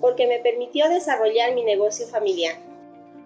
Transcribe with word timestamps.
porque 0.00 0.26
me 0.26 0.38
permitió 0.40 0.88
desarrollar 0.88 1.54
mi 1.54 1.64
negocio 1.64 2.06
familiar. 2.06 2.56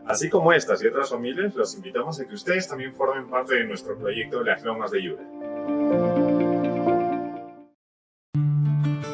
Así 0.06 0.28
como 0.28 0.52
estas 0.52 0.82
y 0.82 0.86
otras 0.86 1.10
familias, 1.10 1.54
los 1.54 1.74
invitamos 1.74 2.18
a 2.20 2.26
que 2.26 2.34
ustedes 2.34 2.66
también 2.66 2.94
formen 2.94 3.28
parte 3.28 3.54
de 3.54 3.64
nuestro 3.64 3.96
proyecto 3.98 4.42
Las 4.42 4.62
Lomas 4.62 4.90
de 4.90 5.02
Yura. 5.02 5.22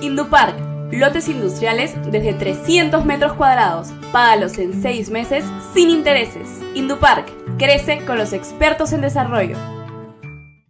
Indupark, 0.00 0.56
lotes 0.92 1.28
industriales 1.28 1.94
desde 2.10 2.32
300 2.32 3.04
metros 3.04 3.32
cuadrados. 3.34 3.88
Págalos 4.12 4.58
en 4.58 4.80
6 4.80 5.10
meses 5.10 5.44
sin 5.74 5.90
intereses. 5.90 6.62
Indupark, 6.74 7.26
crece 7.58 8.04
con 8.06 8.16
los 8.16 8.32
expertos 8.32 8.92
en 8.92 9.00
desarrollo. 9.00 9.56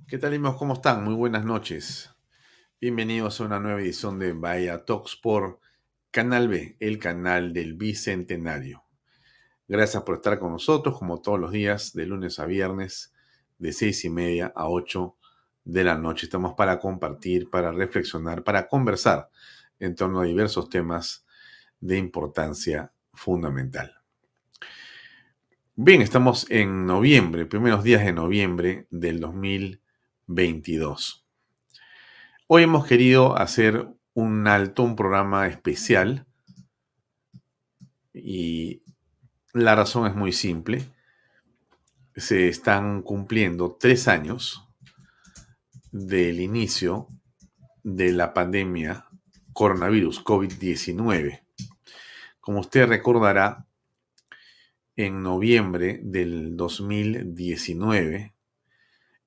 ¿Qué 0.09 0.19
tal, 0.19 0.35
amigos? 0.35 0.57
¿Cómo 0.57 0.73
están? 0.73 1.05
Muy 1.05 1.15
buenas 1.15 1.45
noches. 1.45 2.11
Bienvenidos 2.81 3.41
a 3.41 3.45
una 3.45 3.61
nueva 3.61 3.81
edición 3.81 4.19
de 4.19 4.33
Bahía 4.33 4.85
Talks 4.85 5.17
por 5.17 5.61
Canal 6.11 6.49
B, 6.49 6.77
el 6.81 6.99
canal 6.99 7.53
del 7.53 7.75
Bicentenario. 7.75 8.85
Gracias 9.69 10.03
por 10.05 10.17
estar 10.17 10.39
con 10.39 10.53
nosotros, 10.53 10.99
como 10.99 11.21
todos 11.21 11.41
los 11.41 11.53
días, 11.53 11.93
de 11.93 12.07
lunes 12.07 12.39
a 12.39 12.47
viernes, 12.47 13.13
de 13.59 13.73
seis 13.73 14.05
y 14.05 14.11
media 14.11 14.53
a 14.55 14.69
ocho 14.69 15.17
de 15.65 15.85
la 15.85 15.97
noche. 15.97 16.27
Estamos 16.27 16.55
para 16.55 16.79
compartir, 16.79 17.51
para 17.51 17.73
reflexionar, 17.73 18.45
para 18.45 18.69
conversar 18.69 19.31
en 19.79 19.95
torno 19.95 20.21
a 20.21 20.25
diversos 20.25 20.69
temas 20.69 21.27
de 21.81 21.99
importancia 21.99 22.93
fundamental. 23.13 23.95
Bien, 25.75 26.01
estamos 26.01 26.51
en 26.51 26.87
noviembre, 26.87 27.45
primeros 27.45 27.85
días 27.85 28.05
de 28.05 28.13
noviembre 28.13 28.87
del 28.91 29.21
2022. 29.21 31.27
Hoy 32.47 32.63
hemos 32.63 32.87
querido 32.87 33.37
hacer 33.37 33.89
un 34.17 34.49
alto, 34.49 34.83
un 34.83 34.97
programa 34.97 35.47
especial. 35.47 36.27
Y 38.15 38.83
la 39.53 39.75
razón 39.75 40.07
es 40.07 40.15
muy 40.15 40.33
simple. 40.33 40.83
Se 42.15 42.49
están 42.49 43.03
cumpliendo 43.03 43.77
tres 43.79 44.09
años 44.09 44.67
del 45.93 46.41
inicio 46.41 47.09
de 47.83 48.13
la 48.13 48.33
pandemia 48.33 49.07
coronavirus 49.53 50.25
COVID-19. 50.25 51.43
Como 52.41 52.61
usted 52.61 52.89
recordará, 52.89 53.67
en 54.97 55.23
noviembre 55.23 56.01
del 56.03 56.57
2019, 56.57 58.35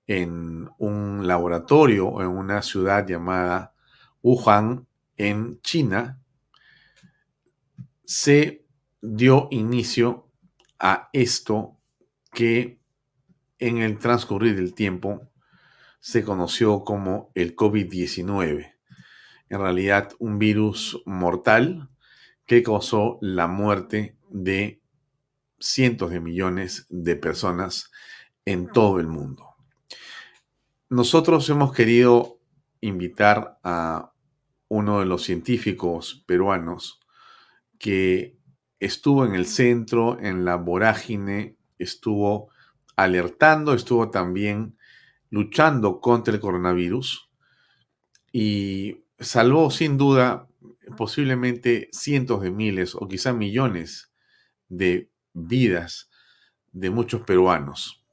en 0.08 0.68
un 0.80 1.28
laboratorio 1.28 2.22
en 2.24 2.30
una 2.30 2.64
ciudad 2.64 3.06
llamada 3.06 3.76
Wuhan, 4.22 4.88
en 5.18 5.60
China, 5.62 6.22
se 8.04 8.66
dio 9.02 9.48
inicio 9.52 10.30
a 10.80 11.10
esto 11.14 11.78
que 12.32 12.80
en 13.60 13.80
el 13.80 14.00
transcurrir 14.00 14.56
del 14.56 14.74
tiempo 14.74 15.30
se 16.00 16.24
conoció 16.24 16.84
como 16.84 17.32
el 17.36 17.56
COVID-19. 17.56 18.74
En 19.50 19.60
realidad, 19.60 20.12
un 20.20 20.40
virus 20.40 21.02
mortal 21.06 21.90
que 22.46 22.64
causó 22.64 23.18
la 23.22 23.48
muerte 23.48 24.18
de 24.30 24.82
cientos 25.60 26.12
de 26.12 26.20
millones 26.20 26.86
de 26.90 27.16
personas 27.16 27.92
en 28.46 28.72
todo 28.72 29.00
el 29.00 29.08
mundo. 29.08 29.56
Nosotros 30.90 31.48
hemos 31.50 31.74
querido 31.74 32.39
invitar 32.82 33.60
a 33.64 34.14
uno 34.68 35.00
de 35.00 35.06
los 35.06 35.24
científicos 35.24 36.24
peruanos 36.26 37.00
que 37.78 38.38
estuvo 38.80 39.26
en 39.26 39.36
el 39.36 39.46
centro, 39.46 40.20
en 40.20 40.46
la 40.46 40.56
vorágine, 40.56 41.58
estuvo 41.78 42.50
alertando, 42.96 43.74
estuvo 43.74 44.10
también 44.10 44.78
luchando 45.30 46.00
contra 46.00 46.34
el 46.34 46.40
coronavirus 46.40 47.30
y 48.32 49.04
salvó 49.20 49.72
sin 49.72 49.98
duda 49.98 50.48
posiblemente 50.98 51.90
cientos 51.92 52.42
de 52.42 52.52
miles 52.52 52.96
o 52.96 53.08
quizá 53.08 53.34
millones 53.34 54.12
de 54.68 55.10
vidas 55.34 56.10
de 56.72 56.90
muchos 56.90 57.22
peruanos. 57.22 58.04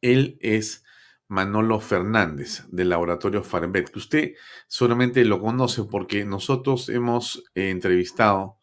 Él 0.00 0.38
es 0.40 0.84
Manolo 1.28 1.80
Fernández 1.80 2.64
del 2.68 2.90
laboratorio 2.90 3.42
Farbet, 3.42 3.90
que 3.90 3.98
usted 3.98 4.34
solamente 4.68 5.24
lo 5.24 5.40
conoce 5.40 5.84
porque 5.84 6.24
nosotros 6.24 6.88
hemos 6.88 7.44
eh, 7.54 7.70
entrevistado 7.70 8.58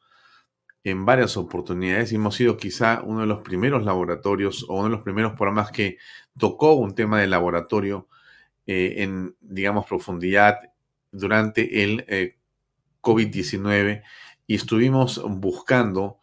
en 0.83 1.05
varias 1.05 1.37
oportunidades 1.37 2.11
y 2.11 2.15
hemos 2.15 2.35
sido 2.35 2.57
quizá 2.57 3.01
uno 3.03 3.21
de 3.21 3.27
los 3.27 3.41
primeros 3.41 3.83
laboratorios 3.83 4.65
o 4.67 4.75
uno 4.75 4.85
de 4.85 4.89
los 4.89 5.01
primeros 5.01 5.33
programas 5.33 5.71
que 5.71 5.97
tocó 6.37 6.73
un 6.73 6.93
tema 6.95 7.21
de 7.21 7.27
laboratorio 7.27 8.07
eh, 8.65 8.95
en, 8.97 9.35
digamos, 9.41 9.85
profundidad 9.85 10.59
durante 11.11 11.83
el 11.83 12.05
eh, 12.07 12.37
COVID-19 13.01 14.03
y 14.47 14.55
estuvimos 14.55 15.21
buscando 15.25 16.19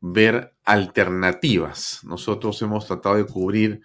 ver 0.00 0.54
alternativas. 0.64 2.00
Nosotros 2.04 2.60
hemos 2.62 2.86
tratado 2.86 3.16
de 3.16 3.26
cubrir 3.26 3.82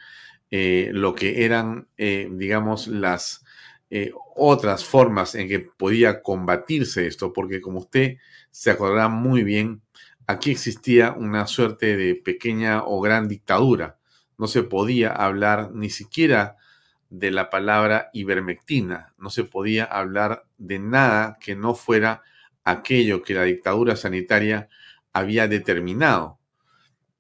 eh, 0.55 0.91
lo 0.93 1.15
que 1.15 1.45
eran, 1.45 1.87
eh, 1.97 2.29
digamos, 2.31 2.87
las 2.87 3.43
eh, 3.89 4.11
otras 4.35 4.85
formas 4.85 5.33
en 5.33 5.47
que 5.47 5.59
podía 5.59 6.21
combatirse 6.21 7.07
esto, 7.07 7.33
porque 7.33 7.61
como 7.61 7.79
usted 7.79 8.17
se 8.51 8.69
acordará 8.69 9.07
muy 9.07 9.43
bien, 9.43 9.81
aquí 10.27 10.51
existía 10.51 11.13
una 11.13 11.47
suerte 11.47 11.97
de 11.97 12.13
pequeña 12.13 12.83
o 12.83 13.01
gran 13.01 13.27
dictadura 13.27 13.97
no 14.37 14.47
se 14.47 14.63
podía 14.63 15.09
hablar 15.11 15.71
ni 15.73 15.89
siquiera 15.89 16.57
de 17.09 17.31
la 17.31 17.49
palabra 17.49 18.09
ivermectina, 18.13 19.13
no 19.17 19.29
se 19.29 19.43
podía 19.43 19.85
hablar 19.85 20.45
de 20.57 20.79
nada 20.79 21.37
que 21.39 21.55
no 21.55 21.75
fuera 21.75 22.23
aquello 22.63 23.21
que 23.21 23.35
la 23.35 23.43
dictadura 23.43 23.95
sanitaria 23.95 24.69
había 25.13 25.47
determinado. 25.47 26.39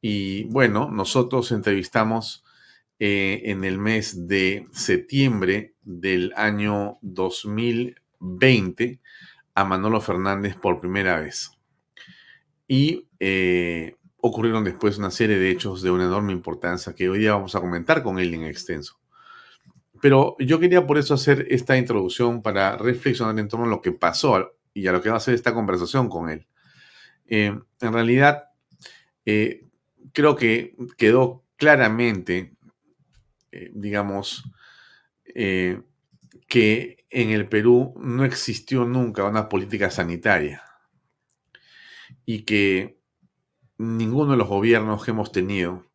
Y 0.01 0.43
bueno, 0.45 0.89
nosotros 0.91 1.51
entrevistamos 1.51 2.42
eh, 2.99 3.41
en 3.45 3.63
el 3.63 3.79
mes 3.79 4.27
de 4.27 4.67
septiembre 4.71 5.73
del 5.81 6.31
año 6.35 6.99
2020 7.01 8.99
a 9.55 9.65
Manolo 9.65 9.99
Fernández 9.99 10.55
por 10.55 10.79
primera 10.79 11.19
vez. 11.19 11.51
Y 12.67 13.07
eh, 13.19 13.95
ocurrieron 14.17 14.63
después 14.63 14.97
una 14.97 15.11
serie 15.11 15.37
de 15.37 15.49
hechos 15.49 15.81
de 15.81 15.91
una 15.91 16.05
enorme 16.05 16.33
importancia 16.33 16.93
que 16.93 17.09
hoy 17.09 17.19
día 17.19 17.33
vamos 17.33 17.55
a 17.55 17.61
comentar 17.61 18.03
con 18.03 18.19
él 18.19 18.33
en 18.33 18.43
extenso. 18.43 18.99
Pero 20.01 20.35
yo 20.39 20.59
quería 20.59 20.85
por 20.85 20.97
eso 20.97 21.13
hacer 21.13 21.47
esta 21.49 21.77
introducción 21.77 22.41
para 22.41 22.77
reflexionar 22.77 23.37
en 23.39 23.47
torno 23.47 23.65
a 23.65 23.69
lo 23.69 23.81
que 23.81 23.91
pasó 23.91 24.53
y 24.73 24.87
a 24.87 24.91
lo 24.91 25.01
que 25.01 25.09
va 25.09 25.17
a 25.17 25.19
ser 25.19 25.33
esta 25.33 25.53
conversación 25.53 26.09
con 26.09 26.29
él. 26.29 26.47
Eh, 27.25 27.57
en 27.81 27.93
realidad, 27.93 28.45
creo 29.25 30.35
que 30.35 30.75
quedó 30.97 31.43
claramente, 31.57 32.52
digamos, 33.73 34.43
que 35.25 37.05
en 37.09 37.29
el 37.29 37.47
Perú 37.47 37.93
no 37.97 38.25
existió 38.25 38.85
nunca 38.85 39.23
una 39.23 39.49
política 39.49 39.89
sanitaria 39.91 40.63
y 42.25 42.43
que 42.43 42.99
ninguno 43.77 44.31
de 44.31 44.37
los 44.37 44.47
gobiernos 44.47 45.03
que 45.03 45.11
hemos 45.11 45.31
tenido 45.31 45.85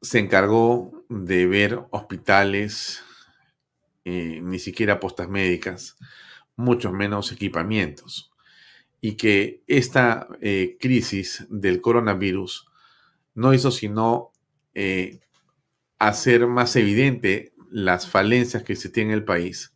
se 0.00 0.18
encargó 0.18 1.04
de 1.08 1.46
ver 1.46 1.86
hospitales, 1.90 3.02
eh, 4.04 4.40
ni 4.42 4.58
siquiera 4.58 5.00
postas 5.00 5.28
médicas, 5.28 5.96
mucho 6.56 6.92
menos 6.92 7.32
equipamientos. 7.32 8.30
Y 9.00 9.14
que 9.14 9.62
esta 9.66 10.28
eh, 10.40 10.76
crisis 10.80 11.46
del 11.50 11.80
coronavirus 11.80 12.66
no 13.34 13.54
hizo 13.54 13.70
sino 13.70 14.32
eh, 14.80 15.18
hacer 15.98 16.46
más 16.46 16.76
evidente 16.76 17.52
las 17.68 18.08
falencias 18.08 18.62
que 18.62 18.76
tiene 18.76 19.10
en 19.10 19.18
el 19.18 19.24
país, 19.24 19.74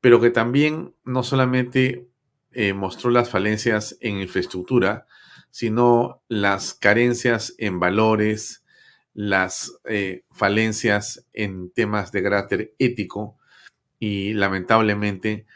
pero 0.00 0.20
que 0.20 0.30
también 0.30 0.94
no 1.02 1.24
solamente 1.24 2.06
eh, 2.52 2.72
mostró 2.72 3.10
las 3.10 3.30
falencias 3.30 3.98
en 4.00 4.20
infraestructura, 4.20 5.08
sino 5.50 6.22
las 6.28 6.72
carencias 6.72 7.56
en 7.58 7.80
valores, 7.80 8.64
las 9.12 9.72
eh, 9.86 10.22
falencias 10.30 11.26
en 11.32 11.72
temas 11.72 12.12
de 12.12 12.22
carácter 12.22 12.74
ético 12.78 13.38
y 13.98 14.34
lamentablemente 14.34 15.46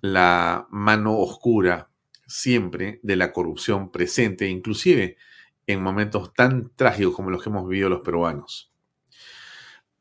la 0.00 0.66
mano 0.70 1.18
oscura 1.18 1.90
siempre 2.26 3.00
de 3.02 3.16
la 3.16 3.32
corrupción 3.32 3.92
presente, 3.92 4.48
inclusive 4.48 5.18
en 5.66 5.82
momentos 5.82 6.32
tan 6.34 6.70
trágicos 6.76 7.14
como 7.14 7.30
los 7.30 7.42
que 7.42 7.50
hemos 7.50 7.68
vivido 7.68 7.88
los 7.88 8.00
peruanos. 8.00 8.72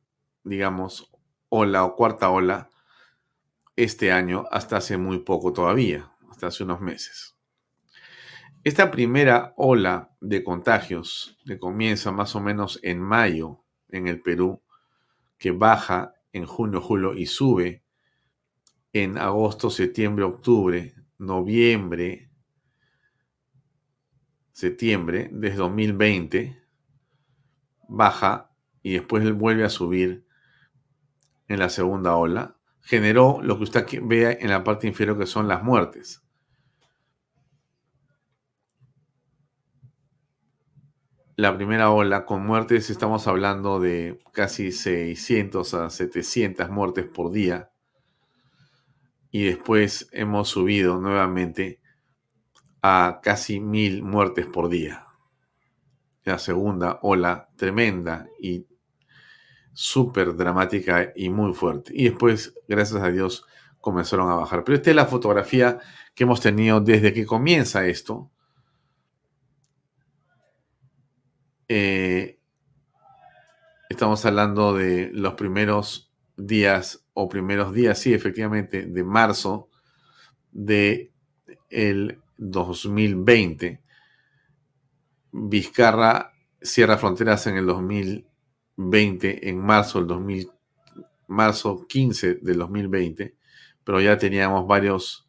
digamos, 0.43 1.11
ola 1.49 1.85
o 1.85 1.95
cuarta 1.95 2.29
ola 2.29 2.69
este 3.75 4.11
año 4.11 4.45
hasta 4.51 4.77
hace 4.77 4.97
muy 4.97 5.19
poco 5.19 5.53
todavía, 5.53 6.11
hasta 6.29 6.47
hace 6.47 6.63
unos 6.63 6.81
meses. 6.81 7.35
Esta 8.63 8.91
primera 8.91 9.53
ola 9.57 10.15
de 10.21 10.43
contagios 10.43 11.37
que 11.45 11.59
comienza 11.59 12.11
más 12.11 12.35
o 12.35 12.41
menos 12.41 12.79
en 12.81 13.01
mayo 13.01 13.63
en 13.89 14.07
el 14.07 14.21
Perú, 14.21 14.61
que 15.37 15.51
baja 15.51 16.13
en 16.31 16.45
junio, 16.45 16.81
julio 16.81 17.13
y 17.13 17.25
sube 17.25 17.83
en 18.93 19.17
agosto, 19.17 19.69
septiembre, 19.69 20.23
octubre, 20.23 20.95
noviembre, 21.17 22.29
septiembre 24.51 25.29
desde 25.31 25.57
2020, 25.57 26.63
baja 27.89 28.51
y 28.81 28.93
después 28.93 29.29
vuelve 29.33 29.65
a 29.65 29.69
subir 29.69 30.25
en 31.47 31.59
la 31.59 31.69
segunda 31.69 32.15
ola, 32.15 32.57
generó 32.81 33.41
lo 33.41 33.57
que 33.57 33.63
usted 33.63 33.85
ve 34.03 34.37
en 34.41 34.49
la 34.49 34.63
parte 34.63 34.87
inferior 34.87 35.17
que 35.17 35.25
son 35.25 35.47
las 35.47 35.63
muertes. 35.63 36.23
La 41.35 41.55
primera 41.55 41.89
ola 41.89 42.25
con 42.25 42.45
muertes 42.45 42.91
estamos 42.91 43.27
hablando 43.27 43.79
de 43.79 44.19
casi 44.33 44.71
600 44.71 45.73
a 45.73 45.89
700 45.89 46.69
muertes 46.69 47.05
por 47.05 47.31
día. 47.31 47.71
Y 49.31 49.45
después 49.45 50.09
hemos 50.11 50.49
subido 50.49 50.99
nuevamente 50.99 51.81
a 52.83 53.19
casi 53.23 53.59
mil 53.59 54.03
muertes 54.03 54.45
por 54.45 54.69
día. 54.69 55.07
La 56.23 56.37
segunda 56.37 56.99
ola 57.01 57.49
tremenda 57.55 58.27
y 58.39 58.67
súper 59.73 60.35
dramática 60.35 61.11
y 61.15 61.29
muy 61.29 61.53
fuerte. 61.53 61.91
Y 61.95 62.05
después, 62.05 62.53
gracias 62.67 63.01
a 63.01 63.11
Dios, 63.11 63.45
comenzaron 63.79 64.29
a 64.29 64.35
bajar. 64.35 64.63
Pero 64.63 64.77
esta 64.77 64.91
es 64.91 64.95
la 64.95 65.05
fotografía 65.05 65.79
que 66.15 66.23
hemos 66.23 66.41
tenido 66.41 66.79
desde 66.79 67.13
que 67.13 67.25
comienza 67.25 67.85
esto. 67.85 68.31
Eh, 71.67 72.39
estamos 73.89 74.23
hablando 74.25 74.73
de 74.73 75.09
los 75.11 75.33
primeros 75.33 76.13
días 76.37 77.05
o 77.13 77.27
primeros 77.27 77.73
días, 77.73 77.99
sí, 77.99 78.13
efectivamente, 78.13 78.85
de 78.85 79.03
marzo 79.03 79.69
de 80.51 81.11
el 81.69 82.21
2020. 82.37 83.81
Vizcarra 85.31 86.31
cierra 86.61 86.97
fronteras 86.97 87.47
en 87.47 87.57
el 87.57 87.65
2020 87.65 88.32
20 88.75 89.49
en 89.49 89.59
marzo 89.59 89.99
del 89.99 90.07
2000, 90.07 90.51
marzo 91.27 91.85
15 91.87 92.35
del 92.35 92.57
2020, 92.57 93.35
pero 93.83 94.01
ya 94.01 94.17
teníamos 94.17 94.67
varios, 94.67 95.27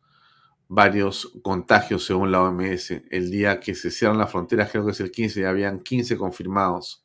varios 0.68 1.32
contagios 1.42 2.04
según 2.04 2.30
la 2.32 2.42
OMS. 2.42 3.02
El 3.10 3.30
día 3.30 3.60
que 3.60 3.74
se 3.74 3.90
cierran 3.90 4.18
las 4.18 4.30
fronteras, 4.30 4.70
creo 4.70 4.84
que 4.84 4.92
es 4.92 5.00
el 5.00 5.10
15, 5.10 5.40
ya 5.40 5.50
habían 5.50 5.80
15 5.80 6.16
confirmados. 6.16 7.04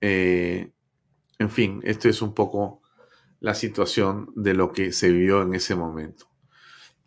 Eh, 0.00 0.72
en 1.38 1.50
fin, 1.50 1.80
esto 1.84 2.08
es 2.08 2.22
un 2.22 2.34
poco 2.34 2.82
la 3.40 3.54
situación 3.54 4.30
de 4.36 4.54
lo 4.54 4.72
que 4.72 4.92
se 4.92 5.10
vivió 5.10 5.42
en 5.42 5.54
ese 5.54 5.74
momento. 5.74 6.26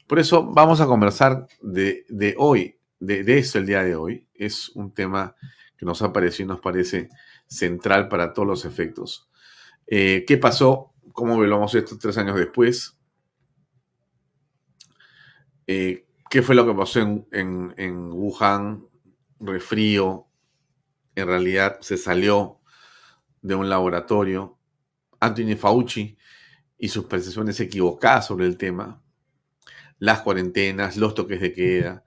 Por 0.07 0.19
eso 0.19 0.43
vamos 0.43 0.81
a 0.81 0.85
conversar 0.85 1.47
de, 1.61 2.35
hoy, 2.37 2.77
de, 2.99 3.23
de 3.23 3.37
esto 3.37 3.59
el 3.59 3.65
día 3.65 3.83
de 3.83 3.95
hoy. 3.95 4.27
Es 4.33 4.69
un 4.69 4.93
tema 4.93 5.35
que 5.77 5.85
nos 5.85 6.01
ha 6.01 6.11
parecido 6.11 6.45
y 6.45 6.49
nos 6.49 6.59
parece 6.59 7.09
central 7.53 8.07
para 8.07 8.33
todos 8.33 8.47
los 8.47 8.65
efectos. 8.65 9.29
Eh, 9.87 10.25
¿Qué 10.27 10.37
pasó? 10.37 10.93
¿Cómo 11.11 11.37
velamos 11.37 11.75
esto 11.75 11.97
tres 11.97 12.17
años 12.17 12.35
después? 12.35 12.97
Eh, 15.67 16.07
¿Qué 16.29 16.41
fue 16.41 16.55
lo 16.55 16.65
que 16.65 16.73
pasó 16.73 16.99
en, 16.99 18.11
Wuhan? 18.11 18.87
Refrío. 19.39 20.27
En 21.15 21.27
realidad 21.27 21.77
se 21.81 21.97
salió 21.97 22.59
de 23.41 23.55
un 23.55 23.69
laboratorio. 23.69 24.57
Anthony 25.19 25.55
Fauci 25.55 26.17
y 26.77 26.89
sus 26.89 27.05
percepciones 27.05 27.59
equivocadas 27.59 28.25
sobre 28.27 28.47
el 28.47 28.57
tema. 28.57 29.01
Las 29.99 30.21
cuarentenas, 30.21 30.97
los 30.97 31.13
toques 31.13 31.39
de 31.39 31.53
queda, 31.53 32.03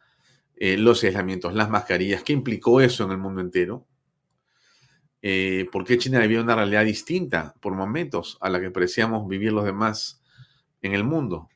eh, 0.57 0.77
los 0.77 1.05
aislamientos, 1.05 1.55
las 1.55 1.71
mascarillas. 1.71 2.25
¿Qué 2.25 2.33
implicó 2.33 2.81
eso 2.81 3.05
en 3.05 3.13
el 3.13 3.19
mundo 3.19 3.41
entero? 3.41 3.87
Eh, 5.23 5.69
por 5.73 5.85
qué 5.85 5.99
China 5.99 6.21
vivía 6.21 6.41
una 6.41 6.55
realidad 6.55 6.85
distinta 6.85 7.55
por 7.61 7.75
momentos 7.75 8.39
a 8.41 8.51
la 8.51 8.61
que 8.61 8.71
parecíamos 8.71 9.27
vivir 9.29 9.53
los 9.53 9.65
demás 9.65 10.23
en 10.83 10.95
el 10.95 11.05
mundo. 11.05 11.49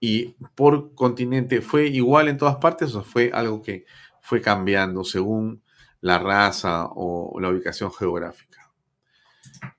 Y 0.00 0.36
por 0.54 0.94
continente, 0.94 1.62
¿fue 1.62 1.86
igual 1.86 2.28
en 2.28 2.36
todas 2.36 2.56
partes 2.56 2.94
o 2.94 3.02
fue 3.02 3.30
algo 3.32 3.62
que 3.62 3.86
fue 4.20 4.40
cambiando 4.40 5.04
según 5.04 5.62
la 6.00 6.18
raza 6.18 6.86
o 6.90 7.38
la 7.40 7.48
ubicación 7.48 7.92
geográfica? 7.92 8.70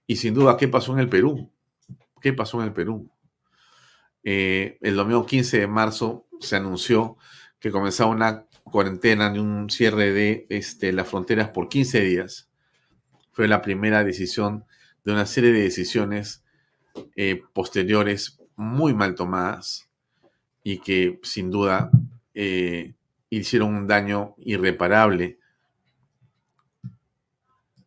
Y 0.08 0.16
sin 0.16 0.34
duda, 0.34 0.58
¿qué 0.58 0.68
pasó 0.68 0.94
en 0.94 1.00
el 1.00 1.10
Perú? 1.10 1.52
¿Qué 2.22 2.34
pasó 2.34 2.60
en 2.60 2.68
el 2.68 2.74
Perú? 2.74 3.10
Eh, 4.24 4.78
el 4.82 4.96
domingo 4.96 5.26
15 5.26 5.60
de 5.60 5.68
marzo 5.68 6.28
se 6.40 6.56
anunció 6.56 7.18
que 7.60 7.72
comenzaba 7.72 8.10
una 8.10 8.46
cuarentena 8.64 9.30
de 9.30 9.40
un 9.40 9.70
cierre 9.70 10.12
de 10.12 10.48
este, 10.50 10.92
las 10.92 11.08
fronteras 11.08 11.50
por 11.50 11.70
15 11.70 12.02
días 12.02 12.47
fue 13.38 13.48
la 13.48 13.62
primera 13.62 14.04
decisión 14.04 14.66
de 15.06 15.12
una 15.12 15.28
serie 15.28 15.52
de 15.52 15.62
decisiones 15.62 16.44
eh, 17.16 17.44
posteriores 17.54 18.40
muy 18.56 18.96
mal 18.96 19.14
tomadas 19.14 19.92
y 20.64 20.80
que 20.80 21.20
sin 21.22 21.52
duda 21.52 21.92
eh, 22.34 22.96
hicieron 23.30 23.76
un 23.76 23.86
daño 23.86 24.34
irreparable 24.40 25.38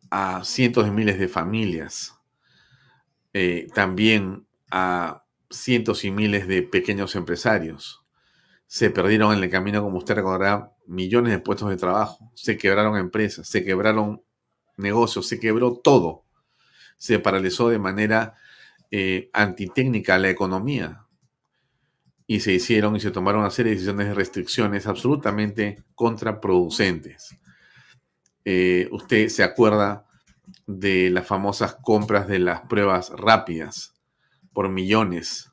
a 0.09 0.41
cientos 0.45 0.85
de 0.85 0.91
miles 0.91 1.19
de 1.19 1.27
familias, 1.27 2.15
eh, 3.33 3.67
también 3.75 4.47
a 4.71 5.25
cientos 5.49 6.05
y 6.05 6.11
miles 6.11 6.47
de 6.47 6.63
pequeños 6.63 7.13
empresarios. 7.17 8.05
Se 8.67 8.89
perdieron 8.89 9.37
en 9.37 9.43
el 9.43 9.49
camino, 9.49 9.83
como 9.83 9.97
usted 9.97 10.15
recordará, 10.15 10.71
millones 10.87 11.33
de 11.33 11.39
puestos 11.39 11.69
de 11.69 11.75
trabajo, 11.75 12.31
se 12.35 12.57
quebraron 12.57 12.95
empresas, 12.97 13.49
se 13.49 13.65
quebraron 13.65 14.21
negocios, 14.77 15.27
se 15.27 15.39
quebró 15.39 15.73
todo. 15.73 16.23
Se 16.97 17.19
paralizó 17.19 17.69
de 17.69 17.79
manera 17.79 18.35
eh, 18.91 19.29
antitécnica 19.33 20.17
la 20.17 20.29
economía. 20.29 21.05
Y 22.27 22.39
se 22.41 22.53
hicieron 22.53 22.95
y 22.95 22.99
se 22.99 23.11
tomaron 23.11 23.41
una 23.41 23.49
serie 23.49 23.71
de 23.71 23.75
decisiones 23.75 24.07
de 24.07 24.13
restricciones 24.13 24.87
absolutamente 24.87 25.83
contraproducentes. 25.95 27.35
Eh, 28.45 28.87
usted 28.91 29.27
se 29.29 29.43
acuerda 29.43 30.07
de 30.65 31.09
las 31.09 31.27
famosas 31.27 31.75
compras 31.81 32.27
de 32.27 32.39
las 32.39 32.61
pruebas 32.61 33.11
rápidas 33.11 33.93
por 34.53 34.69
millones, 34.69 35.51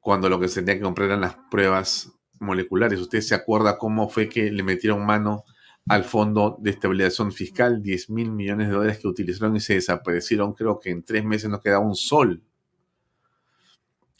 cuando 0.00 0.28
lo 0.28 0.38
que 0.38 0.48
se 0.48 0.60
tenía 0.60 0.76
que 0.76 0.84
comprar 0.84 1.08
eran 1.08 1.22
las 1.22 1.36
pruebas 1.50 2.12
moleculares. 2.40 3.00
Usted 3.00 3.20
se 3.20 3.34
acuerda 3.34 3.78
cómo 3.78 4.08
fue 4.08 4.28
que 4.28 4.50
le 4.50 4.62
metieron 4.62 5.06
mano 5.06 5.44
al 5.86 6.04
Fondo 6.04 6.56
de 6.60 6.70
Estabilización 6.70 7.32
Fiscal, 7.32 7.82
10 7.82 8.10
mil 8.10 8.30
millones 8.30 8.68
de 8.68 8.74
dólares 8.74 8.98
que 8.98 9.08
utilizaron 9.08 9.56
y 9.56 9.60
se 9.60 9.74
desaparecieron. 9.74 10.54
Creo 10.54 10.80
que 10.80 10.90
en 10.90 11.02
tres 11.02 11.24
meses 11.24 11.50
nos 11.50 11.60
quedaba 11.60 11.84
un 11.84 11.94
sol. 11.94 12.42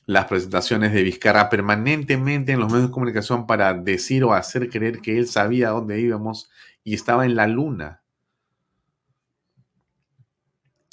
Las 0.06 0.26
presentaciones 0.26 0.92
de 0.92 1.02
Vizcarra 1.02 1.48
permanentemente 1.48 2.52
en 2.52 2.60
los 2.60 2.70
medios 2.70 2.88
de 2.88 2.92
comunicación 2.92 3.46
para 3.46 3.72
decir 3.72 4.24
o 4.24 4.34
hacer 4.34 4.68
creer 4.68 5.00
que 5.00 5.16
él 5.18 5.26
sabía 5.26 5.70
dónde 5.70 5.98
íbamos 6.00 6.50
y 6.82 6.92
estaba 6.94 7.24
en 7.24 7.34
la 7.34 7.46
luna. 7.46 8.02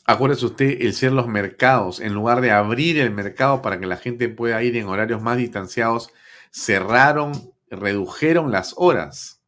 Acuérdese 0.06 0.46
usted 0.46 0.82
el 0.82 0.94
ser 0.94 1.12
los 1.12 1.28
mercados, 1.28 2.00
en 2.00 2.14
lugar 2.14 2.40
de 2.42 2.52
abrir 2.52 2.98
el 2.98 3.12
mercado 3.12 3.62
para 3.62 3.80
que 3.80 3.86
la 3.86 3.98
gente 3.98 4.30
pueda 4.30 4.64
ir 4.64 4.78
en 4.78 4.88
horarios 4.88 5.22
más 5.22 5.38
distanciados, 5.38 6.12
cerraron, 6.52 7.34
redujeron 7.70 8.52
las 8.52 8.74
horas 8.78 9.41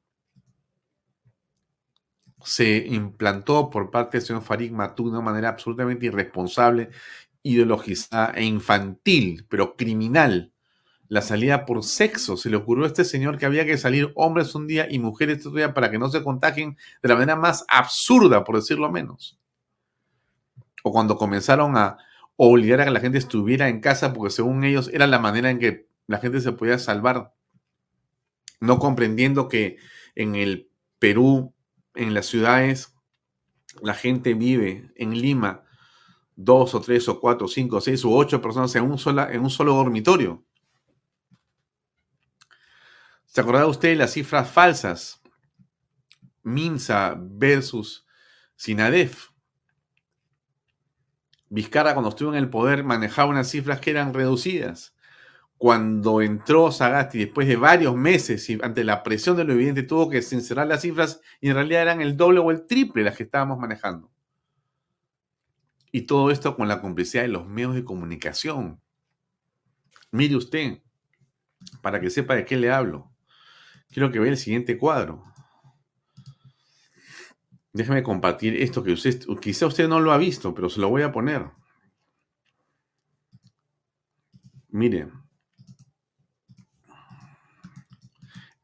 se 2.43 2.85
implantó 2.87 3.69
por 3.69 3.89
parte 3.91 4.17
del 4.17 4.27
señor 4.27 4.43
Farid 4.43 4.71
Matou 4.71 5.05
de 5.05 5.11
una 5.11 5.21
manera 5.21 5.49
absolutamente 5.49 6.07
irresponsable, 6.07 6.89
ideologizada 7.41 8.33
e 8.35 8.43
infantil, 8.43 9.45
pero 9.49 9.75
criminal. 9.75 10.51
La 11.09 11.21
salida 11.21 11.65
por 11.65 11.83
sexo. 11.83 12.37
Se 12.37 12.49
le 12.49 12.55
ocurrió 12.55 12.85
a 12.85 12.87
este 12.87 13.03
señor 13.03 13.37
que 13.37 13.45
había 13.45 13.65
que 13.65 13.77
salir 13.77 14.11
hombres 14.15 14.55
un 14.55 14.67
día 14.67 14.87
y 14.89 14.99
mujeres 14.99 15.45
otro 15.45 15.57
día 15.57 15.73
para 15.73 15.91
que 15.91 15.99
no 15.99 16.09
se 16.09 16.23
contagien 16.23 16.77
de 17.01 17.09
la 17.09 17.15
manera 17.15 17.35
más 17.35 17.65
absurda, 17.67 18.43
por 18.43 18.55
decirlo 18.55 18.91
menos. 18.91 19.39
O 20.83 20.91
cuando 20.91 21.17
comenzaron 21.17 21.77
a 21.77 21.97
obligar 22.35 22.81
a 22.81 22.85
que 22.85 22.91
la 22.91 22.99
gente 22.99 23.17
estuviera 23.17 23.69
en 23.69 23.79
casa 23.79 24.13
porque 24.13 24.31
según 24.31 24.63
ellos 24.63 24.89
era 24.91 25.05
la 25.07 25.19
manera 25.19 25.49
en 25.51 25.59
que 25.59 25.87
la 26.07 26.17
gente 26.17 26.41
se 26.41 26.51
podía 26.51 26.79
salvar, 26.79 27.33
no 28.59 28.79
comprendiendo 28.79 29.47
que 29.47 29.77
en 30.15 30.35
el 30.35 30.69
Perú 30.99 31.52
en 31.95 32.13
las 32.13 32.25
ciudades 32.25 32.95
la 33.81 33.93
gente 33.93 34.33
vive 34.33 34.91
en 34.95 35.19
Lima 35.19 35.63
dos 36.35 36.73
o 36.73 36.81
tres 36.81 37.07
o 37.09 37.19
cuatro, 37.19 37.47
cinco, 37.47 37.81
seis 37.81 38.03
u 38.03 38.13
ocho 38.13 38.41
personas 38.41 38.75
en 38.75 38.83
un, 38.83 38.97
en 39.31 39.41
un 39.41 39.49
solo 39.49 39.75
dormitorio. 39.75 40.43
¿Se 43.25 43.41
acordaba 43.41 43.67
usted 43.67 43.89
de 43.89 43.95
las 43.95 44.13
cifras 44.13 44.49
falsas? 44.49 45.21
Minsa 46.43 47.15
versus 47.17 48.05
Sinadef. 48.55 49.29
Vizcarra 51.49 51.93
cuando 51.93 52.09
estuvo 52.09 52.31
en 52.31 52.37
el 52.37 52.49
poder 52.49 52.83
manejaba 52.83 53.29
unas 53.29 53.49
cifras 53.49 53.79
que 53.79 53.91
eran 53.91 54.13
reducidas 54.13 54.95
cuando 55.63 56.21
entró 56.21 56.73
Sagasti 56.73 57.19
después 57.19 57.47
de 57.47 57.55
varios 57.55 57.95
meses 57.95 58.49
y 58.49 58.59
ante 58.61 58.83
la 58.83 59.01
presión 59.01 59.37
de 59.37 59.45
lo 59.45 59.53
evidente 59.53 59.83
tuvo 59.83 60.09
que 60.09 60.21
sincerar 60.21 60.67
las 60.67 60.81
cifras 60.81 61.21
y 61.39 61.47
en 61.47 61.55
realidad 61.55 61.83
eran 61.83 62.01
el 62.01 62.17
doble 62.17 62.41
o 62.41 62.51
el 62.51 62.67
triple 62.67 63.01
las 63.01 63.15
que 63.15 63.23
estábamos 63.23 63.57
manejando. 63.57 64.11
Y 65.89 66.01
todo 66.01 66.31
esto 66.31 66.57
con 66.57 66.67
la 66.67 66.81
complicidad 66.81 67.21
de 67.21 67.29
los 67.29 67.47
medios 67.47 67.75
de 67.75 67.85
comunicación. 67.85 68.81
Mire 70.11 70.35
usted, 70.35 70.81
para 71.81 72.01
que 72.01 72.09
sepa 72.09 72.35
de 72.35 72.43
qué 72.43 72.57
le 72.57 72.69
hablo. 72.69 73.09
Quiero 73.87 74.11
que 74.11 74.19
vea 74.19 74.31
el 74.31 74.37
siguiente 74.37 74.77
cuadro. 74.77 75.23
Déjeme 77.71 78.03
compartir 78.03 78.61
esto 78.61 78.83
que 78.83 78.91
usted, 78.91 79.17
quizá 79.39 79.67
usted 79.67 79.87
no 79.87 80.01
lo 80.01 80.11
ha 80.11 80.17
visto, 80.17 80.53
pero 80.53 80.67
se 80.67 80.81
lo 80.81 80.89
voy 80.89 81.03
a 81.03 81.13
poner. 81.13 81.51
Miren. 84.67 85.22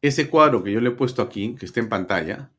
Ese 0.02 0.30
cuadro 0.30 0.64
que 0.64 0.72
yo 0.72 0.82
le 0.82 0.90
he 0.90 0.94
puesto 0.94 1.22
aquí, 1.22 1.56
que 1.56 1.66
está 1.66 1.80
en 1.80 1.90
pantalla, 1.90 2.52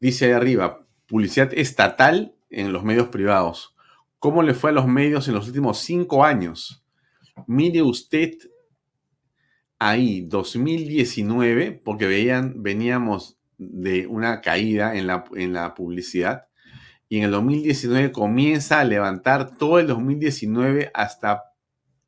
dice 0.00 0.26
ahí 0.26 0.32
arriba, 0.32 0.86
publicidad 1.06 1.52
estatal 1.54 2.34
en 2.50 2.72
los 2.72 2.84
medios 2.84 3.08
privados. 3.08 3.74
¿Cómo 4.18 4.42
le 4.42 4.54
fue 4.54 4.70
a 4.70 4.74
los 4.74 4.86
medios 4.86 5.28
en 5.28 5.34
los 5.34 5.46
últimos 5.46 5.78
cinco 5.78 6.24
años? 6.24 6.84
Mire 7.46 7.82
usted 7.82 8.34
ahí, 9.78 10.22
2019, 10.22 11.72
porque 11.72 12.06
veían, 12.06 12.62
veníamos 12.62 13.38
de 13.58 14.06
una 14.06 14.40
caída 14.40 14.96
en 14.96 15.06
la, 15.06 15.24
en 15.34 15.52
la 15.52 15.74
publicidad, 15.74 16.48
y 17.08 17.18
en 17.18 17.24
el 17.24 17.30
2019 17.30 18.12
comienza 18.12 18.80
a 18.80 18.84
levantar 18.84 19.56
todo 19.56 19.78
el 19.78 19.86
2019 19.86 20.90
hasta 20.92 21.44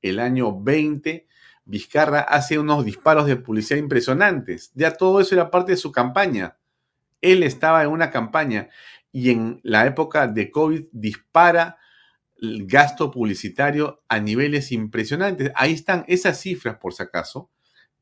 el 0.02 0.18
año 0.18 0.60
20 0.60 1.28
Vizcarra 1.68 2.20
hace 2.20 2.58
unos 2.58 2.86
disparos 2.86 3.26
de 3.26 3.36
publicidad 3.36 3.78
impresionantes. 3.78 4.72
Ya 4.74 4.92
todo 4.92 5.20
eso 5.20 5.34
era 5.34 5.50
parte 5.50 5.72
de 5.72 5.76
su 5.76 5.92
campaña. 5.92 6.56
Él 7.20 7.42
estaba 7.42 7.82
en 7.82 7.90
una 7.90 8.10
campaña 8.10 8.70
y 9.12 9.30
en 9.30 9.60
la 9.62 9.86
época 9.86 10.26
de 10.28 10.50
COVID 10.50 10.84
dispara 10.92 11.76
el 12.40 12.66
gasto 12.66 13.10
publicitario 13.10 14.02
a 14.08 14.18
niveles 14.18 14.72
impresionantes. 14.72 15.52
Ahí 15.56 15.74
están 15.74 16.06
esas 16.08 16.40
cifras, 16.40 16.78
por 16.78 16.94
si 16.94 17.02
acaso, 17.02 17.50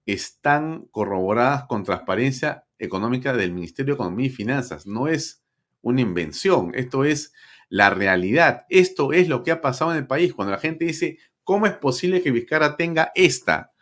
están 0.04 0.86
corroboradas 0.92 1.64
con 1.64 1.82
transparencia 1.82 2.66
económica 2.78 3.32
del 3.32 3.52
Ministerio 3.52 3.94
de 3.94 3.96
Economía 3.96 4.26
y 4.26 4.30
Finanzas. 4.30 4.86
No 4.86 5.08
es 5.08 5.42
una 5.82 6.02
invención, 6.02 6.70
esto 6.76 7.04
es 7.04 7.32
la 7.68 7.90
realidad. 7.90 8.64
Esto 8.68 9.12
es 9.12 9.28
lo 9.28 9.42
que 9.42 9.50
ha 9.50 9.60
pasado 9.60 9.90
en 9.90 9.98
el 9.98 10.06
país. 10.06 10.34
Cuando 10.34 10.52
la 10.52 10.60
gente 10.60 10.84
dice, 10.84 11.18
¿cómo 11.46 11.66
es 11.66 11.74
posible 11.74 12.20
que 12.22 12.32
Vizcarra 12.32 12.76
tenga 12.76 13.12
esta 13.14 13.72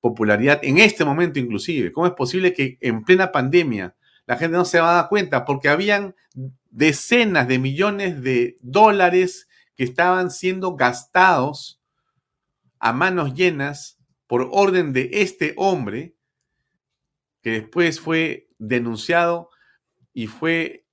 popularidad 0.00 0.60
en 0.62 0.78
este 0.78 1.04
momento 1.04 1.38
inclusive? 1.38 1.92
¿Cómo 1.92 2.06
es 2.06 2.14
posible 2.14 2.54
que 2.54 2.78
en 2.80 3.04
plena 3.04 3.30
pandemia 3.30 3.94
la 4.26 4.38
gente 4.38 4.56
no 4.56 4.64
se 4.64 4.80
va 4.80 4.92
a 4.92 5.02
dar 5.02 5.08
cuenta? 5.10 5.44
Porque 5.44 5.68
habían 5.68 6.16
decenas 6.70 7.46
de 7.46 7.58
millones 7.58 8.22
de 8.22 8.56
dólares 8.62 9.46
que 9.76 9.84
estaban 9.84 10.30
siendo 10.30 10.74
gastados 10.74 11.82
a 12.78 12.94
manos 12.94 13.34
llenas 13.34 13.98
por 14.26 14.48
orden 14.50 14.94
de 14.94 15.10
este 15.12 15.52
hombre, 15.58 16.14
que 17.42 17.50
después 17.50 18.00
fue 18.00 18.48
denunciado 18.56 19.50
y 20.14 20.28
fue 20.28 20.86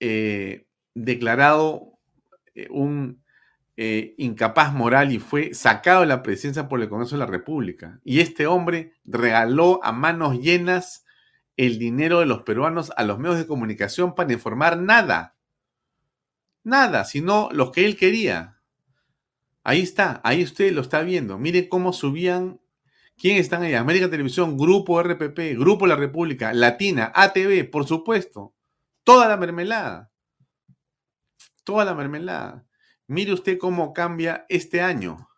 eh, 0.00 0.66
declarado 0.92 2.00
eh, 2.56 2.66
un 2.70 3.22
eh, 3.80 4.16
incapaz 4.18 4.72
moral 4.74 5.12
y 5.12 5.20
fue 5.20 5.54
sacado 5.54 6.00
de 6.00 6.08
la 6.08 6.24
presidencia 6.24 6.66
por 6.66 6.82
el 6.82 6.88
Congreso 6.88 7.14
de 7.14 7.20
la 7.20 7.26
República. 7.30 8.00
Y 8.02 8.18
este 8.18 8.48
hombre 8.48 8.94
regaló 9.04 9.78
a 9.84 9.92
manos 9.92 10.40
llenas 10.40 11.06
el 11.56 11.78
dinero 11.78 12.18
de 12.18 12.26
los 12.26 12.42
peruanos 12.42 12.90
a 12.96 13.04
los 13.04 13.20
medios 13.20 13.38
de 13.38 13.46
comunicación 13.46 14.16
para 14.16 14.32
informar 14.32 14.78
nada. 14.78 15.36
Nada, 16.64 17.04
sino 17.04 17.50
los 17.52 17.70
que 17.70 17.86
él 17.86 17.96
quería. 17.96 18.58
Ahí 19.62 19.82
está, 19.82 20.20
ahí 20.24 20.42
usted 20.42 20.72
lo 20.72 20.80
está 20.80 21.02
viendo. 21.02 21.38
Mire 21.38 21.68
cómo 21.68 21.92
subían. 21.92 22.60
¿Quién 23.16 23.36
están 23.36 23.62
ahí? 23.62 23.74
América 23.74 24.10
Televisión, 24.10 24.58
Grupo 24.58 25.00
RPP, 25.00 25.56
Grupo 25.56 25.86
La 25.86 25.94
República, 25.94 26.52
Latina, 26.52 27.12
ATV, 27.14 27.70
por 27.70 27.86
supuesto. 27.86 28.56
Toda 29.04 29.28
la 29.28 29.36
mermelada. 29.36 30.10
Toda 31.62 31.84
la 31.84 31.94
mermelada. 31.94 32.67
Mire 33.08 33.32
usted 33.32 33.58
cómo 33.58 33.92
cambia 33.92 34.46
este 34.48 34.80
año. 34.80 35.28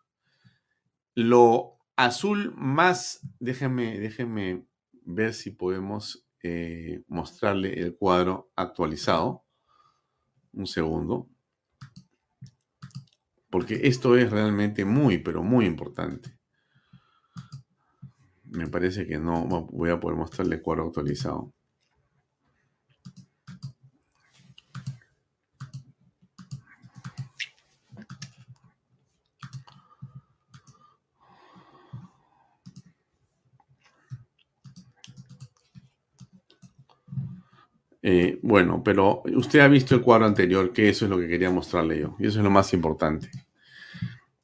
Lo 1.15 1.79
azul 1.95 2.53
más, 2.55 3.21
déjeme, 3.39 3.99
déjeme 3.99 4.65
ver 5.03 5.33
si 5.33 5.49
podemos 5.49 6.27
eh, 6.43 7.03
mostrarle 7.07 7.73
el 7.79 7.95
cuadro 7.95 8.51
actualizado. 8.55 9.43
Un 10.53 10.67
segundo 10.67 11.27
porque 13.51 13.81
esto 13.83 14.15
es 14.15 14.31
realmente 14.31 14.85
muy, 14.85 15.17
pero 15.19 15.43
muy 15.43 15.65
importante. 15.65 16.39
Me 18.45 18.67
parece 18.67 19.05
que 19.05 19.19
no 19.19 19.45
voy 19.45 19.89
a 19.89 19.99
poder 19.99 20.17
mostrarle 20.17 20.55
el 20.55 20.61
cuadro 20.61 20.87
actualizado. 20.87 21.53
Eh, 38.13 38.39
bueno, 38.41 38.83
pero 38.83 39.23
usted 39.37 39.61
ha 39.61 39.69
visto 39.69 39.95
el 39.95 40.01
cuadro 40.01 40.25
anterior, 40.25 40.73
que 40.73 40.89
eso 40.89 41.05
es 41.05 41.09
lo 41.09 41.17
que 41.17 41.29
quería 41.29 41.49
mostrarle 41.49 41.97
yo, 41.97 42.17
y 42.19 42.27
eso 42.27 42.39
es 42.39 42.43
lo 42.43 42.49
más 42.49 42.73
importante. 42.73 43.31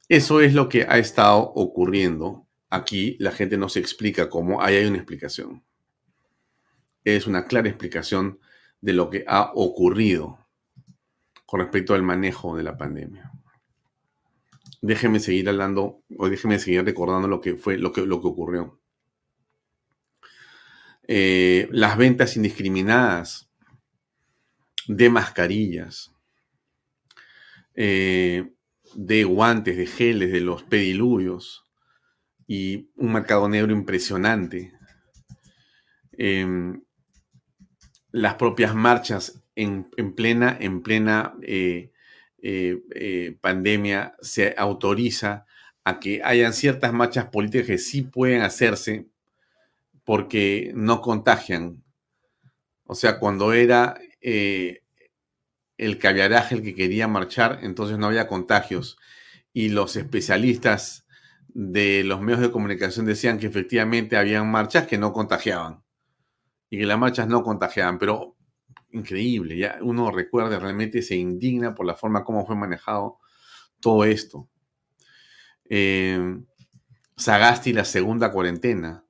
Eso 0.08 0.40
es 0.40 0.54
lo 0.54 0.70
que 0.70 0.84
ha 0.88 0.96
estado 0.96 1.40
ocurriendo. 1.54 2.46
Aquí 2.70 3.18
la 3.20 3.30
gente 3.30 3.58
no 3.58 3.68
se 3.68 3.80
explica 3.80 4.30
cómo, 4.30 4.62
ahí 4.62 4.76
hay 4.76 4.86
una 4.86 4.96
explicación. 4.96 5.62
Es 7.04 7.26
una 7.26 7.44
clara 7.44 7.68
explicación 7.68 8.38
de 8.80 8.94
lo 8.94 9.10
que 9.10 9.24
ha 9.28 9.52
ocurrido 9.54 10.38
con 11.44 11.60
respecto 11.60 11.92
al 11.92 12.02
manejo 12.02 12.56
de 12.56 12.62
la 12.62 12.78
pandemia. 12.78 13.30
Déjeme 14.80 15.20
seguir 15.20 15.46
hablando, 15.46 16.00
o 16.16 16.30
déjeme 16.30 16.58
seguir 16.58 16.86
recordando 16.86 17.28
lo 17.28 17.42
que 17.42 17.54
fue, 17.56 17.76
lo 17.76 17.92
que, 17.92 18.06
lo 18.06 18.22
que 18.22 18.28
ocurrió. 18.28 18.80
Eh, 21.06 21.68
las 21.70 21.98
ventas 21.98 22.34
indiscriminadas 22.34 23.47
de 24.88 25.10
mascarillas, 25.10 26.12
eh, 27.74 28.50
de 28.94 29.24
guantes, 29.24 29.76
de 29.76 29.86
geles, 29.86 30.32
de 30.32 30.40
los 30.40 30.62
pediluvios 30.64 31.64
y 32.46 32.90
un 32.96 33.12
mercado 33.12 33.48
negro 33.48 33.72
impresionante. 33.72 34.72
Em, 36.12 36.82
las 38.10 38.34
propias 38.34 38.74
marchas 38.74 39.44
en, 39.54 39.90
plena, 40.16 40.56
en 40.58 40.82
plena 40.82 41.34
eh, 41.42 41.92
eh, 42.40 43.36
pandemia 43.40 44.16
se 44.22 44.54
autoriza 44.56 45.44
a 45.84 46.00
que 46.00 46.22
hayan 46.24 46.54
ciertas 46.54 46.92
marchas 46.92 47.26
políticas 47.26 47.66
que 47.66 47.78
sí 47.78 48.02
pueden 48.02 48.42
hacerse 48.42 49.06
porque 50.04 50.72
no 50.74 51.02
contagian. 51.02 51.84
O 52.84 52.94
sea, 52.94 53.18
cuando 53.18 53.52
era 53.52 53.98
eh, 54.20 54.82
el 55.76 55.98
caviaraje 55.98 56.56
el 56.56 56.62
que 56.62 56.74
quería 56.74 57.08
marchar, 57.08 57.60
entonces 57.62 57.98
no 57.98 58.06
había 58.06 58.28
contagios. 58.28 58.98
Y 59.52 59.70
los 59.70 59.96
especialistas 59.96 61.06
de 61.48 62.04
los 62.04 62.20
medios 62.20 62.40
de 62.40 62.50
comunicación 62.50 63.06
decían 63.06 63.38
que 63.38 63.46
efectivamente 63.46 64.16
habían 64.16 64.50
marchas 64.50 64.86
que 64.86 64.98
no 64.98 65.12
contagiaban 65.12 65.82
y 66.70 66.78
que 66.78 66.86
las 66.86 66.98
marchas 66.98 67.28
no 67.28 67.42
contagiaban, 67.42 67.98
pero 67.98 68.36
increíble, 68.90 69.56
ya 69.56 69.78
uno 69.82 70.10
recuerda, 70.10 70.58
realmente 70.58 71.02
se 71.02 71.16
indigna 71.16 71.74
por 71.74 71.86
la 71.86 71.94
forma 71.94 72.24
como 72.24 72.46
fue 72.46 72.56
manejado 72.56 73.18
todo 73.80 74.04
esto. 74.04 74.48
Eh, 75.68 76.38
Sagasti, 77.16 77.72
la 77.72 77.84
segunda 77.84 78.30
cuarentena, 78.30 79.04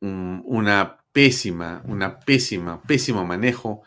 una 0.00 0.97
pésima, 1.18 1.82
una 1.86 2.20
pésima, 2.20 2.80
pésimo 2.80 3.24
manejo. 3.26 3.82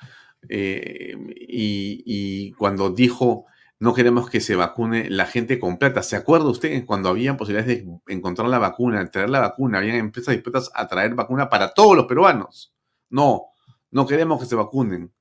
Eh, 0.49 1.15
y, 1.47 2.51
cuando 2.53 2.89
dijo 2.89 3.45
no 3.79 3.93
queremos 3.93 4.29
que 4.29 4.41
se 4.41 4.55
vacune 4.55 5.09
la 5.09 5.25
gente 5.25 5.57
completa. 5.57 6.03
¿Se 6.03 6.17
acuerda 6.17 6.49
usted 6.49 6.85
cuando 6.85 7.07
había 7.07 7.37
posibilidades 7.37 7.85
de 7.85 8.13
encontrar 8.13 8.49
la 8.49 8.59
vacuna, 8.59 9.09
traer 9.09 9.29
la 9.29 9.39
vacuna? 9.39 9.77
Habían 9.77 9.95
empresas 9.95 10.33
dispuestas 10.35 10.69
a 10.75 10.89
traer 10.89 11.15
vacuna 11.15 11.49
para 11.49 11.73
todos 11.73 11.95
los 11.95 12.05
peruanos. 12.05 12.75
No, 13.09 13.45
no 13.91 14.05
queremos 14.05 14.41
que 14.41 14.45
se 14.45 14.55
vacunen. 14.55 15.13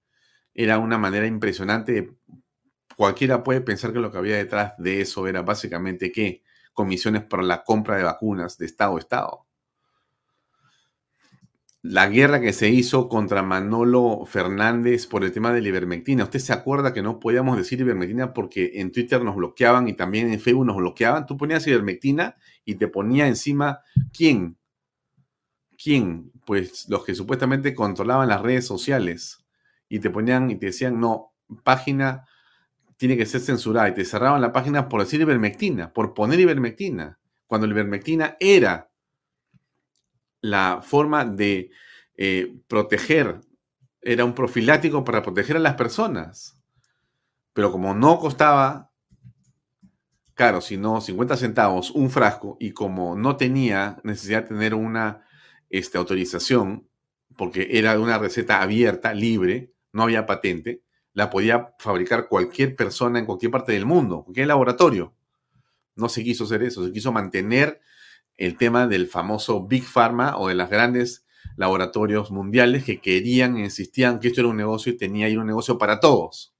Era 0.52 0.78
una 0.78 0.98
manera 0.98 1.28
impresionante. 1.28 2.16
Cualquiera 2.96 3.44
puede 3.44 3.60
pensar 3.60 3.92
que 3.92 4.00
lo 4.00 4.10
que 4.10 4.18
había 4.18 4.36
detrás 4.36 4.74
de 4.78 5.00
eso 5.00 5.28
era 5.28 5.42
básicamente 5.42 6.10
que 6.10 6.42
comisiones 6.74 7.22
para 7.22 7.44
la 7.44 7.62
compra 7.62 7.96
de 7.96 8.02
vacunas 8.02 8.58
de 8.58 8.66
Estado 8.66 8.96
a 8.96 8.98
Estado 8.98 9.49
la 11.82 12.08
guerra 12.08 12.40
que 12.40 12.52
se 12.52 12.68
hizo 12.68 13.08
contra 13.08 13.42
Manolo 13.42 14.26
Fernández 14.26 15.06
por 15.06 15.24
el 15.24 15.32
tema 15.32 15.52
de 15.52 15.62
la 15.62 15.68
ivermectina. 15.68 16.24
¿Usted 16.24 16.38
se 16.38 16.52
acuerda 16.52 16.92
que 16.92 17.02
no 17.02 17.18
podíamos 17.18 17.56
decir 17.56 17.80
ivermectina 17.80 18.34
porque 18.34 18.72
en 18.74 18.92
Twitter 18.92 19.24
nos 19.24 19.36
bloqueaban 19.36 19.88
y 19.88 19.94
también 19.94 20.30
en 20.30 20.40
Facebook 20.40 20.66
nos 20.66 20.76
bloqueaban? 20.76 21.26
Tú 21.26 21.38
ponías 21.38 21.66
ivermectina 21.66 22.36
y 22.66 22.74
te 22.74 22.88
ponía 22.88 23.26
encima 23.26 23.80
quién. 24.12 24.58
¿Quién? 25.82 26.30
Pues 26.44 26.86
los 26.90 27.04
que 27.04 27.14
supuestamente 27.14 27.74
controlaban 27.74 28.28
las 28.28 28.42
redes 28.42 28.66
sociales 28.66 29.42
y 29.88 30.00
te 30.00 30.10
ponían 30.10 30.50
y 30.50 30.56
te 30.56 30.66
decían, 30.66 31.00
no, 31.00 31.32
página 31.64 32.26
tiene 32.98 33.16
que 33.16 33.24
ser 33.24 33.40
censurada 33.40 33.88
y 33.88 33.94
te 33.94 34.04
cerraban 34.04 34.42
la 34.42 34.52
página 34.52 34.90
por 34.90 35.00
decir 35.00 35.22
ivermectina, 35.22 35.94
por 35.94 36.12
poner 36.12 36.38
ivermectina, 36.38 37.18
cuando 37.46 37.66
la 37.66 37.72
ivermectina 37.72 38.36
era 38.38 38.89
la 40.40 40.80
forma 40.82 41.24
de 41.24 41.70
eh, 42.16 42.54
proteger, 42.68 43.40
era 44.02 44.24
un 44.24 44.34
profilático 44.34 45.04
para 45.04 45.22
proteger 45.22 45.56
a 45.56 45.60
las 45.60 45.74
personas. 45.74 46.58
Pero 47.52 47.72
como 47.72 47.94
no 47.94 48.18
costaba, 48.18 48.90
claro, 50.34 50.60
sino 50.60 51.00
50 51.00 51.36
centavos 51.36 51.90
un 51.90 52.10
frasco 52.10 52.56
y 52.60 52.72
como 52.72 53.16
no 53.16 53.36
tenía 53.36 54.00
necesidad 54.04 54.42
de 54.42 54.48
tener 54.48 54.74
una 54.74 55.24
este, 55.68 55.98
autorización, 55.98 56.88
porque 57.36 57.68
era 57.72 57.98
una 57.98 58.18
receta 58.18 58.62
abierta, 58.62 59.14
libre, 59.14 59.72
no 59.92 60.04
había 60.04 60.26
patente, 60.26 60.82
la 61.12 61.30
podía 61.30 61.74
fabricar 61.78 62.28
cualquier 62.28 62.76
persona 62.76 63.18
en 63.18 63.26
cualquier 63.26 63.50
parte 63.50 63.72
del 63.72 63.86
mundo, 63.86 64.24
cualquier 64.24 64.46
laboratorio. 64.46 65.14
No 65.96 66.08
se 66.08 66.22
quiso 66.22 66.44
hacer 66.44 66.62
eso, 66.62 66.86
se 66.86 66.92
quiso 66.92 67.12
mantener 67.12 67.80
el 68.40 68.56
tema 68.56 68.86
del 68.86 69.06
famoso 69.06 69.66
Big 69.66 69.84
Pharma 69.84 70.38
o 70.38 70.48
de 70.48 70.54
las 70.54 70.70
grandes 70.70 71.26
laboratorios 71.56 72.30
mundiales 72.30 72.84
que 72.84 72.98
querían, 72.98 73.58
insistían 73.58 74.18
que 74.18 74.28
esto 74.28 74.40
era 74.40 74.48
un 74.48 74.56
negocio 74.56 74.90
y 74.90 74.96
tenía 74.96 75.28
ir 75.28 75.38
un 75.38 75.46
negocio 75.46 75.76
para 75.76 76.00
todos. 76.00 76.54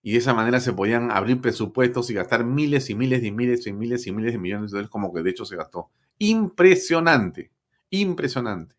Y 0.00 0.12
de 0.12 0.18
esa 0.18 0.32
manera 0.32 0.60
se 0.60 0.72
podían 0.72 1.10
abrir 1.10 1.40
presupuestos 1.40 2.08
y 2.08 2.14
gastar 2.14 2.44
miles 2.44 2.88
y 2.88 2.94
miles 2.94 3.24
y 3.24 3.32
miles 3.32 3.66
y 3.66 3.72
miles 3.72 4.06
y 4.06 4.12
miles 4.12 4.32
de 4.32 4.38
millones 4.38 4.70
de 4.70 4.76
dólares 4.76 4.90
como 4.90 5.12
que 5.12 5.24
de 5.24 5.30
hecho 5.30 5.44
se 5.44 5.56
gastó. 5.56 5.90
Impresionante, 6.18 7.50
impresionante. 7.90 8.76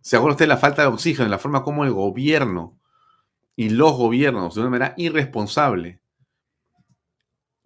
¿Se 0.00 0.16
acuerda 0.16 0.32
usted 0.32 0.44
de 0.46 0.48
la 0.48 0.56
falta 0.56 0.80
de 0.80 0.88
oxígeno, 0.88 1.28
la 1.28 1.38
forma 1.38 1.62
como 1.62 1.84
el 1.84 1.92
gobierno 1.92 2.80
y 3.54 3.68
los 3.68 3.92
gobiernos 3.98 4.54
de 4.54 4.62
una 4.62 4.70
manera 4.70 4.94
irresponsable 4.96 6.00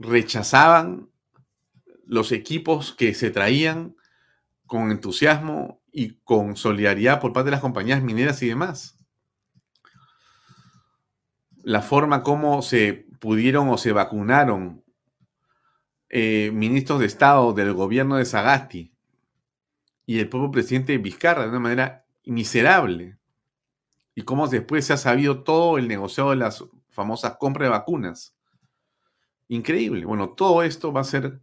rechazaban 0.00 1.11
los 2.06 2.32
equipos 2.32 2.92
que 2.92 3.14
se 3.14 3.30
traían 3.30 3.96
con 4.66 4.90
entusiasmo 4.90 5.80
y 5.92 6.14
con 6.24 6.56
solidaridad 6.56 7.20
por 7.20 7.32
parte 7.32 7.46
de 7.46 7.52
las 7.52 7.60
compañías 7.60 8.02
mineras 8.02 8.42
y 8.42 8.48
demás. 8.48 8.98
La 11.62 11.82
forma 11.82 12.22
como 12.22 12.62
se 12.62 13.06
pudieron 13.20 13.68
o 13.68 13.78
se 13.78 13.92
vacunaron 13.92 14.82
eh, 16.08 16.50
ministros 16.52 17.00
de 17.00 17.06
Estado 17.06 17.52
del 17.52 17.72
gobierno 17.72 18.16
de 18.16 18.24
Sagasti 18.24 18.92
y 20.06 20.18
el 20.18 20.28
propio 20.28 20.50
presidente 20.50 20.98
Vizcarra 20.98 21.44
de 21.44 21.50
una 21.50 21.60
manera 21.60 22.04
miserable. 22.24 23.18
Y 24.14 24.22
cómo 24.22 24.46
después 24.48 24.84
se 24.84 24.92
ha 24.92 24.98
sabido 24.98 25.42
todo 25.42 25.78
el 25.78 25.88
negociado 25.88 26.30
de 26.30 26.36
las 26.36 26.64
famosas 26.90 27.36
compras 27.38 27.66
de 27.66 27.70
vacunas. 27.70 28.36
Increíble. 29.48 30.04
Bueno, 30.04 30.30
todo 30.30 30.62
esto 30.62 30.92
va 30.92 31.00
a 31.00 31.04
ser 31.04 31.40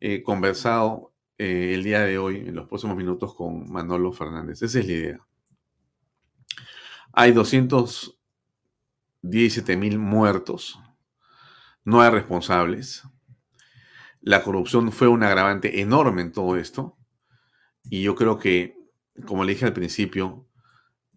eh, 0.00 0.22
conversado 0.22 1.12
eh, 1.38 1.72
el 1.74 1.84
día 1.84 2.00
de 2.00 2.18
hoy, 2.18 2.36
en 2.36 2.54
los 2.54 2.68
próximos 2.68 2.96
minutos, 2.96 3.34
con 3.34 3.70
Manolo 3.70 4.12
Fernández. 4.12 4.62
Esa 4.62 4.80
es 4.80 4.86
la 4.86 4.92
idea. 4.92 5.20
Hay 7.12 7.32
217 7.32 9.76
mil 9.76 9.98
muertos, 9.98 10.80
no 11.84 12.00
hay 12.00 12.10
responsables. 12.10 13.02
La 14.20 14.42
corrupción 14.42 14.92
fue 14.92 15.08
un 15.08 15.22
agravante 15.22 15.80
enorme 15.80 16.22
en 16.22 16.32
todo 16.32 16.56
esto. 16.56 16.96
Y 17.84 18.02
yo 18.02 18.14
creo 18.14 18.38
que, 18.38 18.76
como 19.26 19.44
le 19.44 19.54
dije 19.54 19.64
al 19.64 19.72
principio, 19.72 20.46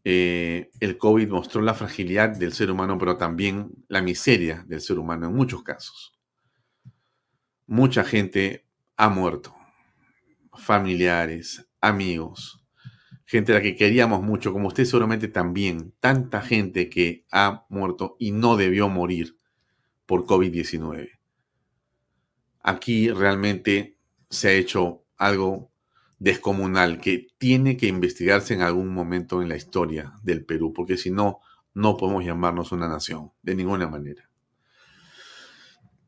eh, 0.03 0.71
el 0.79 0.97
COVID 0.97 1.29
mostró 1.29 1.61
la 1.61 1.73
fragilidad 1.73 2.29
del 2.29 2.53
ser 2.53 2.71
humano, 2.71 2.97
pero 2.97 3.17
también 3.17 3.71
la 3.87 4.01
miseria 4.01 4.63
del 4.67 4.81
ser 4.81 4.97
humano 4.97 5.27
en 5.27 5.35
muchos 5.35 5.63
casos. 5.63 6.17
Mucha 7.67 8.03
gente 8.03 8.65
ha 9.01 9.09
muerto. 9.09 9.55
Familiares, 10.53 11.67
amigos, 11.81 12.63
gente 13.25 13.51
a 13.51 13.55
la 13.55 13.61
que 13.63 13.75
queríamos 13.75 14.21
mucho, 14.21 14.53
como 14.53 14.67
usted 14.67 14.85
seguramente 14.85 15.27
también. 15.27 15.95
Tanta 15.99 16.39
gente 16.39 16.87
que 16.87 17.25
ha 17.31 17.65
muerto 17.69 18.15
y 18.19 18.29
no 18.29 18.57
debió 18.57 18.89
morir 18.89 19.37
por 20.05 20.27
COVID-19. 20.27 21.17
Aquí 22.61 23.09
realmente 23.09 23.97
se 24.29 24.49
ha 24.49 24.51
hecho 24.51 25.03
algo 25.17 25.71
descomunal 26.19 27.01
que 27.01 27.25
tiene 27.39 27.77
que 27.77 27.87
investigarse 27.87 28.53
en 28.53 28.61
algún 28.61 28.93
momento 28.93 29.41
en 29.41 29.49
la 29.49 29.55
historia 29.55 30.13
del 30.21 30.45
Perú, 30.45 30.73
porque 30.73 30.97
si 30.97 31.09
no, 31.09 31.39
no 31.73 31.97
podemos 31.97 32.23
llamarnos 32.23 32.71
una 32.71 32.87
nación, 32.87 33.31
de 33.41 33.55
ninguna 33.55 33.87
manera. 33.87 34.29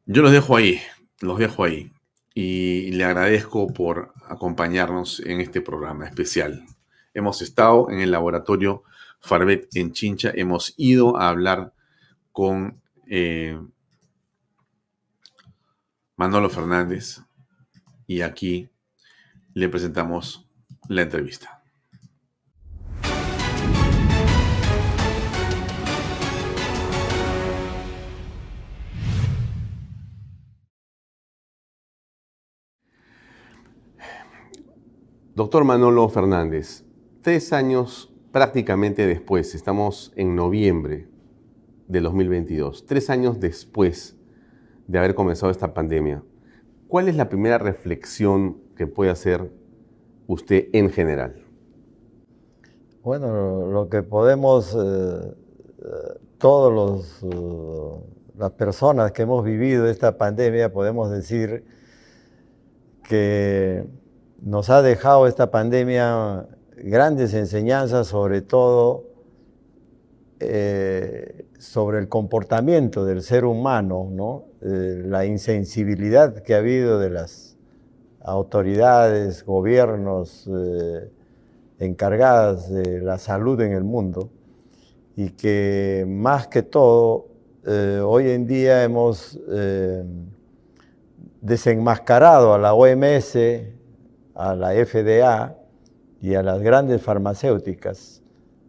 Yo 0.06 0.22
los 0.22 0.32
dejo 0.32 0.56
ahí, 0.56 0.80
los 1.22 1.40
dejo 1.40 1.64
ahí 1.64 1.92
y 2.34 2.92
le 2.92 3.04
agradezco 3.04 3.68
por 3.74 4.14
acompañarnos 4.28 5.20
en 5.22 5.40
este 5.40 5.62
programa 5.62 6.06
especial. 6.06 6.66
Hemos 7.14 7.42
estado 7.42 7.90
en 7.90 8.00
el 8.00 8.12
laboratorio 8.12 8.84
Farbet 9.20 9.68
en 9.76 9.94
Chincha, 9.94 10.32
hemos 10.34 10.74
ido 10.78 11.18
a 11.18 11.30
hablar 11.30 11.74
con 12.32 12.82
eh, 13.08 13.60
Manolo 16.16 16.50
Fernández 16.50 17.22
y 18.08 18.22
aquí 18.22 18.70
le 19.54 19.70
presentamos 19.70 20.48
la 20.90 21.04
entrevista. 21.04 21.63
Doctor 35.36 35.64
Manolo 35.64 36.08
Fernández, 36.10 36.86
tres 37.24 37.54
años 37.54 38.14
prácticamente 38.32 39.08
después, 39.08 39.56
estamos 39.56 40.14
en 40.16 40.36
noviembre 40.36 41.08
de 41.88 42.02
2022, 42.02 42.86
tres 42.86 43.10
años 43.10 43.40
después 43.40 44.16
de 44.88 45.00
haber 45.00 45.16
comenzado 45.16 45.52
esta 45.52 45.74
pandemia, 45.74 46.24
¿cuál 46.88 47.10
es 47.10 47.16
la 47.16 47.30
primera 47.30 47.58
reflexión 47.58 48.60
que 48.76 48.86
puede 48.86 49.10
hacer 49.10 49.52
usted 50.28 50.68
en 50.72 50.92
general? 50.92 51.44
Bueno, 53.02 53.72
lo 53.72 53.90
que 53.90 54.04
podemos, 54.04 54.76
eh, 54.76 55.34
eh, 55.80 56.20
todas 56.38 57.24
eh, 57.24 58.04
las 58.38 58.52
personas 58.52 59.12
que 59.14 59.24
hemos 59.24 59.44
vivido 59.44 59.88
esta 59.88 60.16
pandemia, 60.16 60.72
podemos 60.72 61.10
decir 61.10 61.66
que 63.10 64.03
nos 64.44 64.70
ha 64.70 64.82
dejado 64.82 65.26
esta 65.26 65.52
pandemia 65.52 66.46
grandes 66.76 67.34
enseñanzas, 67.34 68.08
sobre 68.08 68.42
todo 68.42 69.06
eh, 70.42 71.46
sobre 71.58 72.00
el 72.00 72.10
comportamiento 72.10 73.06
del 73.06 73.22
ser 73.22 73.46
humano, 73.46 74.10
¿no? 74.12 74.44
Eh, 74.62 75.04
la 75.06 75.26
insensibilidad 75.26 76.44
que 76.44 76.56
ha 76.56 76.58
habido 76.58 77.00
de 77.00 77.10
las 77.10 77.58
autoridades, 78.20 79.46
gobiernos 79.46 80.50
eh, 80.54 81.10
encargadas 81.80 82.70
de 82.70 83.00
la 83.00 83.18
salud 83.20 83.62
en 83.62 83.72
el 83.72 83.86
mundo 83.86 84.30
y 85.16 85.30
que 85.32 86.06
más 86.08 86.48
que 86.48 86.64
todo 86.64 87.28
hoy 88.06 88.30
en 88.30 88.46
día 88.46 88.84
hemos 88.84 89.40
desenmascarado 91.40 92.54
a 92.54 92.58
la 92.58 92.74
OMS, 92.74 93.38
a 94.36 94.56
la 94.56 94.74
FDA 94.74 95.56
y 96.22 96.36
a 96.36 96.44
las 96.44 96.62
grandes 96.62 97.02
farmacéuticas. 97.02 98.22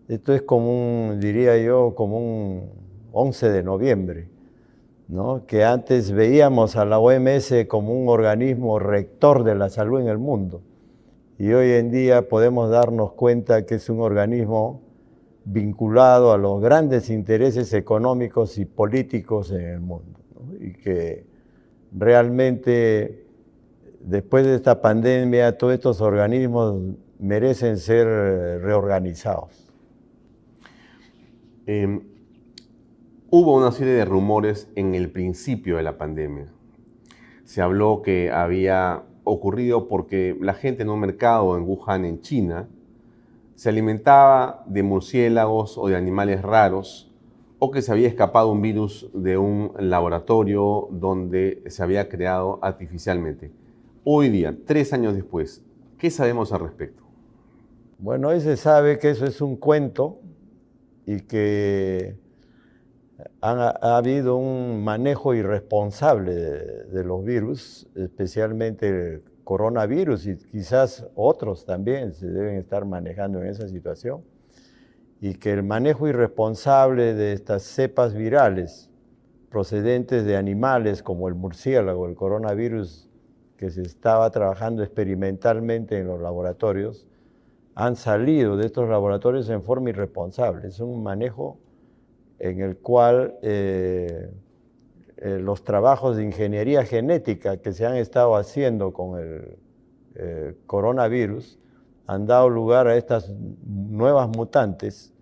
Esto 0.08 0.34
es 0.34 0.42
como 0.42 0.70
un, 0.70 1.20
diría 1.20 1.56
yo, 1.58 1.94
como 1.94 2.18
un 2.18 2.70
11 3.12 3.50
de 3.50 3.62
noviembre, 3.62 4.28
¿no? 5.08 5.46
que 5.46 5.64
antes 5.64 6.10
veíamos 6.10 6.76
a 6.76 6.84
la 6.84 6.98
OMS 6.98 7.66
como 7.68 7.94
un 7.98 8.08
organismo 8.08 8.78
rector 8.78 9.44
de 9.44 9.54
la 9.54 9.70
salud 9.70 10.00
en 10.00 10.08
el 10.08 10.18
mundo. 10.18 10.62
Y 11.38 11.52
hoy 11.52 11.72
en 11.72 11.90
día 11.90 12.28
podemos 12.28 12.70
darnos 12.70 13.12
cuenta 13.12 13.66
que 13.66 13.76
es 13.76 13.88
un 13.88 14.00
organismo 14.00 14.82
vinculado 15.44 16.32
a 16.32 16.38
los 16.38 16.60
grandes 16.60 17.10
intereses 17.10 17.72
económicos 17.72 18.58
y 18.58 18.64
políticos 18.64 19.50
en 19.50 19.62
el 19.62 19.80
mundo. 19.80 20.20
Y 20.60 20.72
que 20.72 21.26
realmente 21.92 23.23
después 24.04 24.44
de 24.44 24.54
esta 24.54 24.80
pandemia, 24.80 25.56
todos 25.56 25.74
estos 25.74 26.00
organismos 26.00 26.80
merecen 27.18 27.78
ser 27.78 28.06
eh, 28.06 28.58
reorganizados. 28.58 29.72
Em, 31.66 32.02
hubo 33.30 33.56
una 33.56 33.72
serie 33.72 33.94
de 33.94 34.04
rumores 34.04 34.68
en 34.76 34.94
el 34.94 35.10
principio 35.10 35.78
de 35.78 35.82
la 35.82 35.96
pandemia. 35.96 36.46
Se 37.44 37.62
habló 37.62 38.02
que 38.02 38.30
había 38.30 39.02
ocurrido 39.24 39.88
porque 39.88 40.36
la 40.40 40.54
gente 40.54 40.82
en 40.82 40.90
un 40.90 41.00
mercado 41.00 41.56
en 41.56 41.64
Wuhan, 41.64 42.04
en 42.04 42.20
China, 42.20 42.68
se 43.54 43.68
alimentaba 43.70 44.64
de 44.66 44.82
murciélagos 44.82 45.78
o 45.78 45.88
de 45.88 45.96
animales 45.96 46.42
raros, 46.42 47.10
o 47.58 47.70
que 47.70 47.80
se 47.80 47.92
había 47.92 48.08
escapado 48.08 48.50
un 48.50 48.60
virus 48.60 49.08
de 49.14 49.38
un 49.38 49.72
laboratorio 49.78 50.88
donde 50.90 51.62
se 51.68 51.82
había 51.82 52.10
creado 52.10 52.58
artificialmente. 52.60 53.52
Hoy 54.06 54.28
día, 54.28 54.54
tres 54.66 54.92
años 54.92 55.14
después, 55.14 55.62
¿qué 55.96 56.10
sabemos 56.10 56.52
al 56.52 56.60
respecto? 56.60 57.02
Bueno, 57.98 58.28
hoy 58.28 58.42
se 58.42 58.58
sabe 58.58 58.98
que 58.98 59.08
eso 59.08 59.24
es 59.24 59.40
un 59.40 59.56
cuento 59.56 60.20
y 61.06 61.20
que 61.20 62.14
ha, 63.40 63.96
habido 63.96 64.36
un 64.36 64.84
manejo 64.84 65.34
irresponsable 65.34 66.34
de, 66.34 67.02
los 67.02 67.24
virus, 67.24 67.88
especialmente 67.94 68.90
el 68.90 69.22
coronavirus 69.42 70.26
y 70.26 70.36
quizás 70.36 71.06
otros 71.14 71.64
también 71.64 72.12
se 72.12 72.26
deben 72.26 72.56
estar 72.56 72.84
manejando 72.84 73.40
en 73.40 73.46
esa 73.46 73.68
situación. 73.68 74.22
Y 75.22 75.36
que 75.36 75.50
el 75.50 75.62
manejo 75.62 76.06
irresponsable 76.06 77.14
de 77.14 77.32
estas 77.32 77.62
cepas 77.62 78.12
virales 78.12 78.90
procedentes 79.48 80.26
de 80.26 80.36
animales 80.36 81.02
como 81.02 81.26
el 81.26 81.34
murciélago, 81.34 82.06
el 82.06 82.16
coronavirus 82.16 83.08
que 83.56 83.70
se 83.70 83.82
estaba 83.82 84.30
trabajando 84.30 84.82
experimentalmente 84.82 85.98
en 85.98 86.06
los 86.06 86.20
laboratorios 86.20 87.06
han 87.74 87.96
salido 87.96 88.56
de 88.56 88.66
estos 88.66 88.88
laboratorios 88.88 89.48
en 89.48 89.62
forma 89.62 89.90
irresponsable. 89.90 90.68
Es 90.68 90.80
un 90.80 91.02
manejo 91.02 91.58
en 92.38 92.60
el 92.60 92.76
cual 92.76 93.36
eh, 93.42 94.30
eh, 95.16 95.38
los 95.40 95.64
trabajos 95.64 96.16
de 96.16 96.24
ingeniería 96.24 96.84
genética 96.84 97.56
que 97.56 97.72
se 97.72 97.86
han 97.86 97.96
estado 97.96 98.36
haciendo 98.36 98.92
con 98.92 99.20
el 99.20 99.58
eh, 100.14 100.56
coronavirus 100.66 101.58
han 102.06 102.26
dado 102.26 102.48
lugar 102.48 102.86
a 102.86 102.96
estas 102.96 103.32
nuevas 103.64 104.28
mutantes 104.28 105.12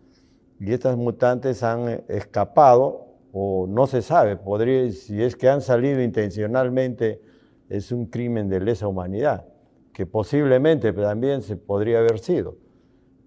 y 0.58 0.72
estas 0.72 0.96
mutantes 0.96 1.62
han 1.62 2.02
escapado 2.08 3.06
o 3.32 3.66
no 3.66 3.86
se 3.86 4.02
sabe, 4.02 4.36
podría, 4.36 4.90
si 4.90 5.22
es 5.22 5.36
que 5.36 5.48
han 5.48 5.62
salido 5.62 6.02
intencionalmente, 6.02 7.22
es 7.68 7.92
un 7.92 8.06
crimen 8.06 8.48
de 8.48 8.60
lesa 8.60 8.88
humanidad, 8.88 9.46
que 9.92 10.06
posiblemente 10.06 10.92
también 10.92 11.42
se 11.42 11.56
podría 11.56 11.98
haber 11.98 12.18
sido. 12.18 12.56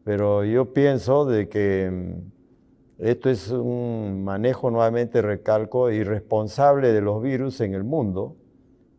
Pero 0.04 0.44
yo 0.44 0.74
pienso 0.74 1.26
de 1.26 1.50
que 1.50 1.90
mm, 1.92 3.04
esto 3.04 3.30
es 3.30 3.52
un 3.52 4.24
manejo, 4.24 4.72
nuevamente 4.72 5.22
recalco, 5.22 5.92
irresponsable 5.92 6.94
de 6.94 7.02
los 7.02 7.22
virus 7.22 7.60
en 7.62 7.74
el 7.74 7.84
mundo, 7.84 8.38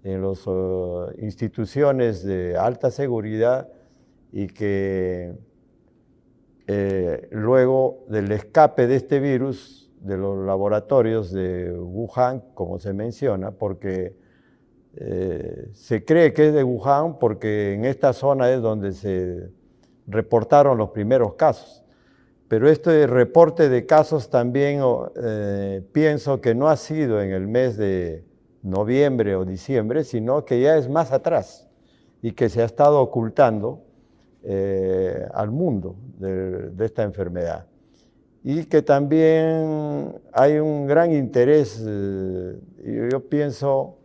en 0.02 0.22
las 0.22 0.46
uh, 0.46 1.10
instituciones 1.18 2.24
de 2.24 2.56
alta 2.56 2.90
seguridad 2.90 3.68
y 4.32 4.48
que 4.48 5.34
eh, 6.66 7.28
luego 7.30 8.04
del 8.08 8.30
escape 8.32 8.86
de 8.86 8.96
este 8.96 9.20
virus 9.20 9.90
de 10.00 10.16
los 10.16 10.44
laboratorios 10.44 11.32
de 11.32 11.72
Wuhan, 11.72 12.42
como 12.54 12.78
se 12.78 12.92
menciona, 12.92 13.52
porque 13.52 14.14
eh, 14.98 15.68
se 15.74 16.04
cree 16.06 16.32
que 16.32 16.48
es 16.48 16.54
de 16.54 16.64
Wuhan 16.64 17.18
porque 17.18 17.74
en 17.74 17.84
esta 17.84 18.14
zona 18.14 18.50
es 18.50 18.62
donde 18.62 18.92
se 18.92 19.50
reportaron 20.06 20.78
los 20.78 20.90
primeros 20.90 21.34
casos. 21.34 21.84
Pero 22.48 22.68
este 22.68 23.06
reporte 23.06 23.68
de 23.68 23.84
casos 23.84 24.30
también 24.30 24.80
eh, 25.22 25.82
pienso 25.92 26.40
que 26.40 26.54
no 26.54 26.68
ha 26.68 26.76
sido 26.76 27.20
en 27.20 27.32
el 27.32 27.46
mes 27.46 27.76
de 27.76 28.24
noviembre 28.62 29.36
o 29.36 29.44
diciembre, 29.44 30.02
sino 30.02 30.44
que 30.44 30.60
ya 30.60 30.76
es 30.76 30.88
más 30.88 31.12
atrás 31.12 31.68
y 32.22 32.32
que 32.32 32.48
se 32.48 32.62
ha 32.62 32.64
estado 32.64 33.00
ocultando 33.00 33.82
eh, 34.44 35.26
al 35.34 35.50
mundo 35.50 35.96
de, 36.18 36.84
esta 36.84 37.02
enfermedad. 37.02 37.66
Y 38.42 38.64
que 38.64 38.80
también 38.80 40.14
hay 40.32 40.58
un 40.58 40.86
gran 40.86 41.12
interés, 41.12 41.84
yo 41.84 43.28
pienso, 43.28 43.95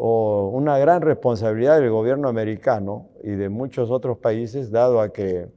o 0.00 0.50
una 0.52 0.78
gran 0.78 1.02
responsabilidad 1.02 1.80
del 1.80 1.90
gobierno 1.90 2.28
americano 2.28 3.08
y 3.24 3.30
de 3.30 3.48
muchos 3.48 3.90
otros 3.90 4.16
países, 4.18 4.70
dado 4.70 5.00
a 5.00 5.12
que 5.12 5.48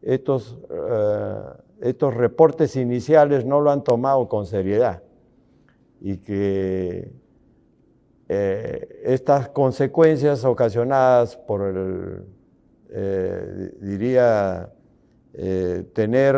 estos, 0.00 0.56
eh, 0.70 1.40
estos 1.82 2.14
reportes 2.14 2.76
iniciales 2.76 3.44
no 3.44 3.60
lo 3.60 3.70
han 3.70 3.84
tomado 3.84 4.26
con 4.26 4.46
seriedad 4.46 5.02
y 6.00 6.16
que 6.16 7.12
eh, 8.30 9.02
estas 9.04 9.50
consecuencias 9.50 10.46
ocasionadas 10.46 11.36
por 11.36 11.60
el, 11.68 12.24
eh, 12.88 13.70
diría, 13.82 14.70
tener, 15.92 16.36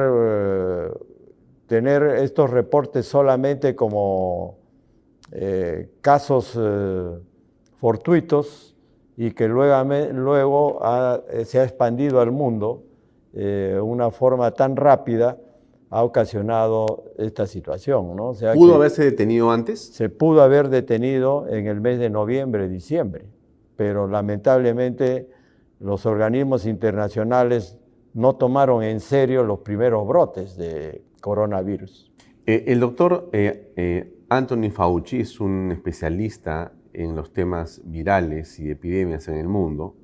tener 1.68 2.02
estos 2.02 2.50
reportes 2.50 3.06
solamente 3.06 3.76
como 3.76 4.58
casos 6.00 6.58
fortuitos 7.80 8.76
y 9.16 9.30
que 9.32 9.48
luego, 9.48 9.82
luego 10.12 10.80
se 11.44 11.60
ha 11.60 11.64
expandido 11.64 12.20
al 12.20 12.32
mundo 12.32 12.82
eh, 13.38 13.78
una 13.82 14.10
forma 14.10 14.50
tan 14.52 14.76
rápida 14.76 15.36
ha 15.90 16.02
ocasionado 16.02 17.04
esta 17.18 17.46
situación. 17.46 18.16
¿no? 18.16 18.32
¿Pudo 18.54 18.76
haberse 18.76 19.04
detenido 19.04 19.50
antes? 19.50 19.78
Se 19.78 20.08
pudo 20.08 20.40
haber 20.40 20.70
detenido 20.70 21.46
en 21.48 21.66
el 21.66 21.82
mes 21.82 21.98
de 21.98 22.08
noviembre, 22.08 22.66
diciembre, 22.66 23.26
pero 23.76 24.08
lamentablemente 24.08 25.28
los 25.80 26.06
organismos 26.06 26.64
internacionales 26.64 27.78
no 28.14 28.36
tomaron 28.36 28.82
en 28.82 29.00
serio 29.00 29.44
los 29.44 29.58
primeros 29.58 30.08
brotes 30.08 30.56
de 30.56 31.04
coronavirus. 31.20 32.10
Eh, 32.46 32.64
el 32.68 32.80
doctor 32.80 33.28
eh, 33.32 34.14
Anthony 34.30 34.70
Fauci 34.70 35.20
es 35.20 35.40
un 35.40 35.72
especialista 35.72 36.72
en 36.96 37.14
los 37.14 37.32
temas 37.32 37.80
virales 37.84 38.58
y 38.58 38.70
epidemias 38.70 39.28
en 39.28 39.36
el 39.36 39.48
mundo 39.48 39.94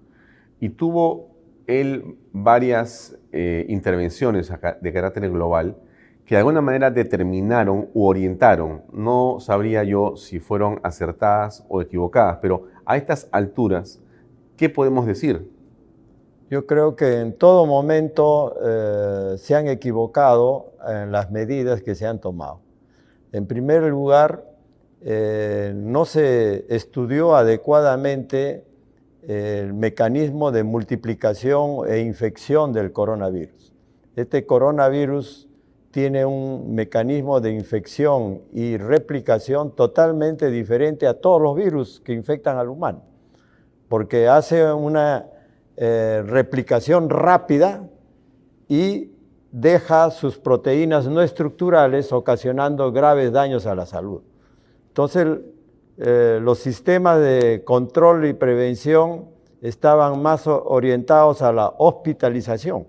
y 0.60 0.68
tuvo 0.68 1.32
él 1.66 2.16
varias 2.32 3.18
eh, 3.32 3.64
intervenciones 3.68 4.52
de 4.80 4.92
carácter 4.92 5.30
global 5.30 5.76
que 6.24 6.36
de 6.36 6.38
alguna 6.38 6.60
manera 6.60 6.90
determinaron 6.90 7.88
u 7.94 8.06
orientaron. 8.06 8.82
No 8.92 9.38
sabría 9.40 9.82
yo 9.82 10.16
si 10.16 10.38
fueron 10.38 10.78
acertadas 10.82 11.64
o 11.68 11.82
equivocadas, 11.82 12.38
pero 12.40 12.68
a 12.84 12.96
estas 12.96 13.28
alturas, 13.32 14.00
¿qué 14.56 14.68
podemos 14.68 15.06
decir? 15.06 15.50
Yo 16.48 16.66
creo 16.66 16.96
que 16.96 17.20
en 17.20 17.32
todo 17.32 17.66
momento 17.66 18.54
eh, 18.62 19.34
se 19.38 19.54
han 19.54 19.68
equivocado 19.68 20.74
en 20.86 21.10
las 21.10 21.30
medidas 21.30 21.82
que 21.82 21.94
se 21.94 22.06
han 22.06 22.20
tomado. 22.20 22.60
En 23.32 23.46
primer 23.46 23.82
lugar, 23.84 24.44
eh, 25.04 25.72
no 25.74 26.04
se 26.04 26.64
estudió 26.68 27.34
adecuadamente 27.34 28.64
el 29.26 29.72
mecanismo 29.74 30.50
de 30.52 30.62
multiplicación 30.62 31.88
e 31.88 32.00
infección 32.00 32.72
del 32.72 32.92
coronavirus. 32.92 33.72
Este 34.16 34.46
coronavirus 34.46 35.48
tiene 35.90 36.24
un 36.24 36.74
mecanismo 36.74 37.40
de 37.40 37.52
infección 37.52 38.42
y 38.52 38.76
replicación 38.76 39.74
totalmente 39.74 40.50
diferente 40.50 41.06
a 41.06 41.14
todos 41.14 41.40
los 41.40 41.54
virus 41.56 42.00
que 42.00 42.12
infectan 42.12 42.56
al 42.56 42.68
humano, 42.68 43.02
porque 43.88 44.26
hace 44.28 44.72
una 44.72 45.26
eh, 45.76 46.22
replicación 46.26 47.10
rápida 47.10 47.88
y 48.68 49.12
deja 49.50 50.10
sus 50.10 50.38
proteínas 50.38 51.06
no 51.06 51.20
estructurales 51.22 52.12
ocasionando 52.12 52.90
graves 52.90 53.32
daños 53.32 53.66
a 53.66 53.74
la 53.74 53.84
salud. 53.84 54.22
Entonces, 54.92 55.26
eh, 55.96 56.38
los 56.42 56.58
sistemas 56.58 57.18
de 57.18 57.62
control 57.64 58.26
y 58.26 58.34
prevención 58.34 59.24
estaban 59.62 60.20
más 60.20 60.46
orientados 60.46 61.40
a 61.40 61.50
la 61.50 61.72
hospitalización 61.78 62.86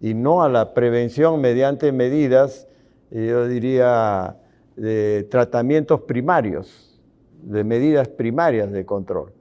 y 0.00 0.14
no 0.14 0.42
a 0.42 0.48
la 0.48 0.74
prevención 0.74 1.40
mediante 1.40 1.92
medidas, 1.92 2.66
yo 3.12 3.46
diría, 3.46 4.36
de 4.74 5.28
tratamientos 5.30 6.00
primarios, 6.00 7.00
de 7.40 7.62
medidas 7.62 8.08
primarias 8.08 8.72
de 8.72 8.84
control. 8.84 9.32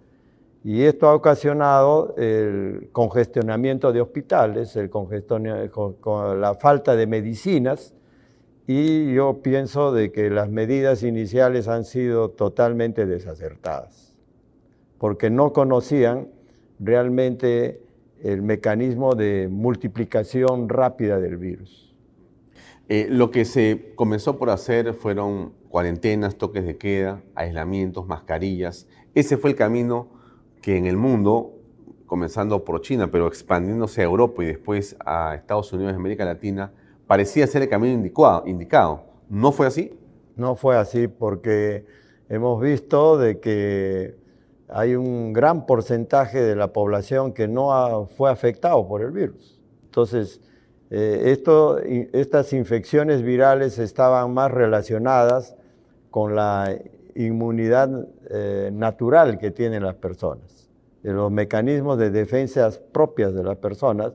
Y 0.64 0.84
esto 0.84 1.08
ha 1.08 1.16
ocasionado 1.16 2.14
el 2.16 2.90
congestionamiento 2.92 3.92
de 3.92 4.02
hospitales, 4.02 4.76
el 4.76 4.92
la 4.92 6.56
falta 6.60 6.96
de 6.96 7.08
medicinas, 7.08 7.96
y 8.80 9.14
yo 9.14 9.42
pienso 9.42 9.92
de 9.92 10.12
que 10.12 10.30
las 10.30 10.50
medidas 10.50 11.04
iniciales 11.04 11.68
han 11.68 11.84
sido 11.84 12.30
totalmente 12.30 13.06
desacertadas, 13.06 14.16
porque 14.98 15.30
no 15.30 15.52
conocían 15.52 16.30
realmente 16.80 17.82
el 18.24 18.42
mecanismo 18.42 19.16
de 19.16 19.50
multiplicación 19.52 20.70
rápida 20.70 21.20
del 21.20 21.38
virus. 21.38 21.96
Eh, 22.88 23.08
lo 23.10 23.32
que 23.32 23.46
se 23.46 23.94
comenzó 23.96 24.38
por 24.38 24.50
hacer 24.50 24.94
fueron 24.94 25.54
cuarentenas, 25.70 26.38
toques 26.38 26.66
de 26.66 26.78
queda, 26.78 27.22
aislamientos, 27.36 28.08
mascarillas. 28.08 28.88
Ese 29.16 29.38
fue 29.38 29.52
el 29.52 29.56
camino 29.56 30.10
que 30.62 30.78
en 30.78 30.86
el 30.86 30.98
mundo, 30.98 31.58
comenzando 32.06 32.64
por 32.64 32.82
China, 32.82 33.10
pero 33.12 33.28
expandiéndose 33.28 34.02
a 34.02 34.06
Europa 34.06 34.44
y 34.44 34.48
después 34.48 34.96
a 35.06 35.36
Estados 35.36 35.72
Unidos 35.74 35.94
y 35.94 35.96
América 35.96 36.26
Latina, 36.26 36.72
parecía 37.12 37.46
ser 37.46 37.64
el 37.64 37.68
camino 37.68 37.94
indicado, 38.46 39.04
¿No 39.28 39.52
fue 39.52 39.68
así? 39.68 40.00
No 40.38 40.56
fue 40.56 40.78
así 40.78 41.10
porque 41.10 41.86
hemos 42.30 42.62
visto 42.62 43.18
de 43.18 43.42
que 43.42 44.16
hay 44.70 44.96
un 44.96 45.34
gran 45.34 45.66
porcentaje 45.66 46.42
de 46.42 46.56
la 46.56 46.72
población 46.72 47.34
que 47.34 47.50
no 47.50 48.08
fue 48.16 48.32
afectado 48.32 48.88
por 48.88 49.02
el 49.02 49.12
virus. 49.12 49.62
Entonces, 49.84 50.40
eh, 50.90 51.38
estas 52.14 52.54
infecciones 52.54 53.24
virales 53.24 53.78
estaban 53.78 54.34
más 54.34 54.50
relacionadas 54.50 55.58
con 56.12 56.34
la 56.34 56.78
inmunidad 57.14 58.08
eh, 58.30 58.70
natural 58.72 59.38
que 59.38 59.52
tienen 59.52 59.84
las 59.84 59.96
personas, 59.96 60.70
los 61.04 61.30
mecanismos 61.30 61.98
de 61.98 62.10
defensa 62.10 62.70
propias 62.94 63.34
de 63.34 63.44
las 63.44 63.58
personas 63.58 64.14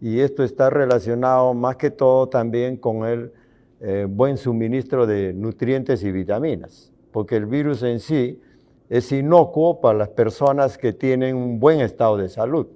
y 0.00 0.20
esto 0.20 0.44
está 0.44 0.70
relacionado 0.70 1.54
más 1.54 1.76
que 1.76 1.90
todo 1.90 2.28
también 2.28 2.76
con 2.76 3.06
el 3.06 3.32
eh, 3.80 4.06
buen 4.08 4.36
suministro 4.36 5.06
de 5.06 5.32
nutrientes 5.32 6.02
y 6.02 6.12
vitaminas, 6.12 6.92
porque 7.12 7.36
el 7.36 7.46
virus 7.46 7.82
en 7.82 8.00
sí 8.00 8.40
es 8.88 9.10
inocuo 9.12 9.80
para 9.80 9.98
las 9.98 10.08
personas 10.10 10.78
que 10.78 10.92
tienen 10.92 11.36
un 11.36 11.58
buen 11.58 11.80
estado 11.80 12.16
de 12.16 12.28
salud. 12.28 12.66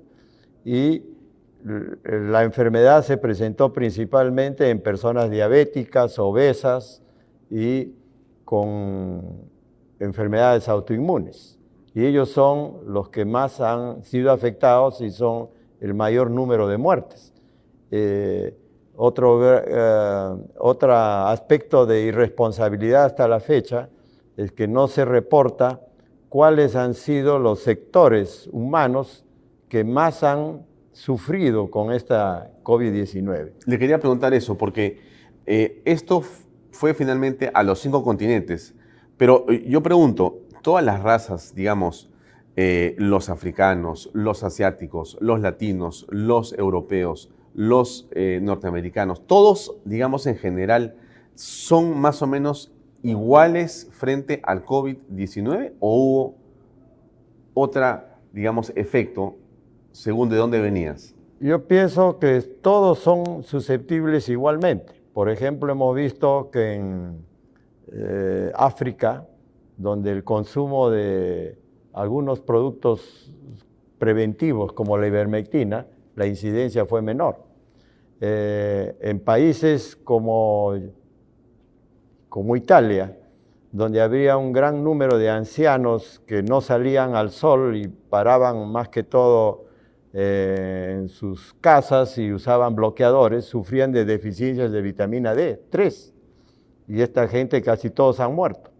Y 0.64 1.04
la 1.64 2.42
enfermedad 2.42 3.02
se 3.04 3.16
presentó 3.16 3.72
principalmente 3.72 4.70
en 4.70 4.80
personas 4.80 5.30
diabéticas, 5.30 6.18
obesas 6.18 7.02
y 7.50 7.94
con 8.44 9.22
enfermedades 9.98 10.68
autoinmunes. 10.68 11.59
Y 11.94 12.04
ellos 12.04 12.30
son 12.30 12.78
los 12.87 13.09
que 13.11 13.24
más 13.24 13.61
han 13.61 14.04
sido 14.04 14.33
afectados 14.33 15.00
y 15.00 15.11
son 15.11 15.48
el 15.81 15.95
mayor 15.95 16.31
número 16.31 16.69
de 16.69 16.77
muertes. 16.77 17.33
Eh, 17.90 18.55
otro, 18.97 19.40
eh, 19.43 20.37
otro 20.59 20.95
aspecto 20.95 21.87
de 21.87 22.03
irresponsabilidad 22.03 23.05
hasta 23.05 23.27
la 23.27 23.40
fecha 23.40 23.88
es 24.37 24.53
que 24.53 24.69
no 24.69 24.88
se 24.88 25.05
reporta 25.05 25.81
cuáles 26.29 26.77
han 26.77 26.95
sido 26.95 27.38
los 27.38 27.61
sectores 27.61 28.49
humanos 28.53 29.25
que 29.69 29.85
más 29.85 30.23
han 30.23 30.66
sufrido 30.93 31.71
con 31.71 31.93
esta 31.93 32.51
COVID-19. 32.62 33.53
Le 33.66 33.79
quería 33.79 33.99
preguntar 33.99 34.35
eso, 34.35 34.57
porque 34.57 35.01
eh, 35.47 35.81
esto 35.85 36.23
fue 36.71 36.93
finalmente 36.95 37.51
a 37.53 37.62
los 37.62 37.81
cinco 37.81 38.05
continentes, 38.05 38.75
pero 39.16 39.47
yo 39.51 39.83
pregunto, 39.83 40.40
todas 40.62 40.85
las 40.85 41.03
razas, 41.03 41.55
digamos, 41.55 42.10
eh, 42.62 42.94
los 42.99 43.29
africanos, 43.29 44.11
los 44.12 44.44
asiáticos, 44.44 45.16
los 45.20 45.40
latinos, 45.40 46.07
los 46.11 46.53
europeos, 46.53 47.31
los 47.55 48.09
norteamericanos, 48.42 49.27
todos, 49.27 49.77
digamos, 49.85 50.27
en 50.27 50.37
general, 50.37 50.94
son 51.35 51.99
más 51.99 52.23
o 52.23 52.27
menos 52.27 52.73
iguales 53.03 53.88
frente 53.92 54.40
al 54.44 54.64
COVID-19 54.64 55.73
o 55.81 55.96
hubo 55.96 56.35
otra, 57.55 58.18
digamos, 58.33 58.73
efecto 58.77 59.37
según 59.92 60.29
de 60.29 60.37
dónde 60.37 60.61
venías? 60.61 61.14
Yo 61.40 61.66
pienso 61.66 62.18
que 62.18 62.40
todos 62.42 62.99
son 62.99 63.42
susceptibles 63.42 64.29
igualmente. 64.29 64.92
Por 65.12 65.31
ejemplo, 65.31 65.73
hemos 65.73 65.94
visto 65.96 66.51
que 66.53 66.75
en 66.75 67.25
eh, 67.92 68.53
África, 68.55 69.27
donde 69.77 70.12
el 70.12 70.23
consumo 70.23 70.90
de 70.90 71.59
algunos 71.92 72.40
productos 72.40 73.33
preventivos 73.98 74.72
como 74.72 74.96
la 74.96 75.07
ivermectina, 75.07 75.87
la 76.16 76.26
incidencia 76.26 76.87
fue 76.87 77.03
menor. 77.03 77.44
Eh, 78.20 78.96
en 79.00 79.20
países 79.20 79.96
como, 79.96 80.74
como 82.29 82.57
Italia, 82.57 83.16
donde 83.72 84.00
había 84.00 84.37
un 84.37 84.53
gran 84.53 84.83
número 84.83 85.16
de 85.16 85.31
ancianos 85.31 86.20
que 86.26 86.42
no 86.42 86.61
salían 86.61 87.14
al 87.14 87.31
sol 87.31 87.76
y 87.76 87.88
paraban 87.88 88.70
más 88.70 88.88
que 88.88 89.05
todo 89.05 89.66
eh, 90.12 90.96
en 90.98 91.09
sus 91.09 91.55
casas 91.61 92.18
y 92.18 92.33
usaban 92.33 92.74
bloqueadores, 92.74 93.44
sufrían 93.44 93.92
de 93.92 94.05
deficiencias 94.05 94.72
de 94.72 94.83
vitamina 94.83 95.35
D3. 95.35 96.12
Y 96.88 97.00
esta 97.03 97.29
gente 97.29 97.62
casi 97.62 97.90
todos 97.90 98.18
han 98.18 98.35
muerto. 98.35 98.70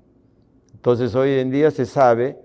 Entonces 0.75 1.15
hoy 1.15 1.39
en 1.39 1.51
día 1.51 1.71
se 1.71 1.87
sabe 1.87 2.37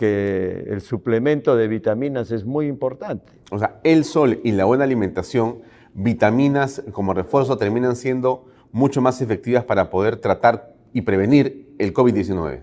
que 0.00 0.64
el 0.66 0.80
suplemento 0.80 1.56
de 1.56 1.68
vitaminas 1.68 2.30
es 2.30 2.46
muy 2.46 2.68
importante. 2.68 3.34
O 3.50 3.58
sea, 3.58 3.80
el 3.84 4.04
sol 4.04 4.40
y 4.42 4.52
la 4.52 4.64
buena 4.64 4.84
alimentación, 4.84 5.58
vitaminas 5.92 6.82
como 6.92 7.12
refuerzo 7.12 7.58
terminan 7.58 7.96
siendo 7.96 8.46
mucho 8.72 9.02
más 9.02 9.20
efectivas 9.20 9.62
para 9.64 9.90
poder 9.90 10.16
tratar 10.16 10.74
y 10.94 11.02
prevenir 11.02 11.74
el 11.78 11.92
COVID-19. 11.92 12.60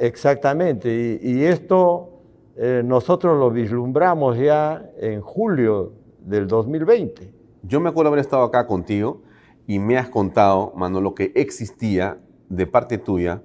Exactamente, 0.00 1.20
y, 1.22 1.44
esto 1.44 2.22
eh, 2.56 2.82
nosotros 2.84 3.38
lo 3.38 3.52
vislumbramos 3.52 4.36
ya 4.36 4.90
en 4.98 5.20
julio 5.20 5.92
del 6.18 6.48
2020. 6.48 7.32
Yo 7.62 7.78
me 7.78 7.88
acuerdo 7.88 8.08
haber 8.08 8.20
estado 8.20 8.42
acá 8.42 8.66
contigo 8.66 9.22
y 9.68 9.78
me 9.78 9.96
has 9.96 10.08
contado, 10.08 10.72
Manolo, 10.74 11.14
que 11.14 11.30
existía 11.36 12.18
de 12.48 12.66
parte 12.66 12.98
tuya 12.98 13.42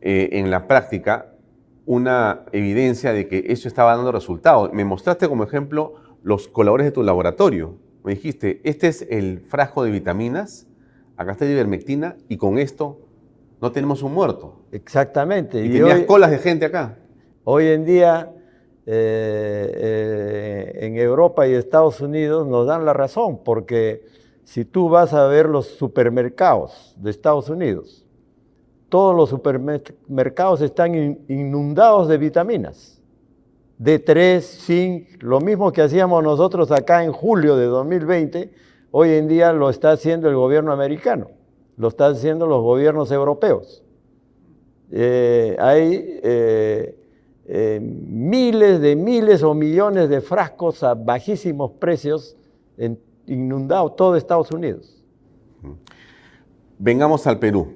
eh, 0.00 0.30
en 0.32 0.50
la 0.50 0.66
práctica 0.66 1.35
una 1.86 2.44
evidencia 2.52 3.12
de 3.12 3.28
que 3.28 3.46
eso 3.48 3.68
estaba 3.68 3.96
dando 3.96 4.12
resultados. 4.12 4.72
Me 4.72 4.84
mostraste 4.84 5.28
como 5.28 5.44
ejemplo 5.44 5.94
los 6.22 6.48
colores 6.48 6.84
de 6.84 6.90
tu 6.90 7.02
laboratorio. 7.02 7.76
Me 8.04 8.14
dijiste, 8.14 8.60
este 8.64 8.88
es 8.88 9.06
el 9.08 9.40
frasco 9.40 9.84
de 9.84 9.90
vitaminas, 9.90 10.66
acá 11.16 11.32
está 11.32 11.44
la 11.44 11.52
ivermectina 11.52 12.16
y 12.28 12.36
con 12.36 12.58
esto 12.58 13.00
no 13.60 13.72
tenemos 13.72 14.02
un 14.02 14.12
muerto. 14.12 14.60
Exactamente. 14.72 15.64
Y, 15.64 15.70
tenías 15.70 16.00
colas 16.02 16.30
de 16.30 16.38
gente 16.38 16.66
acá. 16.66 16.98
Hoy 17.44 17.66
en 17.68 17.84
día, 17.84 18.32
eh, 18.86 19.72
eh, 19.74 20.78
en 20.86 20.96
Europa 20.96 21.46
y 21.46 21.54
Estados 21.54 22.00
Unidos 22.00 22.46
nos 22.46 22.66
dan 22.66 22.84
la 22.84 22.92
razón, 22.92 23.40
porque 23.44 24.04
si 24.44 24.64
tú 24.64 24.88
vas 24.88 25.12
a 25.12 25.26
ver 25.26 25.46
los 25.46 25.66
supermercados 25.66 26.94
de 26.98 27.10
Estados 27.10 27.48
Unidos, 27.48 28.05
todos 28.96 29.14
los 29.14 29.28
supermercados 29.28 30.62
están 30.62 30.94
inundados 31.28 32.08
de 32.08 32.16
vitaminas. 32.16 33.02
D3, 33.78 34.40
zinc, 34.40 35.22
lo 35.22 35.40
mismo 35.40 35.70
que 35.70 35.82
hacíamos 35.82 36.24
nosotros 36.24 36.70
acá 36.72 37.04
en 37.04 37.12
julio 37.12 37.56
de 37.56 37.66
2020, 37.66 38.50
hoy 38.92 39.10
en 39.10 39.28
día 39.28 39.52
lo 39.52 39.68
está 39.68 39.90
haciendo 39.90 40.30
el 40.30 40.34
gobierno 40.34 40.72
americano 40.72 41.28
lo 41.76 41.88
están 41.88 42.12
haciendo 42.12 42.46
los 42.46 42.62
gobiernos 42.62 43.10
europeos. 43.10 43.82
Eh, 44.90 45.56
hay 45.58 46.20
eh, 46.22 46.98
eh, 47.46 47.80
miles 47.80 48.80
de 48.80 48.96
miles 48.96 49.42
o 49.42 49.52
millones 49.54 50.08
de 50.08 50.20
frascos 50.20 50.82
a 50.82 50.94
bajísimos 50.94 51.72
precios 51.72 52.36
en, 52.78 52.98
inundado 53.26 53.92
todo 53.92 54.16
Estados 54.16 54.50
Unidos. 54.50 55.02
Vengamos 56.78 57.26
al 57.26 57.38
Perú. 57.38 57.74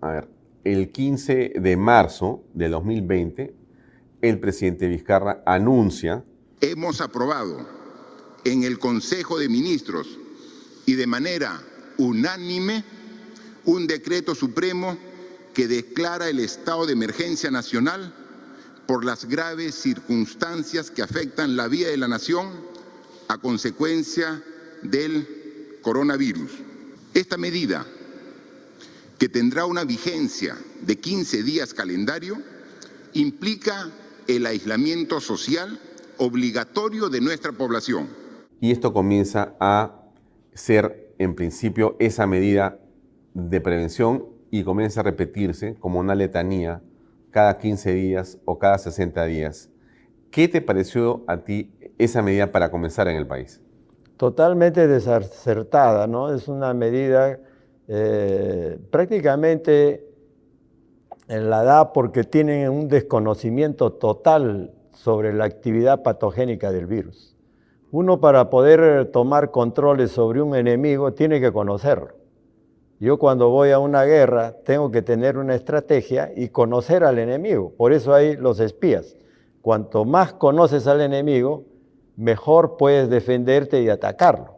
A 0.00 0.12
ver, 0.12 0.28
el 0.64 0.90
15 0.90 1.52
de 1.56 1.76
marzo 1.76 2.44
de 2.54 2.68
2020, 2.68 3.54
el 4.22 4.38
presidente 4.38 4.88
Vizcarra 4.88 5.42
anuncia... 5.46 6.24
Hemos 6.60 7.00
aprobado 7.00 7.66
en 8.44 8.64
el 8.64 8.78
Consejo 8.78 9.38
de 9.38 9.48
Ministros 9.48 10.18
y 10.86 10.94
de 10.94 11.06
manera 11.06 11.62
unánime 11.98 12.84
un 13.64 13.86
decreto 13.86 14.34
supremo 14.34 14.96
que 15.54 15.68
declara 15.68 16.28
el 16.28 16.38
estado 16.38 16.86
de 16.86 16.92
emergencia 16.92 17.50
nacional 17.50 18.14
por 18.86 19.04
las 19.04 19.24
graves 19.24 19.74
circunstancias 19.74 20.90
que 20.90 21.02
afectan 21.02 21.56
la 21.56 21.68
vida 21.68 21.88
de 21.88 21.96
la 21.96 22.08
nación 22.08 22.48
a 23.28 23.38
consecuencia 23.38 24.42
del 24.82 25.78
coronavirus. 25.82 26.50
Esta 27.14 27.36
medida, 27.36 27.86
que 29.20 29.28
tendrá 29.28 29.66
una 29.66 29.84
vigencia 29.84 30.56
de 30.80 30.98
15 30.98 31.42
días 31.42 31.74
calendario, 31.74 32.38
implica 33.12 33.90
el 34.26 34.46
aislamiento 34.46 35.20
social 35.20 35.78
obligatorio 36.16 37.10
de 37.10 37.20
nuestra 37.20 37.52
población. 37.52 38.08
Y 38.60 38.70
esto 38.70 38.94
comienza 38.94 39.54
a 39.60 40.06
ser, 40.54 41.14
en 41.18 41.34
principio, 41.34 41.96
esa 41.98 42.26
medida 42.26 42.78
de 43.34 43.60
prevención 43.60 44.24
y 44.50 44.64
comienza 44.64 45.00
a 45.00 45.02
repetirse 45.02 45.74
como 45.74 46.00
una 46.00 46.14
letanía 46.14 46.82
cada 47.30 47.58
15 47.58 47.92
días 47.92 48.38
o 48.46 48.58
cada 48.58 48.78
60 48.78 49.22
días. 49.26 49.68
¿Qué 50.30 50.48
te 50.48 50.62
pareció 50.62 51.24
a 51.26 51.44
ti 51.44 51.74
esa 51.98 52.22
medida 52.22 52.52
para 52.52 52.70
comenzar 52.70 53.06
en 53.06 53.16
el 53.16 53.26
país? 53.26 53.60
Totalmente 54.16 54.86
desacertada, 54.86 56.06
¿no? 56.06 56.34
Es 56.34 56.48
una 56.48 56.72
medida 56.72 57.38
eh, 57.92 58.78
prácticamente 58.92 60.06
en 61.26 61.50
la 61.50 61.64
edad 61.64 61.90
porque 61.92 62.22
tienen 62.22 62.70
un 62.70 62.86
desconocimiento 62.86 63.94
total 63.94 64.72
sobre 64.92 65.32
la 65.32 65.46
actividad 65.46 66.04
patogénica 66.04 66.70
del 66.70 66.86
virus. 66.86 67.36
Uno 67.90 68.20
para 68.20 68.48
poder 68.48 69.10
tomar 69.10 69.50
controles 69.50 70.12
sobre 70.12 70.40
un 70.40 70.54
enemigo 70.54 71.14
tiene 71.14 71.40
que 71.40 71.50
conocerlo. 71.50 72.14
Yo 73.00 73.18
cuando 73.18 73.48
voy 73.48 73.72
a 73.72 73.80
una 73.80 74.04
guerra 74.04 74.54
tengo 74.64 74.92
que 74.92 75.02
tener 75.02 75.36
una 75.36 75.56
estrategia 75.56 76.30
y 76.36 76.50
conocer 76.50 77.02
al 77.02 77.18
enemigo. 77.18 77.72
Por 77.76 77.92
eso 77.92 78.14
hay 78.14 78.36
los 78.36 78.60
espías. 78.60 79.16
Cuanto 79.62 80.04
más 80.04 80.32
conoces 80.32 80.86
al 80.86 81.00
enemigo, 81.00 81.64
mejor 82.16 82.76
puedes 82.76 83.10
defenderte 83.10 83.82
y 83.82 83.88
atacarlo. 83.88 84.54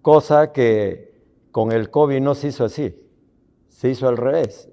Cosa 0.00 0.50
que 0.52 1.13
con 1.54 1.70
el 1.70 1.88
COVID 1.88 2.20
no 2.20 2.34
se 2.34 2.48
hizo 2.48 2.64
así. 2.64 3.00
Se 3.68 3.88
hizo 3.88 4.08
al 4.08 4.16
revés. 4.16 4.68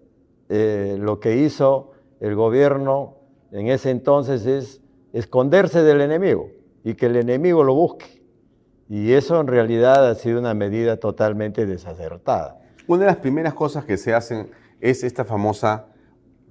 Eh, 0.49 0.97
lo 0.99 1.19
que 1.19 1.37
hizo 1.37 1.91
el 2.19 2.33
gobierno 2.33 3.17
en 3.51 3.67
ese 3.67 3.91
entonces 3.91 4.47
es 4.47 4.81
esconderse 5.13 5.83
del 5.83 6.01
enemigo 6.01 6.49
y 6.83 6.95
que 6.95 7.05
el 7.05 7.17
enemigo 7.17 7.63
lo 7.63 7.75
busque. 7.75 8.23
Y 8.89 9.11
eso 9.11 9.39
en 9.39 9.45
realidad 9.45 10.09
ha 10.09 10.15
sido 10.15 10.39
una 10.39 10.55
medida 10.55 10.97
totalmente 10.97 11.67
desacertada. 11.67 12.59
Una 12.87 13.01
de 13.01 13.05
las 13.11 13.17
primeras 13.17 13.53
cosas 13.53 13.85
que 13.85 13.97
se 13.97 14.15
hacen 14.15 14.49
es 14.79 15.03
esta 15.03 15.23
famosa 15.23 15.85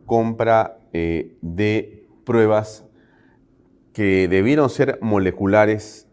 compra 0.07 0.79
eh, 0.93 1.37
de 1.41 2.07
pruebas 2.25 2.85
que 3.93 4.29
debieron 4.29 4.71
ser 4.71 5.01
moleculares, 5.03 6.07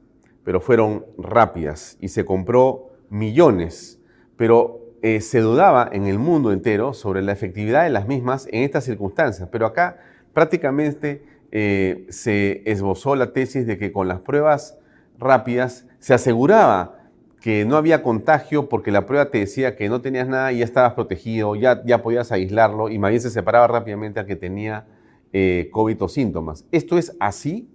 pero 0.43 0.59
fueron 0.59 1.05
rápidas 1.19 1.99
y 2.01 2.07
se 2.07 2.25
compró 2.25 2.93
millones, 3.11 3.96
pero 4.37 4.87
eh, 5.01 5.21
se 5.21 5.41
dudaba 5.41 5.89
en 5.91 6.05
el 6.07 6.19
mundo 6.19 6.51
entero 6.51 6.93
sobre 6.93 7.21
la 7.21 7.31
efectividad 7.31 7.83
de 7.83 7.89
las 7.89 8.07
mismas 8.07 8.47
en 8.51 8.63
estas 8.63 8.85
circunstancias. 8.85 9.49
Pero 9.51 9.65
acá 9.65 9.97
prácticamente 10.33 11.23
eh, 11.51 12.05
se 12.09 12.61
esbozó 12.69 13.15
la 13.15 13.33
tesis 13.33 13.67
de 13.67 13.77
que 13.77 13.91
con 13.91 14.07
las 14.07 14.21
pruebas 14.21 14.77
rápidas 15.19 15.85
se 15.99 16.13
aseguraba 16.13 16.97
que 17.41 17.65
no 17.65 17.77
había 17.77 18.03
contagio 18.03 18.67
porque 18.67 18.91
la 18.91 19.05
prueba 19.05 19.29
te 19.29 19.39
decía 19.39 19.75
que 19.75 19.89
no 19.89 20.01
tenías 20.01 20.27
nada 20.27 20.51
y 20.51 20.59
ya 20.59 20.65
estabas 20.65 20.93
protegido, 20.93 21.55
ya, 21.55 21.83
ya 21.85 22.01
podías 22.01 22.31
aislarlo 22.31 22.89
y 22.89 22.97
más 22.97 23.11
bien 23.11 23.21
se 23.21 23.29
separaba 23.29 23.67
rápidamente 23.67 24.19
al 24.19 24.25
que 24.25 24.35
tenía 24.35 24.85
eh, 25.31 25.69
COVID 25.71 26.03
o 26.03 26.09
síntomas. 26.09 26.65
¿Esto 26.71 26.97
es 26.97 27.15
así? 27.19 27.69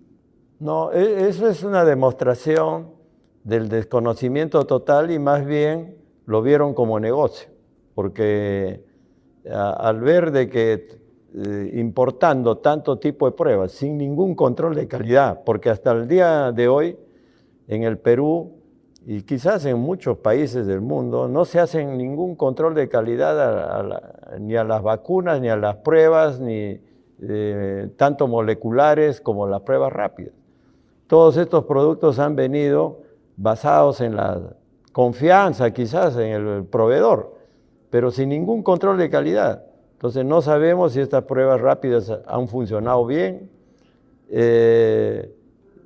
No, 0.58 0.92
e, 0.92 1.28
eso 1.28 1.48
es 1.48 1.62
una 1.62 1.84
demostración 1.84 2.90
del 3.44 3.68
desconocimiento 3.68 4.66
total 4.66 5.10
y 5.10 5.18
más 5.18 5.46
bien 5.46 6.01
lo 6.26 6.42
vieron 6.42 6.74
como 6.74 7.00
negocio, 7.00 7.48
porque 7.94 8.84
al 9.50 10.00
ver 10.00 10.30
de 10.30 10.48
que 10.48 11.02
eh, 11.34 11.70
importando 11.74 12.58
tanto 12.58 12.98
tipo 12.98 13.26
de 13.26 13.32
pruebas 13.32 13.72
sin 13.72 13.96
ningún 13.96 14.34
control 14.34 14.74
de 14.74 14.86
calidad, 14.86 15.42
porque 15.44 15.70
hasta 15.70 15.92
el 15.92 16.06
día 16.06 16.52
de 16.52 16.68
hoy 16.68 16.98
en 17.68 17.84
el 17.84 17.98
Perú 17.98 18.52
y 19.06 19.22
quizás 19.22 19.64
en 19.64 19.78
muchos 19.78 20.18
países 20.18 20.66
del 20.66 20.80
mundo 20.80 21.28
no 21.28 21.44
se 21.44 21.58
hace 21.58 21.84
ningún 21.84 22.36
control 22.36 22.74
de 22.74 22.88
calidad 22.88 24.02
ni 24.38 24.56
a 24.56 24.64
las 24.64 24.82
vacunas, 24.82 25.40
ni 25.40 25.48
a 25.48 25.56
las 25.56 25.76
pruebas, 25.76 26.38
ni 26.38 26.80
eh, 27.22 27.88
tanto 27.96 28.28
moleculares 28.28 29.20
como 29.20 29.46
las 29.46 29.62
pruebas 29.62 29.92
rápidas. 29.92 30.34
Todos 31.06 31.36
estos 31.36 31.64
productos 31.64 32.18
han 32.18 32.36
venido 32.36 33.00
basados 33.36 34.00
en 34.00 34.16
la 34.16 34.54
confianza 34.92 35.70
quizás 35.72 36.16
en 36.16 36.32
el 36.32 36.64
proveedor, 36.64 37.34
pero 37.90 38.10
sin 38.10 38.28
ningún 38.28 38.62
control 38.62 38.98
de 38.98 39.10
calidad. 39.10 39.64
Entonces 39.94 40.24
no 40.24 40.42
sabemos 40.42 40.92
si 40.92 41.00
estas 41.00 41.24
pruebas 41.24 41.60
rápidas 41.60 42.12
han 42.26 42.48
funcionado 42.48 43.06
bien, 43.06 43.50
eh, 44.30 45.34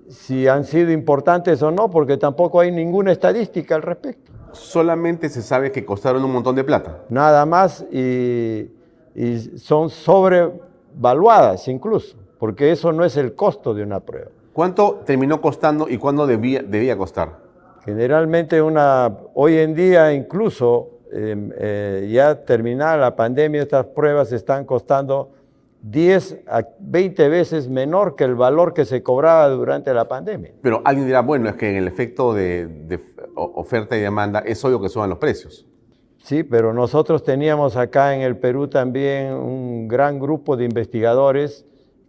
si 0.09 0.48
han 0.48 0.64
sido 0.64 0.92
importantes 0.92 1.62
o 1.62 1.70
no, 1.70 1.90
porque 1.90 2.16
tampoco 2.16 2.61
hay 2.61 2.70
ninguna 2.70 3.12
estadística 3.12 3.74
al 3.74 3.82
respecto. 3.82 4.32
Solamente 4.52 5.28
se 5.28 5.42
sabe 5.42 5.70
que 5.70 5.84
costaron 5.84 6.24
un 6.24 6.32
montón 6.32 6.57
de 6.57 6.64
plata. 6.64 7.04
Nada 7.11 7.44
más 7.44 7.84
y, 7.92 8.70
y 9.14 9.38
son 9.59 9.90
sobrevaluadas 9.90 11.68
incluso, 11.68 12.16
porque 12.38 12.70
eso 12.70 12.92
no 12.92 13.04
es 13.04 13.16
el 13.16 13.34
costo 13.34 13.74
de 13.74 13.82
una 13.82 14.00
prueba. 14.00 14.30
¿Cuánto 14.52 15.02
terminó 15.04 15.42
costando 15.42 15.88
y 15.88 15.98
cuándo 15.98 16.26
debía, 16.26 16.62
debía 16.62 16.96
costar? 16.96 17.45
Generalmente 17.87 18.61
una, 18.61 19.16
hoy 19.34 19.59
en 19.59 19.72
día 19.72 20.12
incluso 20.12 20.99
em, 21.12 21.53
eh, 21.57 22.09
ya 22.12 22.45
terminada 22.45 22.97
la 22.97 23.14
pandemia, 23.14 23.62
estas 23.62 23.87
pruebas 23.87 24.32
están 24.32 24.64
costando 24.64 25.30
10 25.82 26.41
a 26.49 26.66
20 26.80 27.28
veces 27.28 27.68
menor 27.68 28.16
que 28.16 28.24
el 28.24 28.34
valor 28.34 28.74
que 28.74 28.84
se 28.84 29.05
cobraba 29.05 29.49
durante 29.51 29.95
la 29.95 30.09
pandemia. 30.09 30.51
Pero 30.62 30.82
alguien 30.84 31.07
dirá, 31.07 31.20
bueno, 31.22 31.49
es 31.49 31.55
que 31.55 31.70
en 31.70 31.76
el 31.76 31.87
efecto 31.87 32.34
de, 32.34 32.66
de 32.66 32.99
oferta 33.37 33.97
y 33.97 34.01
demanda 34.01 34.41
es 34.41 34.64
obvio 34.64 34.80
que 34.80 34.89
suban 34.89 35.09
los 35.09 35.20
precios. 35.20 35.64
Sí, 36.18 36.43
pero 36.43 36.72
nosotros 36.72 37.22
teníamos 37.22 37.76
acá 37.76 38.16
en 38.16 38.22
el 38.22 38.37
Perú 38.37 38.66
también 38.66 39.32
un 39.32 39.87
gran 39.87 40.18
grupo 40.18 40.57
de 40.57 40.64
investigadores 40.64 41.64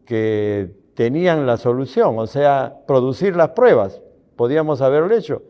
que 0.05 0.71
tenían 0.95 1.45
la 1.45 1.57
solución, 1.57 2.17
o 2.17 2.25
sea, 2.25 2.78
producir 2.88 3.36
las 3.36 3.49
pruebas. 3.49 4.01
Podíamos 4.36 4.82
haberlo 4.82 5.15
hecho, 5.15 5.43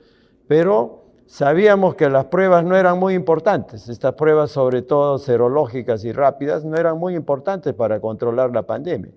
pero 0.48 1.04
sabíamos 1.26 1.96
que 1.96 2.10
las 2.10 2.26
pruebas 2.26 2.64
no 2.64 2.76
eran 2.76 2.98
muy 2.98 3.14
importantes. 3.14 3.90
Estas 3.90 4.14
pruebas, 4.14 4.52
sobre 4.52 4.82
todo 4.82 5.18
serológicas 5.18 6.04
y 6.06 6.12
rápidas, 6.12 6.66
no 6.66 6.78
eran 6.78 6.98
muy 6.98 7.16
importantes 7.16 7.74
para 7.74 8.00
controlar 8.00 8.52
la 8.52 8.64
pandemia. 8.64 9.12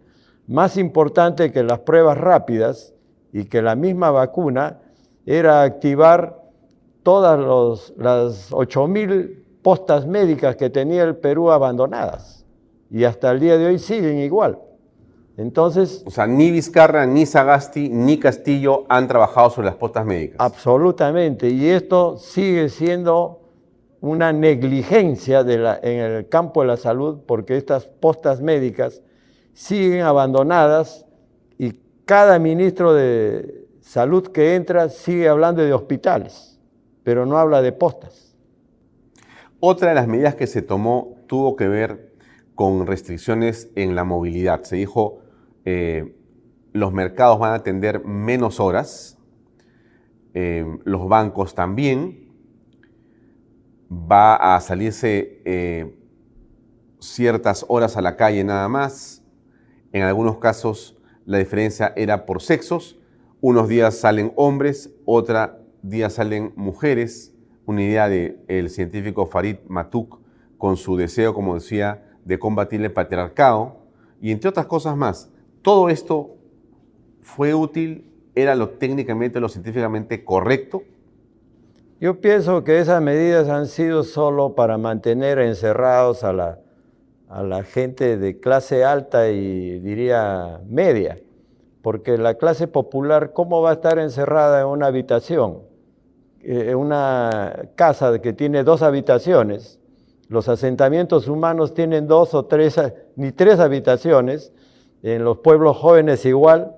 Más 0.47 0.77
importante 0.77 1.53
que 1.53 1.63
las 1.63 1.81
pruebas 1.81 2.19
rápidas 2.19 2.93
y 3.33 3.45
que 3.45 3.63
la 3.63 3.77
misma 3.77 4.11
vacuna 4.11 4.81
era 5.25 5.63
activar 5.63 6.43
todas 7.03 7.39
los, 7.39 7.95
las 7.97 8.51
8.000 8.51 9.45
postas 9.63 10.07
médicas 10.07 10.57
que 10.57 10.71
tenía 10.71 11.05
el 11.05 11.17
Perú 11.17 11.51
abandonadas. 11.51 12.45
Y 12.91 13.05
hasta 13.05 13.31
el 13.31 13.39
día 13.39 13.57
de 13.57 13.67
hoy 13.67 13.79
siguen 13.79 14.19
igual. 14.19 14.59
Entonces... 15.41 16.03
O 16.05 16.11
sea, 16.11 16.27
ni 16.27 16.51
Vizcarra, 16.51 17.07
ni 17.07 17.25
Sagasti, 17.25 17.89
ni 17.89 18.19
Castillo 18.19 18.85
han 18.91 19.09
trabajado 19.09 19.49
sobre 19.49 19.67
las 19.67 19.77
postas 19.77 20.05
médicas. 20.05 20.37
Absolutamente. 20.39 21.49
Y 21.49 21.67
esto 21.69 22.19
sigue 22.19 22.69
siendo 22.69 23.41
una 24.03 24.35
negligencia 24.35 25.43
de 25.43 25.57
la, 25.57 25.81
en 25.83 25.99
el 25.99 26.29
campo 26.29 26.61
de 26.61 26.67
la 26.67 26.77
salud 26.77 27.21
porque 27.27 27.57
estas 27.57 27.87
postas 27.87 28.43
médicas 28.43 29.01
siguen 29.55 30.03
abandonadas 30.03 31.07
y 31.57 31.73
cada 32.05 32.39
ministro 32.39 32.93
de 32.93 33.67
salud 33.81 34.27
que 34.29 34.55
entra 34.55 34.91
sigue 34.91 35.27
hablando 35.27 35.63
de 35.63 35.73
hospitales, 35.73 36.61
pero 37.03 37.25
no 37.25 37.39
habla 37.39 37.63
de 37.63 37.73
postas. 37.73 38.35
Otra 39.59 39.89
de 39.91 39.95
las 39.95 40.07
medidas 40.07 40.35
que 40.35 40.47
se 40.47 40.61
tomó 40.61 41.17
tuvo 41.27 41.57
que 41.57 41.67
ver 41.67 42.13
con 42.55 42.87
restricciones 42.87 43.71
en 43.75 43.95
la 43.95 44.05
movilidad. 44.05 44.65
Se 44.65 44.77
dijo, 44.77 45.21
eh, 45.65 46.17
los 46.73 46.93
mercados 46.93 47.39
van 47.39 47.53
a 47.53 47.57
atender 47.57 48.05
menos 48.05 48.61
horas, 48.61 49.19
eh, 50.35 50.65
los 50.85 51.09
bancos 51.09 51.55
también, 51.55 52.31
va 53.91 54.55
a 54.55 54.61
salirse 54.61 55.43
eh, 55.45 55.99
ciertas 57.01 57.65
horas 57.69 57.97
a 57.97 58.03
la 58.03 58.17
calle 58.17 58.45
nada 58.45 58.69
más, 58.69 59.25
en 59.93 60.03
algunos 60.03 60.39
casos 60.39 60.97
la 61.27 61.39
diferencia 61.39 61.93
era 61.97 62.27
por 62.27 62.41
sexos, 62.41 62.99
unos 63.41 63.69
días 63.69 63.97
salen 63.97 64.33
hombres, 64.37 64.91
otros 65.05 65.51
días 65.83 66.15
salen 66.15 66.53
mujeres, 66.57 67.35
una 67.67 67.83
idea 67.83 68.09
del 68.09 68.71
científico 68.71 69.27
Farid 69.27 69.57
Matuk 69.69 70.21
con 70.59 70.77
su 70.77 70.97
deseo, 70.97 71.35
como 71.35 71.55
decía, 71.55 72.05
de 72.25 72.39
combatir 72.39 72.83
el 72.83 72.93
patriarcado, 72.93 73.87
y 74.21 74.31
entre 74.31 74.51
otras 74.51 74.67
cosas 74.67 74.97
más. 74.97 75.31
¿Todo 75.63 75.89
esto 75.89 76.37
fue 77.21 77.55
útil? 77.55 78.05
¿Era 78.35 78.55
lo 78.55 78.71
técnicamente, 78.71 79.41
lo 79.41 79.49
científicamente 79.49 80.25
correcto? 80.25 80.83
Yo 82.01 82.21
pienso 82.21 82.65
que 82.65 82.79
esas 82.79 83.03
medidas 83.03 83.49
han 83.49 83.67
sido 83.67 84.05
solo 84.05 84.55
para 84.55 84.79
mantener 84.79 85.39
encerrados 85.39 86.25
a 86.25 86.33
la, 86.33 86.61
a 87.29 87.43
la 87.43 87.63
gente 87.63 88.17
de 88.17 88.41
clase 88.41 88.85
alta 88.85 89.29
y 89.29 89.81
diría 89.81 90.61
media, 90.67 91.21
porque 91.83 92.17
la 92.17 92.35
clase 92.35 92.67
popular, 92.67 93.35
¿cómo 93.35 93.61
va 93.61 93.71
a 93.71 93.75
estar 93.75 93.99
encerrada 93.99 94.63
en 94.63 94.67
una 94.67 94.87
habitación? 94.87 95.59
En 96.43 96.75
una 96.75 97.69
casa 97.75 98.19
que 98.21 98.33
tiene 98.33 98.65
dos 98.65 98.81
habitaciones, 98.81 99.79
los 100.29 100.49
asentamientos 100.49 101.29
humanos 101.29 101.75
tienen 101.75 102.07
dos 102.07 102.33
o 102.33 102.47
tres, 102.47 102.81
ni 103.17 103.31
tres 103.33 103.61
habitaciones, 103.61 104.55
en 105.03 105.25
los 105.25 105.39
pueblos 105.39 105.77
jóvenes 105.77 106.25
igual. 106.25 106.77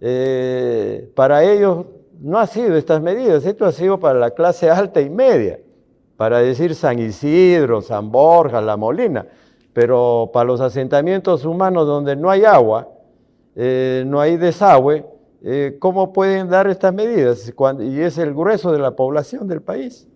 Eh, 0.00 1.10
para 1.14 1.44
ellos 1.44 1.86
no 2.20 2.38
ha 2.38 2.46
sido 2.46 2.76
estas 2.76 3.00
medidas, 3.02 3.44
esto 3.44 3.64
ha 3.64 3.72
sido 3.72 3.98
para 3.98 4.18
la 4.18 4.30
clase 4.30 4.70
alta 4.70 5.00
y 5.00 5.10
media, 5.10 5.58
para 6.16 6.38
decir 6.38 6.74
San 6.74 6.98
Isidro, 6.98 7.80
San 7.80 8.10
Borja, 8.10 8.60
La 8.60 8.76
Molina, 8.76 9.26
pero 9.72 10.30
para 10.32 10.46
los 10.46 10.60
asentamientos 10.60 11.44
humanos 11.44 11.86
donde 11.86 12.16
no 12.16 12.30
hay 12.30 12.44
agua, 12.44 12.88
eh, 13.56 14.04
no 14.06 14.20
hay 14.20 14.36
desagüe, 14.36 15.06
eh, 15.42 15.76
¿cómo 15.78 16.12
pueden 16.12 16.48
dar 16.48 16.66
estas 16.68 16.92
medidas? 16.92 17.52
y 17.80 18.00
es 18.00 18.18
el 18.18 18.34
grueso 18.34 18.72
de 18.72 18.78
la 18.78 18.94
población 18.96 19.48
del 19.48 19.62
país. 19.62 20.06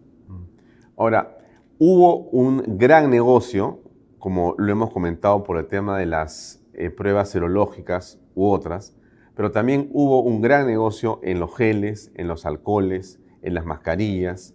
Ahora, 0.96 1.36
hubo 1.78 2.28
un 2.30 2.62
gran 2.78 3.10
negocio, 3.10 3.80
como 4.18 4.54
lo 4.58 4.70
hemos 4.70 4.90
comentado 4.92 5.42
por 5.42 5.58
el 5.58 5.66
tema 5.66 5.98
de 5.98 6.06
las 6.06 6.63
eh, 6.76 6.90
pruebas 6.90 7.30
serológicas 7.30 8.20
u 8.34 8.46
otras, 8.48 8.96
pero 9.34 9.50
también 9.50 9.88
hubo 9.92 10.22
un 10.22 10.40
gran 10.40 10.66
negocio 10.66 11.20
en 11.22 11.40
los 11.40 11.54
geles, 11.56 12.12
en 12.14 12.28
los 12.28 12.46
alcoholes, 12.46 13.20
en 13.42 13.54
las 13.54 13.64
mascarillas, 13.64 14.54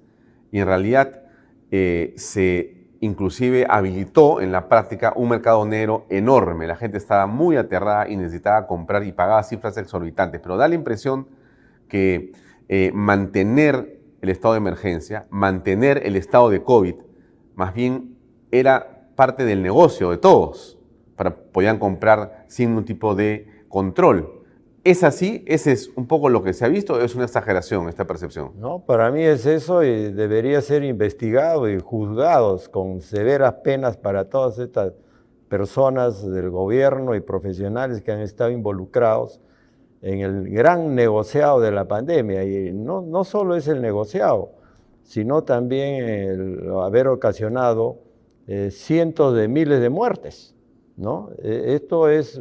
y 0.52 0.60
en 0.60 0.66
realidad 0.66 1.24
eh, 1.72 2.14
se 2.18 2.88
inclusive 3.02 3.66
habilitó 3.70 4.42
en 4.42 4.52
la 4.52 4.68
práctica 4.68 5.14
un 5.16 5.30
mercado 5.30 5.66
negro 5.66 6.06
enorme. 6.10 6.68
La 6.68 6.76
gente 6.76 6.98
estaba 6.98 7.28
muy 7.28 7.56
aterrada 7.56 8.10
y 8.10 8.18
necesitaba 8.18 8.68
comprar 8.68 9.04
y 9.04 9.12
pagaba 9.12 9.44
cifras 9.44 9.78
exorbitantes, 9.78 10.42
pero 10.42 10.58
da 10.58 10.68
la 10.68 10.76
impresión 10.76 11.28
que 11.88 12.32
eh, 12.68 12.92
mantener 12.94 14.00
el 14.22 14.30
estado 14.30 14.54
de 14.54 14.60
emergencia, 14.60 15.28
mantener 15.30 16.06
el 16.06 16.16
estado 16.16 16.50
de 16.50 16.62
COVID, 16.62 16.96
más 17.56 17.74
bien 17.74 18.18
era 18.52 19.08
parte 19.16 19.46
del 19.46 19.62
negocio 19.62 20.12
de 20.12 20.18
todos 20.18 20.79
para 21.20 21.36
podían 21.36 21.80
comprar 21.80 22.46
sin 22.48 22.70
ningún 22.70 22.86
tipo 22.86 23.14
de 23.14 23.46
control. 23.68 24.46
¿Es 24.86 25.04
así? 25.04 25.44
¿Ese 25.48 25.74
es 25.74 25.92
un 25.98 26.08
poco 26.08 26.30
lo 26.30 26.44
que 26.44 26.54
se 26.54 26.64
ha 26.64 26.70
visto 26.70 27.02
es 27.02 27.14
una 27.14 27.26
exageración 27.26 27.90
esta 27.90 28.08
percepción? 28.08 28.54
No, 28.58 28.86
para 28.86 29.12
mí 29.12 29.22
es 29.24 29.46
eso 29.46 29.84
y 29.84 30.14
debería 30.14 30.62
ser 30.62 30.86
investigado 30.86 31.70
y 31.70 31.78
juzgados 31.82 32.70
con 32.70 33.02
severas 33.02 33.56
penas 33.56 33.98
para 33.98 34.30
todas 34.30 34.60
estas 34.60 34.94
personas 35.50 36.26
del 36.26 36.52
gobierno 36.52 37.14
y 37.16 37.20
profesionales 37.20 38.02
que 38.02 38.14
han 38.14 38.22
estado 38.22 38.52
involucrados 38.52 39.42
en 40.02 40.22
el 40.22 40.50
gran 40.50 40.96
negociado 40.96 41.60
de 41.60 41.72
la 41.72 41.86
pandemia. 41.86 42.46
Y 42.46 42.72
no, 42.72 43.02
no 43.02 43.26
solo 43.26 43.58
es 43.58 43.68
el 43.68 43.82
negociado, 43.82 44.54
sino 45.04 45.44
también 45.44 46.06
el 46.06 46.72
haber 46.82 47.10
ocasionado 47.10 47.98
eh, 48.48 48.72
cientos 48.72 49.36
de 49.36 49.50
miles 49.50 49.82
de 49.82 49.90
muertes. 49.90 50.56
¿No? 51.00 51.30
E, 51.42 51.74
esto 51.74 52.10
es 52.10 52.40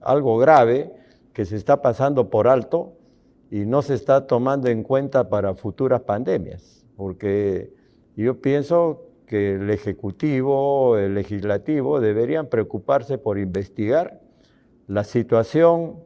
algo 0.00 0.38
grave 0.38 0.92
que 1.32 1.44
se 1.44 1.56
está 1.56 1.80
pasando 1.80 2.30
por 2.30 2.48
alto 2.48 2.94
y 3.50 3.66
no 3.66 3.82
se 3.82 3.94
está 3.94 4.26
tomando 4.26 4.68
en 4.68 4.82
cuenta 4.82 5.28
para 5.28 5.54
futuras 5.54 6.00
pandemias, 6.00 6.84
porque 6.96 7.72
yo 8.16 8.40
pienso 8.40 9.02
que 9.26 9.54
el 9.54 9.70
Ejecutivo, 9.70 10.96
el 10.98 11.14
Legislativo 11.14 12.00
deberían 12.00 12.48
preocuparse 12.48 13.18
por 13.18 13.38
investigar 13.38 14.20
la 14.88 15.04
situación 15.04 15.96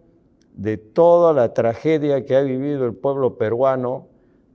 de 0.55 0.76
toda 0.76 1.32
la 1.32 1.55
tragedia 1.55 2.24
que 2.24 2.37
ha 2.37 2.43
vivido 2.43 2.84
el 2.84 2.95
pueblo 2.95 3.37
peruano 3.37 4.09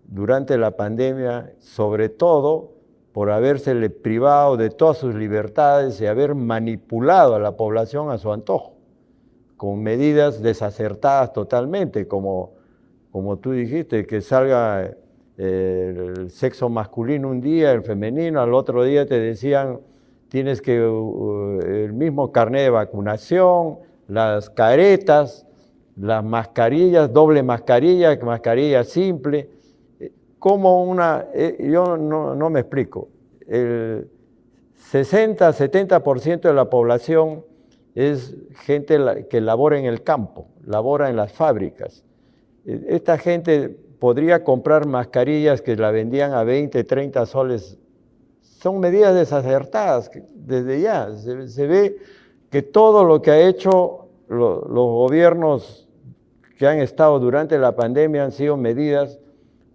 durante 0.06 0.58
la 0.58 0.76
pandemia, 0.76 1.54
sobre 1.60 2.10
todo 2.10 2.81
por 3.14 3.30
habérsele 3.30 3.90
privado 3.90 4.58
de 4.58 4.70
todas 4.70 4.98
sus 4.98 5.14
libertades 5.16 6.00
y 6.02 6.06
haber 6.06 6.36
manipulado 6.36 7.36
a 7.36 7.40
la 7.40 7.58
población 7.58 8.10
a 8.10 8.18
su 8.18 8.32
antojo, 8.32 8.74
con 9.58 9.84
medidas 9.84 10.42
desacertadas 10.42 11.34
totalmente, 11.34 12.08
como, 12.08 12.54
como 13.12 13.38
tú 13.38 13.52
dijiste, 13.52 14.06
que 14.06 14.22
salga 14.22 14.92
eh, 15.38 16.14
el 16.18 16.30
sexo 16.30 16.70
masculino 16.70 17.30
un 17.30 17.42
día, 17.42 17.72
el 17.72 17.84
femenino, 17.84 18.42
al 18.42 18.54
otro 18.54 18.84
día 18.84 19.06
te 19.06 19.20
decían 19.20 19.80
tienes 20.32 20.62
que 20.62 20.82
uh, 20.82 21.60
el 21.60 21.92
mismo 21.92 22.32
carnet 22.32 22.64
de 22.64 22.70
vacunación, 22.70 23.80
las 24.08 24.50
caretas, 24.50 25.46
las 25.98 26.24
mascarillas, 26.24 27.12
doble 27.12 27.44
mascarilla, 27.44 28.18
mascarilla 28.24 28.86
simple 28.86 29.50
como 30.42 30.84
una, 30.86 31.28
eh, 31.36 31.70
yo 31.72 31.98
no, 31.98 32.50
me 32.50 32.62
explico, 32.62 33.10
el 33.46 34.10
60, 34.76 35.52
70% 35.52 36.42
de 36.42 36.54
la 36.56 36.68
población 36.68 37.46
es 37.94 38.36
gente 38.56 39.28
que 39.30 39.40
labora 39.40 39.78
en 39.78 39.86
el 39.86 40.02
campo, 40.02 40.48
labora 40.66 41.12
en 41.12 41.16
las 41.16 41.32
fábricas. 41.32 42.04
E, 42.66 42.86
esta 42.88 43.20
gente 43.20 43.70
podría 44.00 44.44
comprar 44.44 44.88
mascarillas 44.88 45.62
que 45.62 45.76
la 45.76 45.92
vendían 45.92 46.34
a 46.34 46.44
20, 46.44 46.86
30 46.86 47.24
soles. 47.28 47.78
Son 48.42 48.80
medidas 48.80 49.14
desacertadas 49.14 50.10
desde 50.34 50.82
ya. 50.82 51.14
Se, 51.18 51.68
ve 51.68 51.98
que 52.50 52.64
todo 52.64 53.04
lo 53.04 53.22
que 53.22 53.30
ha 53.30 53.48
hecho 53.48 54.08
los 54.28 54.66
gobiernos 54.72 55.88
que 56.58 56.66
han 56.66 56.80
estado 56.80 57.20
durante 57.20 57.60
la 57.60 57.76
pandemia 57.76 58.24
han 58.24 58.32
sido 58.32 58.58
medidas 58.58 59.20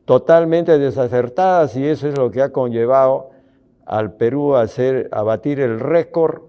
totalmente 0.06 0.78
desacertadas 0.78 1.76
y 1.76 1.84
eso 1.84 2.08
es 2.08 2.16
lo 2.16 2.30
que 2.30 2.40
ha 2.40 2.52
conllevado 2.52 3.30
al 3.84 4.14
Perú 4.14 4.56
a, 4.56 4.66
batir 5.22 5.60
el 5.60 5.80
récord 5.80 6.42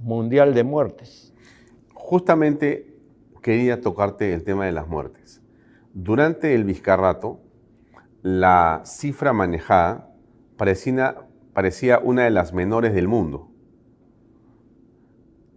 mundial 0.00 0.54
de 0.54 0.64
muertes. 0.64 1.32
Justamente 1.94 2.98
quería 3.42 3.80
tocarte 3.80 4.34
el 4.34 4.42
tema 4.44 4.66
de 4.66 4.72
las 4.72 4.88
muertes. 4.88 5.40
Durante 5.94 6.54
el 6.54 6.64
Vizcarrato, 6.64 7.40
la 8.22 8.82
cifra 8.84 9.32
manejada 9.32 10.10
parecía 10.56 12.00
una 12.02 12.24
de 12.24 12.30
las 12.30 12.52
menores 12.52 12.92
del 12.92 13.06
mundo. 13.06 13.50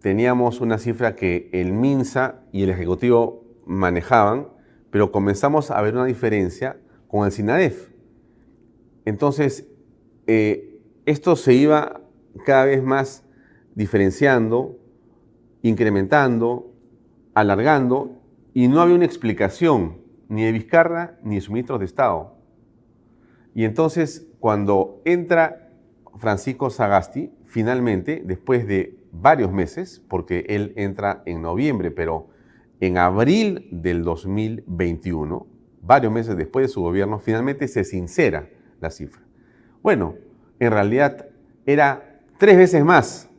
Teníamos 0.01 0.61
una 0.61 0.77
cifra 0.77 1.15
que 1.15 1.49
el 1.51 1.73
MINSA 1.73 2.41
y 2.51 2.63
el 2.63 2.69
Ejecutivo 2.69 3.43
manejaban, 3.65 4.49
pero 4.91 5.11
comenzamos 5.11 5.71
a 5.71 5.81
ver 5.81 5.95
una 5.95 6.05
diferencia 6.05 6.77
con 7.07 7.25
el 7.25 7.31
SINADEF. 7.31 7.89
Entonces, 9.05 9.67
eh, 10.27 10.79
esto 11.05 11.35
se 11.35 11.53
iba 11.53 12.01
cada 12.45 12.65
vez 12.65 12.83
más 12.83 13.23
diferenciando, 13.75 14.77
incrementando, 15.61 16.73
alargando, 17.33 18.11
y 18.53 18.67
no 18.67 18.81
había 18.81 18.95
una 18.95 19.05
explicación 19.05 20.01
ni 20.29 20.43
de 20.43 20.51
Vizcarra 20.51 21.19
ni 21.23 21.35
de 21.35 21.41
sus 21.41 21.51
ministros 21.51 21.79
de 21.79 21.85
Estado. 21.85 22.35
Y 23.53 23.63
entonces, 23.63 24.27
cuando 24.39 25.01
entra 25.05 25.71
Francisco 26.17 26.69
Sagasti, 26.69 27.31
finalmente, 27.45 28.21
después 28.25 28.67
de 28.67 28.97
varios 29.11 29.51
meses, 29.51 30.03
porque 30.07 30.45
él 30.49 30.73
entra 30.75 31.23
en 31.25 31.41
noviembre, 31.41 31.91
pero 31.91 32.27
en 32.79 32.97
abril 32.97 33.67
del 33.71 34.03
2021, 34.03 35.47
varios 35.87 36.11
meses 36.11 36.37
después 36.37 36.67
de 36.67 36.73
su 36.73 36.81
gobierno, 36.81 37.17
finalmente 37.17 37.67
se 37.67 37.83
sincera 37.83 38.49
la 38.79 38.91
cifra. 38.91 39.21
Bueno, 39.81 40.15
en 40.59 40.71
realidad 40.71 41.29
era 41.65 42.21
tres 42.37 42.57
veces 42.57 42.83
más 42.83 43.29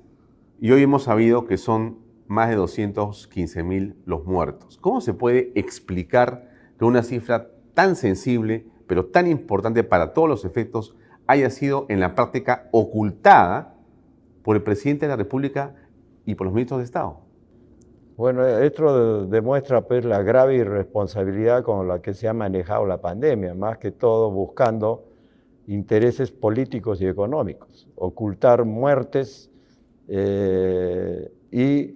y 0.60 0.72
hoy 0.72 0.82
hemos 0.82 1.04
sabido 1.04 1.44
que 1.44 1.58
son 1.58 1.98
más 2.26 2.48
de 2.48 2.56
215 2.56 3.62
mil 3.62 3.96
los 4.06 4.24
muertos. 4.24 4.78
¿Cómo 4.78 5.00
se 5.00 5.14
puede 5.14 5.52
explicar 5.54 6.50
que 6.78 6.84
una 6.84 7.02
cifra 7.02 7.50
tan 7.74 7.96
sensible, 7.96 8.66
pero 8.86 9.06
tan 9.06 9.26
importante 9.26 9.84
para 9.84 10.12
todos 10.14 10.28
los 10.28 10.44
efectos, 10.44 10.96
haya 11.26 11.50
sido 11.50 11.86
en 11.88 12.00
la 12.00 12.14
práctica 12.14 12.68
ocultada 12.72 13.76
por 14.42 14.56
el 14.56 14.62
presidente 14.62 15.06
de 15.06 15.10
la 15.10 15.16
República 15.16 15.74
y 16.24 16.34
por 16.34 16.46
los 16.46 16.54
ministros 16.54 16.78
de 16.78 16.84
Estado? 16.84 17.27
Bueno, 18.18 18.44
esto 18.48 19.26
demuestra 19.26 19.82
pues 19.82 20.04
la 20.04 20.24
grave 20.24 20.56
irresponsabilidad 20.56 21.62
con 21.62 21.86
la 21.86 22.02
que 22.02 22.14
se 22.14 22.26
ha 22.26 22.32
manejado 22.32 22.84
la 22.84 23.00
pandemia, 23.00 23.54
más 23.54 23.78
que 23.78 23.92
todo 23.92 24.32
buscando 24.32 25.04
intereses 25.68 26.32
políticos 26.32 27.00
y 27.00 27.06
económicos, 27.06 27.86
ocultar 27.94 28.64
muertes 28.64 29.52
eh, 30.08 31.30
y 31.52 31.94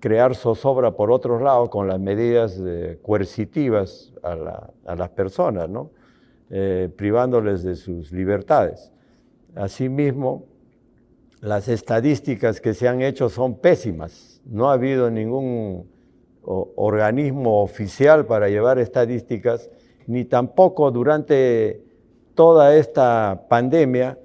crear 0.00 0.34
zozobra 0.34 0.96
por 0.96 1.12
otros 1.12 1.40
lados 1.40 1.68
con 1.68 1.86
las 1.86 2.00
medidas 2.00 2.60
coercitivas 3.00 4.12
a, 4.24 4.96
las 4.96 5.08
personas, 5.10 5.68
¿no? 5.68 5.92
Eh, 6.50 6.90
privándoles 6.96 7.62
de 7.62 7.76
sus 7.76 8.10
libertades. 8.10 8.90
Asimismo, 9.54 10.44
las 11.42 11.66
estadísticas 11.66 12.60
que 12.60 12.72
se 12.72 12.88
han 12.88 13.02
hecho 13.02 13.28
son 13.28 13.58
pésimas. 13.58 14.40
No 14.46 14.70
ha 14.70 14.74
habido 14.74 15.10
ningún 15.10 15.90
organismo 16.42 17.62
oficial 17.62 18.26
para 18.26 18.48
llevar 18.48 18.78
estadísticas, 18.78 19.68
ni 20.06 20.24
tampoco 20.24 20.90
durante 20.92 21.82
toda 22.34 22.76
esta 22.76 23.46
pandemia 23.48 24.18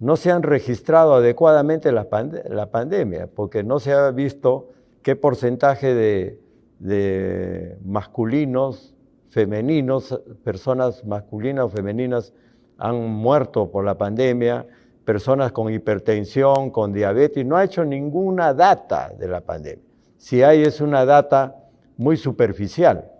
no 0.00 0.16
se 0.16 0.30
han 0.30 0.42
registrado 0.42 1.14
adecuadamente 1.14 1.92
la, 1.92 2.08
pandemia, 2.08 3.28
porque 3.28 3.62
no 3.62 3.78
se 3.78 3.92
ha 3.92 4.10
visto 4.10 4.70
qué 5.02 5.14
porcentaje 5.14 5.94
de, 6.80 7.76
masculinos, 7.84 8.94
femeninos, 9.28 10.20
personas 10.42 11.04
masculinas 11.04 11.66
o 11.66 11.68
femeninas 11.68 12.32
han 12.78 13.10
muerto 13.10 13.70
por 13.70 13.84
la 13.84 13.96
pandemia, 13.96 14.66
personas 15.04 15.52
con 15.52 15.72
hipertensión, 15.72 16.70
con 16.70 16.92
diabetes, 16.92 17.44
no 17.44 17.56
ha 17.56 17.64
hecho 17.64 17.84
ninguna 17.84 18.54
data 18.54 19.12
de 19.18 19.28
la 19.28 19.40
pandemia. 19.40 19.84
Si 20.16 20.42
hay 20.42 20.62
es 20.62 20.80
una 20.80 21.04
data 21.04 21.56
muy 21.96 22.16
superficial. 22.16 23.10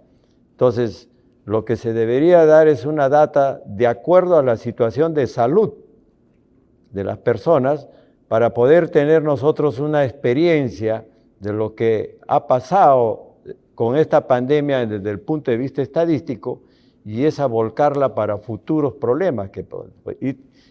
Entonces, 0.52 1.08
lo 1.44 1.64
que 1.64 1.76
se 1.76 1.92
debería 1.92 2.46
dar 2.46 2.68
es 2.68 2.86
una 2.86 3.08
data 3.08 3.60
de 3.66 3.86
acuerdo 3.86 4.38
a 4.38 4.42
la 4.42 4.56
situación 4.56 5.12
de 5.12 5.26
salud 5.26 5.72
de 6.92 7.04
las 7.04 7.18
personas 7.18 7.88
para 8.28 8.54
poder 8.54 8.88
tener 8.88 9.22
nosotros 9.22 9.78
una 9.78 10.04
experiencia 10.04 11.04
de 11.40 11.52
lo 11.52 11.74
que 11.74 12.18
ha 12.28 12.46
pasado 12.46 13.36
con 13.74 13.96
esta 13.96 14.26
pandemia 14.28 14.86
desde 14.86 15.10
el 15.10 15.20
punto 15.20 15.50
de 15.50 15.56
vista 15.56 15.82
estadístico 15.82 16.62
y 17.04 17.24
esa 17.24 17.46
volcarla 17.46 18.14
para 18.14 18.38
futuros 18.38 18.94
problemas 18.94 19.50
que 19.50 19.66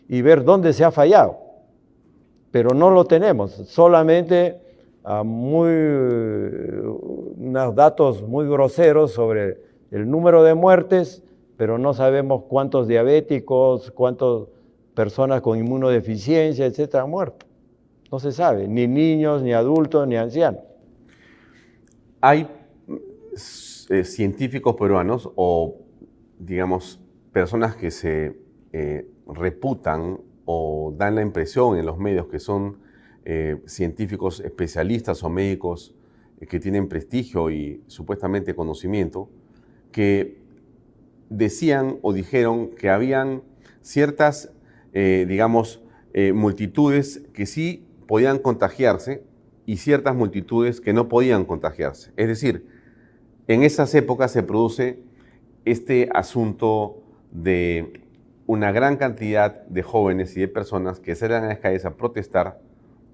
ver 0.07 0.43
dónde 0.43 0.73
se 0.73 0.83
ha 0.83 0.91
fallado. 0.91 1.37
Pero 2.51 2.73
no 2.73 2.89
lo 2.89 3.05
tenemos, 3.05 3.51
solamente 3.51 4.59
a 5.03 5.23
muy, 5.23 5.71
unos 7.37 7.75
datos 7.75 8.21
muy 8.21 8.47
groseros 8.47 9.11
sobre 9.11 9.57
el 9.89 10.09
número 10.09 10.43
de 10.43 10.53
muertes, 10.53 11.23
pero 11.57 11.77
no 11.77 11.93
sabemos 11.93 12.43
cuántos 12.43 12.87
diabéticos, 12.87 13.91
cuántas 13.91 14.47
personas 14.93 15.41
con 15.41 15.57
inmunodeficiencia, 15.57 16.65
etcétera, 16.65 17.03
han 17.03 17.09
muerto. 17.09 17.45
No 18.11 18.19
se 18.19 18.31
sabe, 18.31 18.67
ni 18.67 18.87
niños, 18.87 19.41
ni 19.41 19.53
adultos, 19.53 20.07
ni 20.07 20.17
ancianos. 20.17 20.61
Hay 22.19 22.47
eh, 23.89 24.03
científicos 24.03 24.75
peruanos 24.75 25.29
o, 25.35 25.77
digamos, 26.37 26.99
personas 27.31 27.75
que 27.75 27.89
se 27.89 28.37
eh, 28.73 29.05
reputan 29.27 30.19
o 30.45 30.93
dan 30.97 31.15
la 31.15 31.21
impresión 31.21 31.77
en 31.77 31.85
los 31.85 31.97
medios 31.97 32.27
que 32.27 32.39
son 32.39 32.77
eh, 33.25 33.61
científicos 33.65 34.39
especialistas 34.39 35.23
o 35.23 35.29
médicos 35.29 35.93
eh, 36.39 36.47
que 36.47 36.59
tienen 36.59 36.87
prestigio 36.87 37.51
y 37.51 37.83
supuestamente 37.87 38.55
conocimiento, 38.55 39.29
que 39.91 40.39
decían 41.29 41.99
o 42.01 42.13
dijeron 42.13 42.69
que 42.69 42.89
habían 42.89 43.43
ciertas, 43.81 44.51
digamos, 44.93 45.81
multitudes 46.33 47.23
que 47.33 47.45
sí 47.45 47.85
podían 48.05 48.37
contagiarse 48.39 49.23
y 49.65 49.77
ciertas 49.77 50.13
multitudes 50.13 50.81
que 50.81 50.91
no 50.91 51.07
podían 51.07 51.45
contagiarse. 51.45 52.11
Es 52.17 52.27
decir, 52.27 52.67
en 53.47 53.63
esas 53.63 53.95
épocas 53.95 54.31
se 54.31 54.43
produce 54.43 54.99
este 55.63 56.09
asunto 56.13 57.01
de 57.31 58.00
una 58.51 58.73
gran 58.73 58.97
cantidad 58.97 59.65
de 59.67 59.81
jóvenes 59.81 60.35
y 60.35 60.41
de 60.41 60.49
personas 60.49 60.99
que 60.99 61.15
salen 61.15 61.45
a 61.45 61.47
las 61.47 61.59
calles 61.59 61.85
a 61.85 61.95
protestar 61.95 62.59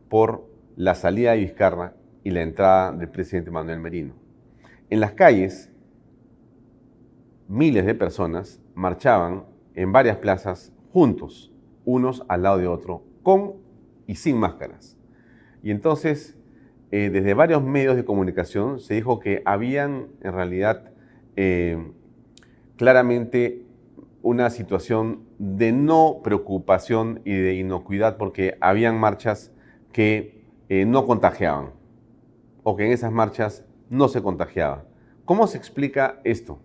por 0.10 0.50
la 0.76 0.96
salida 0.96 1.34
de 1.34 1.38
Vizcarra 1.38 1.94
y 2.24 2.32
la 2.32 2.42
entrada 2.42 2.92
del 2.92 3.08
presidente 3.10 3.52
Manuel 3.52 3.80
Merino. 3.80 4.16
En 4.90 5.00
las 5.00 5.12
calles, 5.12 5.72
miles 7.48 7.86
de 7.86 7.94
personas 7.94 8.60
marchaban 8.74 9.46
en 9.76 9.92
varias 9.92 10.18
plazas 10.18 10.74
juntos, 10.92 11.54
unos 11.86 12.26
al 12.30 12.42
lado 12.42 12.58
de 12.58 12.66
otro, 12.66 13.04
con 13.22 13.58
y 14.08 14.16
sin 14.16 14.40
máscaras. 14.40 14.98
Y 15.62 15.70
entonces, 15.70 16.36
eh, 16.90 17.12
desde 17.12 17.36
varios 17.36 17.62
medios 17.62 17.96
de 17.96 18.06
comunicación 18.06 18.80
se 18.80 18.96
dijo 18.96 19.20
que 19.20 19.44
habían 19.46 20.08
en 20.24 20.34
realidad 20.34 20.90
eh, 21.36 21.78
claramente 22.76 23.67
una 24.28 24.50
situación 24.50 25.22
de 25.40 25.72
no 25.72 26.20
preocupación 26.22 27.22
y 27.24 27.34
de 27.34 27.54
inocuidad 27.54 28.18
porque 28.18 28.58
habían 28.60 29.00
marchas 29.00 29.54
que 29.94 30.44
eh, 30.68 30.86
no 30.86 31.06
contagiaban 31.06 31.70
o 32.64 32.76
que 32.76 32.86
en 32.86 32.92
esas 32.92 33.14
marchas 33.14 33.64
no 33.90 34.10
se 34.10 34.22
contagiaba. 34.22 34.84
¿Cómo 35.24 35.48
se 35.48 35.58
explica 35.58 36.20
esto? 36.26 36.60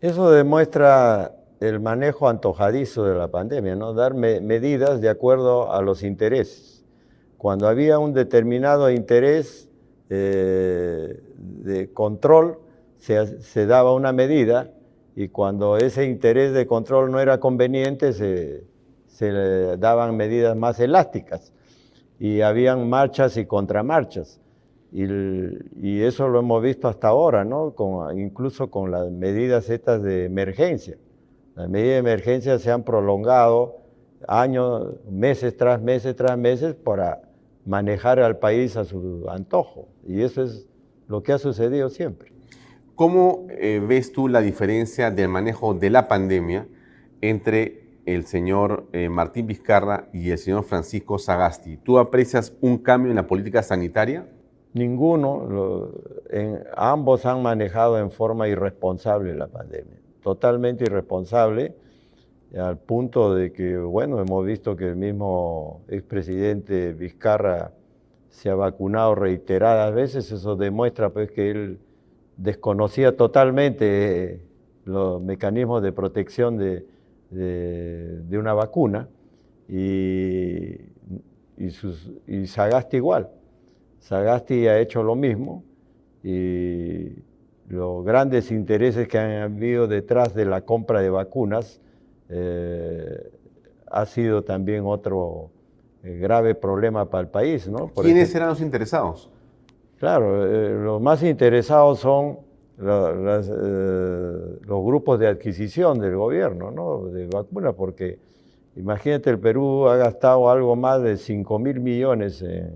Eso 0.00 0.30
demuestra 0.30 1.34
el 1.58 1.80
manejo 1.80 2.28
antojadizo 2.28 3.04
de 3.04 3.16
la 3.16 3.28
pandemia, 3.28 3.74
¿no? 3.74 3.92
Dar 3.92 4.14
medidas 4.14 5.00
de 5.00 5.08
acuerdo 5.08 5.72
a 5.72 5.82
los 5.82 6.04
intereses. 6.04 6.84
Cuando 7.38 7.66
había 7.66 7.98
un 7.98 8.12
determinado 8.12 8.88
interés 8.88 9.68
eh, 10.10 11.20
de 11.36 11.92
control, 11.92 12.60
se, 12.98 13.42
se, 13.42 13.66
daba 13.66 13.92
una 13.94 14.12
medida 14.12 14.70
y 15.16 15.28
cuando 15.28 15.78
ese 15.78 16.04
interés 16.04 16.52
de 16.52 16.66
control 16.66 17.10
no 17.10 17.18
era 17.18 17.40
conveniente, 17.40 18.12
se, 18.12 18.64
se 19.06 19.76
daban 19.78 20.14
medidas 20.14 20.54
más 20.54 20.78
elásticas 20.78 21.54
y 22.20 22.42
habían 22.42 22.88
marchas 22.90 23.38
y 23.38 23.46
contramarchas. 23.46 24.42
Y, 24.92 25.04
y, 25.80 26.02
eso 26.02 26.28
lo 26.28 26.38
hemos 26.38 26.62
visto 26.62 26.86
hasta 26.86 27.08
ahora, 27.08 27.44
¿no? 27.46 27.74
Con, 27.74 28.18
incluso 28.18 28.70
con 28.70 28.90
las 28.90 29.10
medidas 29.10 29.70
estas 29.70 30.02
de 30.02 30.26
emergencia. 30.26 30.98
Las 31.54 31.70
medidas 31.70 31.94
de 31.94 31.98
emergencia 31.98 32.58
se 32.58 32.70
han 32.70 32.82
prolongado 32.82 33.78
años, 34.28 34.96
meses 35.10 35.56
tras 35.56 35.80
meses 35.80 36.14
tras 36.14 36.36
meses 36.36 36.74
para 36.74 37.22
manejar 37.64 38.20
al 38.20 38.38
país 38.38 38.76
a 38.76 38.84
su 38.84 39.24
antojo. 39.30 39.88
Y 40.06 40.20
eso 40.20 40.42
es 40.42 40.66
lo 41.08 41.22
que 41.22 41.32
ha 41.32 41.38
sucedido 41.38 41.88
siempre. 41.88 42.35
¿Cómo 42.96 43.46
eh, 43.50 43.82
ves 43.86 44.10
tú 44.10 44.26
la 44.26 44.40
diferencia 44.40 45.10
del 45.10 45.28
manejo 45.28 45.74
de 45.74 45.90
la 45.90 46.08
pandemia 46.08 46.66
entre 47.20 47.82
el 48.06 48.24
señor 48.24 48.86
eh, 48.94 49.10
Martín 49.10 49.46
Vizcarra 49.46 50.08
y 50.14 50.30
el 50.30 50.38
señor 50.38 50.64
Francisco 50.64 51.18
Sagasti? 51.18 51.76
¿Tú 51.76 51.98
aprecias 51.98 52.54
un 52.62 52.78
cambio 52.78 53.10
en 53.10 53.16
la 53.16 53.26
política 53.26 53.62
sanitaria? 53.62 54.26
Ninguno. 54.72 55.92
en, 56.30 56.64
ambos 56.74 57.26
han 57.26 57.42
manejado 57.42 57.98
en 57.98 58.10
forma 58.10 58.48
irresponsable 58.48 59.34
la 59.34 59.48
pandemia, 59.48 60.00
totalmente 60.22 60.84
irresponsable, 60.84 61.74
al 62.58 62.78
punto 62.78 63.34
de 63.34 63.52
que, 63.52 63.76
bueno, 63.76 64.22
hemos 64.22 64.46
visto 64.46 64.74
que 64.74 64.88
el 64.88 64.96
mismo 64.96 65.82
expresidente 65.88 66.94
Vizcarra 66.94 67.72
se 68.30 68.48
ha 68.48 68.54
vacunado 68.54 69.14
reiteradas 69.14 69.94
veces, 69.94 70.32
eso 70.32 70.56
demuestra 70.56 71.10
pues 71.10 71.30
que 71.30 71.50
él 71.50 71.78
desconocía 72.36 73.16
totalmente 73.16 74.34
eh, 74.34 74.40
los 74.84 75.20
mecanismos 75.20 75.82
de 75.82 75.92
protección 75.92 76.58
de, 76.58 76.86
una 78.30 78.54
vacuna 78.54 79.08
y, 79.68 80.76
y, 81.56 82.46
Sagasti 82.46 82.98
igual. 82.98 83.28
Sagasti 83.98 84.68
ha 84.68 84.78
hecho 84.78 85.02
lo 85.02 85.16
mismo 85.16 85.64
y 86.22 87.08
los 87.68 88.04
grandes 88.04 88.52
intereses 88.52 89.08
que 89.08 89.18
han 89.18 89.32
habido 89.42 89.88
detrás 89.88 90.34
de 90.34 90.44
la 90.44 90.60
compra 90.60 91.00
de 91.00 91.10
vacunas 91.10 91.80
eh, 92.28 93.30
ha 93.88 94.06
sido 94.06 94.44
también 94.44 94.84
otro 94.84 95.50
eh, 96.04 96.18
grave 96.18 96.54
problema 96.54 97.08
para 97.10 97.22
el 97.22 97.28
país. 97.28 97.68
¿no? 97.68 97.88
¿Quiénes 97.88 98.32
eran 98.34 98.50
los 98.50 98.60
interesados? 98.60 99.30
Claro, 99.98 100.46
eh, 100.46 100.74
los 100.74 101.00
más 101.00 101.22
interesados 101.22 102.00
son 102.00 102.38
eh, 102.78 104.58
los 104.60 104.84
grupos 104.84 105.18
de 105.18 105.26
adquisición 105.26 105.98
del 105.98 106.16
gobierno, 106.16 106.70
¿no? 106.70 107.06
De 107.06 107.26
vacunas, 107.26 107.74
porque 107.74 108.18
imagínate, 108.76 109.30
el 109.30 109.38
Perú 109.38 109.88
ha 109.88 109.96
gastado 109.96 110.50
algo 110.50 110.76
más 110.76 111.02
de 111.02 111.16
5 111.16 111.58
mil 111.58 111.80
millones 111.80 112.42
en, 112.42 112.74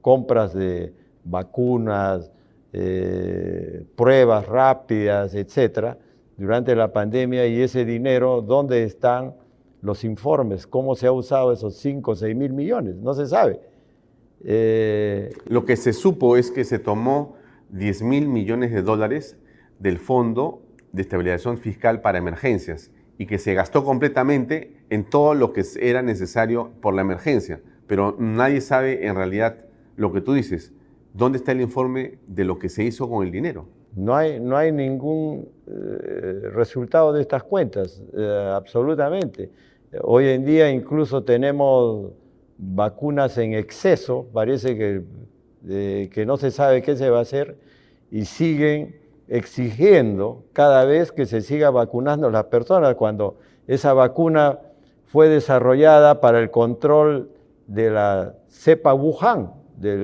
compras 0.00 0.54
de 0.54 0.94
vacunas, 1.24 2.30
eh, 2.72 3.84
pruebas 3.96 4.46
rápidas, 4.46 5.34
etcétera, 5.34 5.98
durante 6.38 6.74
la 6.74 6.90
pandemia 6.92 7.46
y 7.46 7.60
ese 7.60 7.84
dinero, 7.84 8.40
¿dónde 8.40 8.84
están 8.84 9.34
los 9.82 10.04
informes? 10.04 10.66
¿Cómo 10.66 10.94
se 10.94 11.06
ha 11.06 11.12
usado 11.12 11.52
esos 11.52 11.76
5 11.76 12.12
o 12.12 12.14
6 12.14 12.34
mil 12.34 12.52
millones? 12.54 12.96
No 12.96 13.12
se 13.12 13.26
sabe. 13.26 13.73
Eh, 14.44 15.32
Lo 15.46 15.64
que 15.64 15.76
se 15.76 15.92
supo 15.92 16.36
es 16.36 16.50
que 16.50 16.64
se 16.64 16.78
tomó 16.78 17.36
10 17.70 18.02
mil 18.02 18.28
millones 18.28 18.72
de 18.72 18.82
dólares 18.82 19.36
del 19.78 19.98
Fondo 19.98 20.62
de 20.92 21.02
Estabilización 21.02 21.58
Fiscal 21.58 22.00
para 22.00 22.18
Emergencias 22.18 22.90
y 23.18 23.26
que 23.26 23.38
se 23.38 23.54
gastó 23.54 23.84
completamente 23.84 24.76
en 24.90 25.04
todo 25.04 25.34
lo 25.34 25.52
que 25.52 25.62
era 25.80 26.02
necesario 26.02 26.70
por 26.80 26.94
la 26.94 27.02
emergencia. 27.02 27.60
Pero 27.86 28.16
nadie 28.18 28.60
sabe 28.60 29.06
en 29.06 29.14
realidad 29.14 29.56
lo 29.96 30.12
que 30.12 30.20
tú 30.20 30.34
dices. 30.34 30.72
¿Dónde 31.12 31.38
está 31.38 31.52
el 31.52 31.60
informe 31.60 32.18
de 32.26 32.44
lo 32.44 32.58
que 32.58 32.68
se 32.68 32.82
hizo 32.82 33.08
con 33.08 33.24
el 33.24 33.30
dinero? 33.30 33.66
No 33.94 34.16
hay, 34.16 34.40
no 34.40 34.56
hay 34.56 34.72
ningún 34.72 35.48
eh, 35.66 36.50
resultado 36.52 37.12
de 37.12 37.20
estas 37.20 37.44
cuentas, 37.44 38.02
eh, 38.16 38.52
absolutamente. 38.52 39.50
Hoy 40.02 40.26
en 40.26 40.44
día 40.44 40.68
incluso 40.70 41.22
tenemos 41.22 42.10
vacunas 42.58 43.36
en 43.38 43.54
exceso, 43.54 44.26
parece 44.32 44.76
que, 44.76 46.08
que 46.12 46.26
no 46.26 46.36
se 46.36 46.50
sabe 46.50 46.82
qué 46.82 46.96
se 46.96 47.10
va 47.10 47.18
a 47.18 47.22
hacer 47.22 47.56
y 48.10 48.24
siguen 48.26 48.96
exigiendo 49.28 50.44
cada 50.52 50.84
vez 50.84 51.12
que 51.12 51.26
se 51.26 51.40
siga 51.40 51.70
vacunando 51.70 52.28
a 52.28 52.30
las 52.30 52.44
personas 52.44 52.94
cuando 52.94 53.38
esa 53.66 53.92
vacuna 53.92 54.58
fue 55.06 55.28
desarrollada 55.28 56.20
para 56.20 56.40
el 56.40 56.50
control 56.50 57.30
de 57.66 57.90
la 57.90 58.34
cepa 58.48 58.94
Wuhan, 58.94 59.52
de 59.76 59.96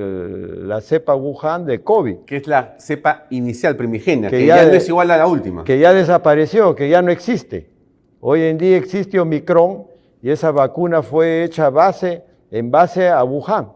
la 0.64 0.80
cepa 0.80 1.14
Wuhan 1.14 1.66
de 1.66 1.82
COVID. 1.82 2.18
Que 2.26 2.36
es 2.36 2.46
la 2.46 2.76
cepa 2.78 3.26
inicial, 3.30 3.76
primigenia, 3.76 4.30
que, 4.30 4.46
ya, 4.46 4.64
no 4.64 4.72
es 4.72 4.88
igual 4.88 5.10
a 5.10 5.18
la 5.18 5.26
última. 5.26 5.64
Que 5.64 5.78
ya 5.78 5.92
desapareció, 5.92 6.74
que 6.74 6.88
ya 6.88 7.02
no 7.02 7.10
existe. 7.10 7.70
Hoy 8.20 8.42
en 8.42 8.58
día 8.58 8.76
existe 8.76 9.18
Omicron 9.18 9.84
y 10.22 10.30
esa 10.30 10.50
vacuna 10.50 11.02
fue 11.02 11.44
hecha 11.44 11.66
a 11.66 11.70
base 11.70 12.24
en 12.50 12.70
base 12.70 13.08
a 13.08 13.22
Wuhan. 13.24 13.72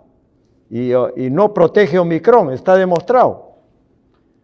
Y, 0.71 0.91
no 1.31 1.55
protege 1.55 1.99
Omicron, 1.99 2.53
está 2.53 2.77
demostrado. 2.77 3.53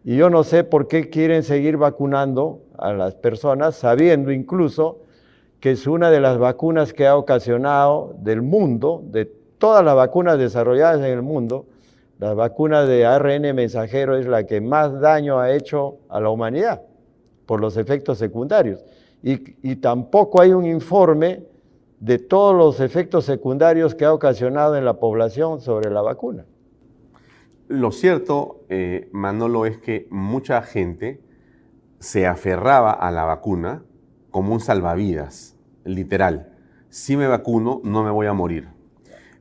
Y 0.03 0.15
yo 0.15 0.29
no 0.29 0.43
sé 0.43 0.63
por 0.63 0.87
qué 0.87 1.09
quieren 1.09 1.43
seguir 1.43 1.77
vacunando 1.77 2.61
a 2.77 2.93
las 2.93 3.15
personas, 3.15 3.75
sabiendo 3.75 4.31
incluso 4.31 4.99
que 5.59 5.71
es 5.71 5.85
una 5.85 6.09
de 6.09 6.21
las 6.21 6.37
vacunas 6.37 6.93
que 6.93 7.05
ha 7.05 7.17
ocasionado 7.17 8.15
del 8.19 8.41
mundo, 8.41 9.03
de 9.05 9.25
todas 9.57 9.83
las 9.83 9.95
vacunas 9.95 10.39
desarrolladas 10.39 10.99
en 10.99 11.11
el 11.11 11.21
mundo, 11.21 11.65
la 12.17 12.33
vacuna 12.33 12.85
de 12.85 13.05
ARN 13.05 13.53
mensajero 13.53 14.15
es 14.15 14.25
la 14.25 14.45
que 14.45 14.61
más 14.61 14.99
daño 14.99 15.39
ha 15.39 15.51
hecho 15.51 15.97
a 16.07 16.19
la 16.19 16.29
humanidad 16.29 16.81
por 17.45 17.59
los 17.59 17.77
efectos 17.77 18.17
secundarios. 18.17 18.83
Y, 19.21 19.55
y 19.69 19.75
tampoco 19.75 20.41
hay 20.41 20.51
un 20.51 20.65
informe 20.65 21.43
de 22.01 22.17
todos 22.17 22.55
los 22.55 22.79
efectos 22.79 23.25
secundarios 23.25 23.93
que 23.93 24.05
ha 24.05 24.13
ocasionado 24.13 24.75
en 24.75 24.85
la 24.85 24.99
población 24.99 25.61
sobre 25.61 25.91
la 25.91 26.01
vacuna. 26.01 26.45
Lo 27.67 27.91
cierto, 27.91 28.65
eh, 28.69 29.07
Manolo, 29.13 29.67
es 29.67 29.77
que 29.77 30.07
mucha 30.09 30.63
gente 30.63 31.21
se 31.99 32.25
aferraba 32.25 32.91
a 32.91 33.11
la 33.11 33.23
vacuna 33.23 33.85
como 34.31 34.53
un 34.53 34.59
salvavidas, 34.59 35.55
literal. 35.85 36.51
Si 36.89 37.15
me 37.15 37.27
vacuno, 37.27 37.81
no 37.83 38.03
me 38.03 38.09
voy 38.09 38.25
a 38.25 38.33
morir. 38.33 38.67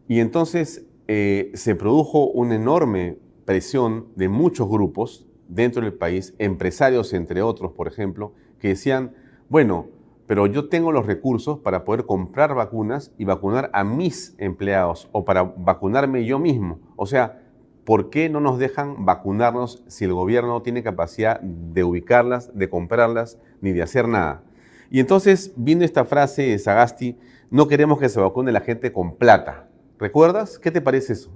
Y 0.06 0.20
entonces 0.20 0.86
eh, 1.08 1.50
se 1.54 1.74
produjo 1.74 2.26
una 2.26 2.56
enorme 2.56 3.18
presión 3.46 4.08
de 4.16 4.28
muchos 4.28 4.68
grupos 4.68 5.26
dentro 5.48 5.82
del 5.82 5.94
país, 5.94 6.34
empresarios 6.38 7.14
entre 7.14 7.40
otros, 7.40 7.72
por 7.72 7.88
ejemplo, 7.88 8.34
que 8.58 8.68
decían, 8.68 9.14
bueno, 9.48 9.88
pero 10.30 10.46
yo 10.46 10.68
tengo 10.68 10.92
los 10.92 11.06
recursos 11.06 11.58
para 11.58 11.84
poder 11.84 12.06
comprar 12.06 12.54
vacunas 12.54 13.10
y 13.18 13.24
vacunar 13.24 13.68
a 13.72 13.82
mis 13.82 14.36
empleados 14.38 15.08
o 15.10 15.24
para 15.24 15.42
vacunarme 15.42 16.24
yo 16.24 16.38
mismo. 16.38 16.78
O 16.94 17.06
sea, 17.06 17.42
¿por 17.84 18.10
qué 18.10 18.28
no 18.28 18.38
nos 18.38 18.60
dejan 18.60 19.04
vacunarnos 19.04 19.82
si 19.88 20.04
el 20.04 20.12
gobierno 20.12 20.50
no 20.50 20.62
tiene 20.62 20.84
capacidad 20.84 21.40
de 21.40 21.82
ubicarlas, 21.82 22.56
de 22.56 22.70
comprarlas, 22.70 23.38
ni 23.60 23.72
de 23.72 23.82
hacer 23.82 24.06
nada? 24.06 24.44
Y 24.88 25.00
entonces 25.00 25.52
vino 25.56 25.84
esta 25.84 26.04
frase 26.04 26.42
de 26.42 26.60
Sagasti, 26.60 27.18
no 27.50 27.66
queremos 27.66 27.98
que 27.98 28.08
se 28.08 28.20
vacune 28.20 28.52
la 28.52 28.60
gente 28.60 28.92
con 28.92 29.16
plata. 29.16 29.68
¿Recuerdas? 29.98 30.60
¿Qué 30.60 30.70
te 30.70 30.80
parece 30.80 31.14
eso? 31.14 31.32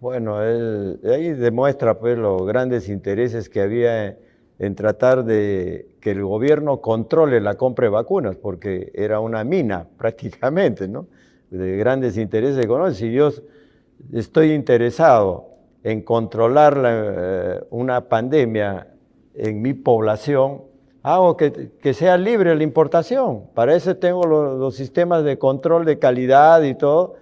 Bueno, 0.00 0.38
ahí 0.38 1.34
demuestra 1.34 1.98
pues, 1.98 2.16
los 2.16 2.46
grandes 2.46 2.88
intereses 2.88 3.50
que 3.50 3.60
había 3.60 4.16
en 4.58 4.74
tratar 4.74 5.24
de 5.24 5.88
que 6.00 6.10
el 6.10 6.24
gobierno 6.24 6.80
controle 6.80 7.40
la 7.40 7.54
compra 7.54 7.86
de 7.86 7.90
vacunas, 7.90 8.36
porque 8.36 8.90
era 8.94 9.20
una 9.20 9.44
mina 9.44 9.86
prácticamente, 9.98 10.88
¿no? 10.88 11.06
De 11.50 11.76
grandes 11.76 12.18
intereses 12.18 12.62
económicos. 12.62 12.98
Si 12.98 13.10
yo 13.10 13.30
estoy 14.12 14.52
interesado 14.52 15.46
en 15.82 16.02
controlar 16.02 16.82
eh, 16.84 17.60
una 17.70 18.08
pandemia 18.08 18.88
en 19.34 19.62
mi 19.62 19.72
población, 19.72 20.62
hago 21.02 21.36
que, 21.36 21.94
sea 21.94 22.16
libre 22.16 22.54
la 22.54 22.62
importación. 22.62 23.44
Para 23.54 23.74
eso 23.74 23.96
tengo 23.96 24.24
los, 24.24 24.74
sistemas 24.74 25.24
de 25.24 25.38
control 25.38 25.84
de 25.84 25.98
calidad 25.98 26.62
y 26.62 26.74
todo, 26.74 27.14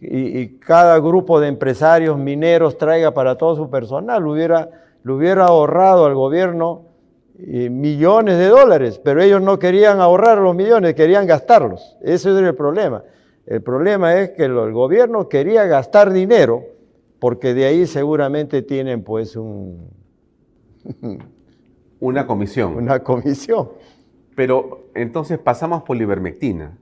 y, 0.00 0.58
cada 0.58 0.98
grupo 0.98 1.40
de 1.40 1.48
empresarios 1.48 2.18
mineros 2.18 2.78
traiga 2.78 3.12
para 3.12 3.36
todo 3.36 3.56
su 3.56 3.70
personal. 3.70 4.26
Hubiera, 4.26 4.70
le 5.04 5.12
hubiera 5.12 5.46
ahorrado 5.46 6.06
al 6.06 6.14
gobierno 6.14 6.86
eh, 7.38 7.68
millones 7.68 8.38
de 8.38 8.46
dólares, 8.48 9.00
pero 9.02 9.22
ellos 9.22 9.42
no 9.42 9.58
querían 9.58 10.00
ahorrar 10.00 10.38
los 10.38 10.54
millones, 10.56 10.94
querían 10.94 11.26
gastarlos. 11.26 11.96
Ese 12.02 12.30
era 12.30 12.48
el 12.48 12.54
problema. 12.54 13.04
El 13.46 13.62
problema 13.62 14.18
es 14.18 14.30
que 14.30 14.44
el 14.44 14.72
gobierno 14.72 15.28
quería 15.28 15.66
gastar 15.66 16.12
dinero, 16.12 16.62
porque 17.18 17.52
de 17.52 17.66
ahí 17.66 17.86
seguramente 17.86 18.62
tienen 18.62 19.04
pues 19.04 19.36
un... 19.36 19.90
Una 22.00 22.26
comisión. 22.26 22.76
Una 22.76 23.02
comisión. 23.02 23.70
Pero 24.34 24.88
entonces 24.94 25.38
pasamos 25.38 25.82
por 25.82 25.96
la 25.96 26.02
ivermectina. 26.02 26.76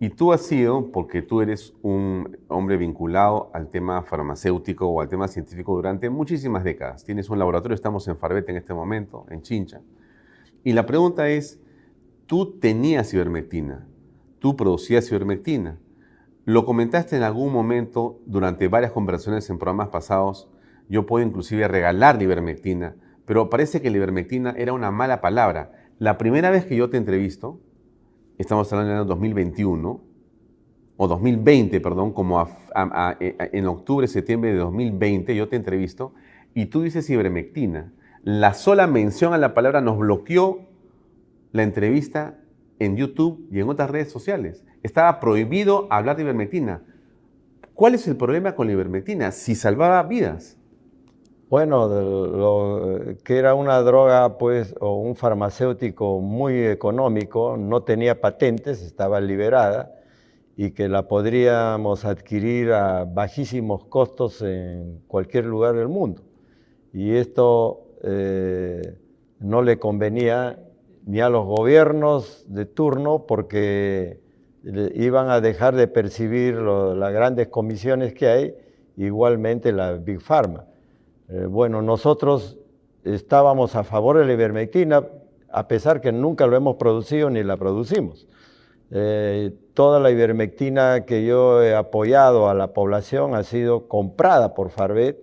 Y 0.00 0.10
tú 0.10 0.32
has 0.32 0.42
sido, 0.42 0.92
porque 0.92 1.22
tú 1.22 1.40
eres 1.40 1.74
un 1.82 2.38
hombre 2.46 2.76
vinculado 2.76 3.50
al 3.52 3.68
tema 3.68 4.02
farmacéutico 4.02 4.86
o 4.86 5.00
al 5.00 5.08
tema 5.08 5.26
científico 5.26 5.74
durante 5.74 6.08
muchísimas 6.08 6.62
décadas. 6.62 7.04
Tienes 7.04 7.28
un 7.30 7.38
laboratorio, 7.40 7.74
estamos 7.74 8.06
en 8.06 8.16
Farbete 8.16 8.52
en 8.52 8.58
este 8.58 8.72
momento, 8.72 9.26
en 9.28 9.42
Chincha. 9.42 9.80
Y 10.62 10.72
la 10.72 10.86
pregunta 10.86 11.28
es, 11.28 11.60
tú 12.26 12.58
tenías 12.60 13.12
ivermectina, 13.12 13.88
tú 14.38 14.56
producías 14.56 15.10
ivermectina. 15.10 15.78
Lo 16.44 16.64
comentaste 16.64 17.16
en 17.16 17.24
algún 17.24 17.52
momento 17.52 18.20
durante 18.24 18.68
varias 18.68 18.92
conversaciones 18.92 19.50
en 19.50 19.58
programas 19.58 19.88
pasados. 19.88 20.48
Yo 20.88 21.06
puedo 21.06 21.26
inclusive 21.26 21.66
regalar 21.66 22.16
la 22.16 22.22
ivermectina, 22.22 22.94
pero 23.26 23.50
parece 23.50 23.82
que 23.82 23.90
la 23.90 23.96
ivermectina 23.96 24.54
era 24.56 24.72
una 24.72 24.92
mala 24.92 25.20
palabra. 25.20 25.72
La 25.98 26.18
primera 26.18 26.50
vez 26.50 26.64
que 26.64 26.76
yo 26.76 26.88
te 26.88 26.96
entrevisto, 26.96 27.60
estamos 28.38 28.72
hablando 28.72 28.90
del 28.90 29.00
año 29.00 29.08
2021, 29.08 30.08
o 31.00 31.06
2020, 31.06 31.80
perdón, 31.80 32.12
como 32.12 32.44
en 32.74 33.66
octubre, 33.66 34.08
septiembre 34.08 34.52
de 34.52 34.58
2020, 34.58 35.34
yo 35.36 35.48
te 35.48 35.54
entrevisto, 35.54 36.12
y 36.54 36.66
tú 36.66 36.82
dices 36.82 37.08
ivermectina. 37.08 37.92
La 38.24 38.52
sola 38.52 38.88
mención 38.88 39.32
a 39.32 39.38
la 39.38 39.54
palabra 39.54 39.80
nos 39.80 39.96
bloqueó 39.96 40.66
la 41.52 41.62
entrevista 41.62 42.38
en 42.80 42.96
YouTube 42.96 43.48
y 43.52 43.60
en 43.60 43.68
otras 43.68 43.90
redes 43.90 44.10
sociales. 44.10 44.64
Estaba 44.82 45.20
prohibido 45.20 45.86
hablar 45.90 46.16
de 46.16 46.22
ivermectina. 46.22 46.82
¿Cuál 47.74 47.94
es 47.94 48.08
el 48.08 48.16
problema 48.16 48.56
con 48.56 48.66
la 48.66 48.72
ivermectina? 48.72 49.30
Si 49.30 49.54
salvaba 49.54 50.02
vidas. 50.02 50.57
Bueno, 51.50 51.88
lo, 51.88 53.14
que 53.24 53.38
era 53.38 53.54
una 53.54 53.78
droga, 53.80 54.36
pues, 54.36 54.74
o 54.80 54.96
un 54.98 55.16
farmacéutico 55.16 56.20
muy 56.20 56.62
económico, 56.66 57.56
no 57.56 57.82
tenía 57.84 58.20
patentes, 58.20 58.82
estaba 58.82 59.18
liberada, 59.18 59.94
y 60.58 60.72
que 60.72 60.88
la 60.88 61.08
podríamos 61.08 62.04
adquirir 62.04 62.72
a 62.72 63.04
bajísimos 63.06 63.84
costos 63.86 64.42
en 64.42 65.00
cualquier 65.06 65.46
lugar 65.46 65.74
del 65.74 65.88
mundo. 65.88 66.22
Y 66.92 67.14
esto 67.14 67.86
eh, 68.02 68.98
no 69.40 69.62
le 69.62 69.78
convenía 69.78 70.58
ni 71.06 71.20
a 71.20 71.30
los 71.30 71.46
gobiernos 71.46 72.44
de 72.48 72.66
turno 72.66 73.24
porque 73.26 74.20
iban 74.62 75.30
a 75.30 75.40
dejar 75.40 75.76
de 75.76 75.88
percibir 75.88 76.56
las 76.56 77.12
grandes 77.12 77.48
comisiones 77.48 78.12
que 78.12 78.26
hay, 78.26 78.54
igualmente 78.98 79.72
la 79.72 79.94
Big 79.94 80.20
Pharma. 80.20 80.66
Eh, 81.28 81.44
bueno, 81.44 81.82
nosotros 81.82 82.58
estábamos 83.04 83.76
a 83.76 83.84
favor 83.84 84.18
de 84.18 84.24
la 84.24 84.32
ivermectina, 84.32 85.04
a 85.50 85.68
pesar 85.68 86.00
que 86.00 86.10
nunca 86.10 86.46
lo 86.46 86.56
hemos 86.56 86.76
producido 86.76 87.28
ni 87.28 87.42
la 87.42 87.56
producimos. 87.56 88.26
Eh, 88.90 89.52
toda 89.74 90.00
la 90.00 90.10
ivermectina 90.10 91.04
que 91.04 91.26
yo 91.26 91.62
he 91.62 91.74
apoyado 91.74 92.48
a 92.48 92.54
la 92.54 92.72
población 92.72 93.34
ha 93.34 93.42
sido 93.42 93.86
comprada 93.88 94.54
por 94.54 94.70
Farbet 94.70 95.22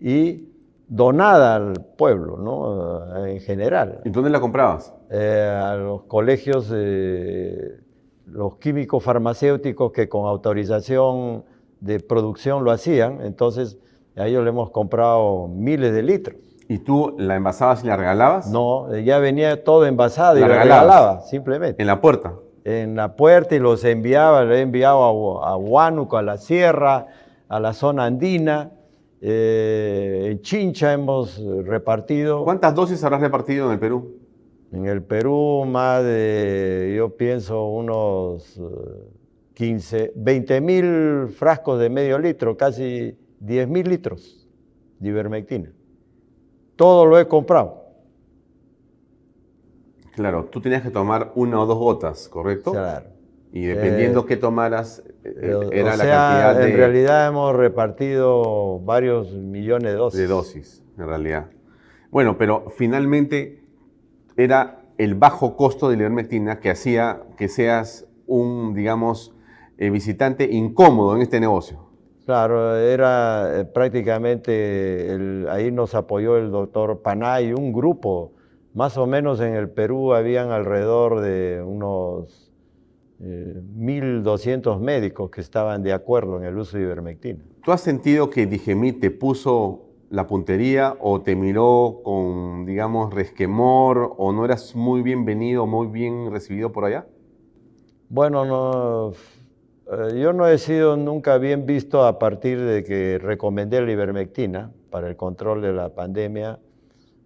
y 0.00 0.48
donada 0.88 1.56
al 1.56 1.74
pueblo, 1.98 2.38
¿no? 2.38 3.26
en 3.26 3.40
general. 3.40 4.00
¿Y 4.04 4.10
dónde 4.10 4.30
la 4.30 4.40
comprabas? 4.40 4.94
Eh, 5.10 5.60
a 5.62 5.74
los 5.74 6.04
colegios, 6.04 6.72
los 8.26 8.56
químicos 8.56 9.02
farmacéuticos 9.02 9.92
que 9.92 10.08
con 10.08 10.26
autorización 10.26 11.44
de 11.80 12.00
producción 12.00 12.64
lo 12.64 12.70
hacían, 12.70 13.20
entonces 13.22 13.78
a 14.16 14.26
ellos 14.26 14.44
le 14.44 14.50
hemos 14.50 14.70
comprado 14.70 15.48
miles 15.48 15.92
de 15.92 16.02
litros. 16.02 16.36
¿Y 16.68 16.78
tú 16.78 17.14
la 17.18 17.36
envasabas 17.36 17.84
y 17.84 17.86
la 17.86 17.96
regalabas? 17.96 18.50
No, 18.50 18.96
ya 18.96 19.18
venía 19.18 19.62
todo 19.62 19.86
envasado 19.86 20.38
y 20.38 20.40
la 20.40 20.48
regalaba, 20.48 21.20
simplemente. 21.22 21.82
¿En 21.82 21.86
la 21.86 22.00
puerta? 22.00 22.34
En 22.64 22.94
la 22.96 23.16
puerta 23.16 23.54
y 23.54 23.58
los 23.58 23.84
enviaba, 23.84 24.44
le 24.44 24.58
he 24.58 24.60
enviado 24.60 25.44
a, 25.44 25.56
Huánuco, 25.56 26.16
a 26.16 26.22
la 26.22 26.38
sierra, 26.38 27.08
a 27.48 27.60
la 27.60 27.72
zona 27.72 28.06
andina. 28.06 28.70
Eh, 29.20 30.28
en 30.30 30.40
Chincha 30.40 30.92
hemos 30.92 31.42
repartido. 31.64 32.44
¿Cuántas 32.44 32.74
dosis 32.74 33.02
habrás 33.04 33.20
repartido 33.20 33.66
en 33.66 33.72
el 33.72 33.78
Perú? 33.78 34.16
En 34.72 34.86
el 34.86 35.02
Perú 35.02 35.64
más 35.66 36.02
de, 36.02 36.94
yo 36.96 37.14
pienso, 37.16 37.66
unos 37.66 38.58
15, 39.54 40.12
20 40.16 40.60
mil 40.60 41.28
frascos 41.28 41.78
de 41.78 41.90
medio 41.90 42.18
litro, 42.18 42.56
casi 42.56 43.14
10 43.42 43.68
mil 43.68 43.88
litros 43.88 44.48
de 45.00 45.08
ivermectina. 45.08 45.72
Todo 46.76 47.06
lo 47.06 47.18
he 47.18 47.26
comprado. 47.26 47.82
Claro, 50.14 50.44
tú 50.44 50.60
tenías 50.60 50.82
que 50.82 50.90
tomar 50.90 51.32
una 51.34 51.60
o 51.60 51.66
dos 51.66 51.78
gotas, 51.78 52.28
¿correcto? 52.28 52.72
Claro. 52.72 53.06
Y 53.52 53.64
dependiendo 53.64 54.20
eh, 54.20 54.24
qué 54.28 54.36
tomaras, 54.36 55.02
eh, 55.24 55.34
eh, 55.36 55.68
era 55.72 55.96
la 55.96 56.04
cantidad 56.04 56.56
de... 56.56 56.70
En 56.70 56.76
realidad 56.76 57.28
hemos 57.28 57.54
repartido 57.54 58.78
varios 58.80 59.32
millones 59.32 59.92
de 59.92 59.98
dosis. 59.98 60.20
De 60.20 60.26
dosis, 60.26 60.82
en 60.96 61.06
realidad. 61.06 61.50
Bueno, 62.10 62.38
pero 62.38 62.70
finalmente 62.76 63.64
era 64.36 64.82
el 64.98 65.14
bajo 65.14 65.56
costo 65.56 65.88
de 65.88 65.96
la 65.96 66.02
ivermectina 66.02 66.60
que 66.60 66.70
hacía 66.70 67.22
que 67.36 67.48
seas 67.48 68.06
un, 68.26 68.74
digamos, 68.74 69.34
visitante 69.78 70.48
incómodo 70.52 71.16
en 71.16 71.22
este 71.22 71.40
negocio. 71.40 71.91
Claro, 72.32 72.78
era 72.78 73.60
eh, 73.60 73.64
prácticamente, 73.66 75.44
ahí 75.50 75.70
nos 75.70 75.94
apoyó 75.94 76.38
el 76.38 76.50
doctor 76.50 77.02
Panay, 77.02 77.52
un 77.52 77.74
grupo, 77.74 78.32
más 78.72 78.96
o 78.96 79.06
menos 79.06 79.38
en 79.40 79.52
el 79.52 79.68
Perú 79.68 80.14
habían 80.14 80.50
alrededor 80.50 81.20
de 81.20 81.62
unos 81.62 82.50
1.200 83.20 84.76
eh, 84.76 84.80
médicos 84.80 85.30
que 85.30 85.42
estaban 85.42 85.82
de 85.82 85.92
acuerdo 85.92 86.38
en 86.38 86.44
el 86.44 86.56
uso 86.56 86.78
de 86.78 86.84
ivermectina. 86.84 87.44
¿Tú 87.62 87.70
has 87.70 87.82
sentido 87.82 88.30
que 88.30 88.46
Digemit 88.46 88.98
te 88.98 89.10
puso 89.10 89.82
la 90.08 90.26
puntería 90.26 90.96
o 91.00 91.20
te 91.20 91.36
miró 91.36 92.00
con, 92.02 92.64
digamos, 92.64 93.12
resquemor 93.12 94.14
o 94.16 94.32
no 94.32 94.46
eras 94.46 94.74
muy 94.74 95.02
bienvenido, 95.02 95.66
muy 95.66 95.86
bien 95.86 96.30
recibido 96.30 96.72
por 96.72 96.86
allá? 96.86 97.04
Bueno, 98.08 98.46
no 98.46 99.12
yo 100.14 100.32
no 100.32 100.46
he 100.46 100.58
sido 100.58 100.96
nunca 100.96 101.38
bien 101.38 101.66
visto 101.66 102.04
a 102.04 102.18
partir 102.18 102.60
de 102.60 102.84
que 102.84 103.18
recomendé 103.20 103.80
la 103.80 103.92
ivermectina 103.92 104.70
para 104.90 105.08
el 105.08 105.16
control 105.16 105.62
de 105.62 105.72
la 105.72 105.90
pandemia, 105.90 106.58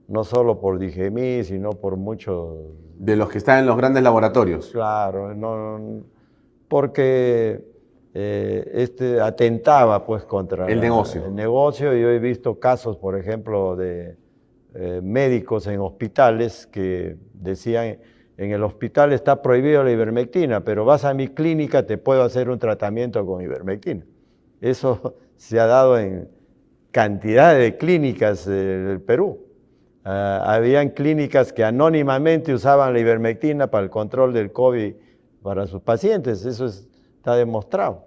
no 0.08 0.24
solo 0.24 0.60
por 0.60 0.78
Digemí, 0.78 1.44
sino 1.44 1.70
por 1.70 1.96
muchos... 1.96 2.56
De 2.98 3.16
los 3.16 3.28
que 3.28 3.38
están 3.38 3.60
en 3.60 3.66
los 3.66 3.76
grandes 3.76 4.02
laboratorios. 4.02 4.70
Claro, 4.70 5.34
porque 6.68 7.64
eh, 8.14 8.70
este 8.74 9.20
atentaba 9.20 10.04
pues 10.04 10.24
contra 10.24 10.66
el 10.66 10.80
negocio. 10.80 11.26
El 11.26 11.34
negocio. 11.34 11.92
Yo 11.94 12.08
he 12.08 12.18
visto 12.18 12.58
casos, 12.58 12.96
por 12.96 13.16
ejemplo, 13.16 13.76
de 13.76 14.16
eh, 14.74 15.00
médicos 15.02 15.66
en 15.66 15.80
hospitales 15.80 16.66
que 16.66 17.16
decían 17.34 17.98
en 18.36 18.50
el 18.52 18.62
hospital 18.62 19.12
está 19.12 19.40
prohibido 19.40 19.82
la 19.82 19.90
ivermectina, 19.90 20.62
pero 20.62 20.84
vas 20.84 21.04
a 21.04 21.14
mi 21.14 21.28
clínica, 21.28 21.86
te 21.86 21.96
puedo 21.96 22.22
hacer 22.22 22.50
un 22.50 22.58
tratamiento 22.58 23.24
con 23.24 23.42
ivermectina. 23.42 24.04
Eso 24.60 25.14
se 25.36 25.58
ha 25.58 25.66
dado 25.66 25.98
en 25.98 26.28
cantidad 26.90 27.56
de 27.56 27.76
clínicas 27.76 28.46
del 28.46 29.00
Perú. 29.00 29.40
Uh, 30.04 30.08
habían 30.08 30.90
clínicas 30.90 31.52
que 31.52 31.64
anónimamente 31.64 32.54
usaban 32.54 32.92
la 32.92 33.00
ivermectina 33.00 33.66
para 33.66 33.84
el 33.84 33.90
control 33.90 34.32
del 34.32 34.52
COVID 34.52 34.94
para 35.42 35.66
sus 35.66 35.82
pacientes, 35.82 36.44
eso 36.44 36.66
es, 36.66 36.88
está 37.16 37.34
demostrado. 37.34 38.04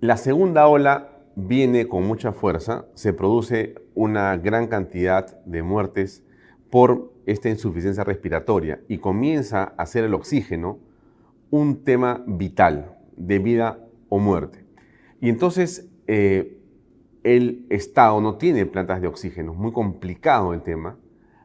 La 0.00 0.16
segunda 0.16 0.66
ola 0.68 1.10
viene 1.34 1.88
con 1.88 2.04
mucha 2.06 2.32
fuerza, 2.32 2.86
se 2.94 3.12
produce 3.12 3.74
una 3.94 4.36
gran 4.38 4.66
cantidad 4.66 5.42
de 5.44 5.62
muertes 5.62 6.24
por 6.70 7.11
esta 7.26 7.48
insuficiencia 7.48 8.04
respiratoria 8.04 8.80
y 8.88 8.98
comienza 8.98 9.74
a 9.76 9.86
ser 9.86 10.04
el 10.04 10.14
oxígeno 10.14 10.78
un 11.50 11.84
tema 11.84 12.24
vital 12.26 12.96
de 13.16 13.38
vida 13.38 13.78
o 14.08 14.18
muerte. 14.18 14.64
Y 15.20 15.28
entonces 15.28 15.88
eh, 16.06 16.58
el 17.22 17.66
Estado 17.70 18.20
no 18.20 18.36
tiene 18.36 18.66
plantas 18.66 19.00
de 19.00 19.06
oxígeno, 19.06 19.54
muy 19.54 19.72
complicado 19.72 20.54
el 20.54 20.62
tema, 20.62 20.98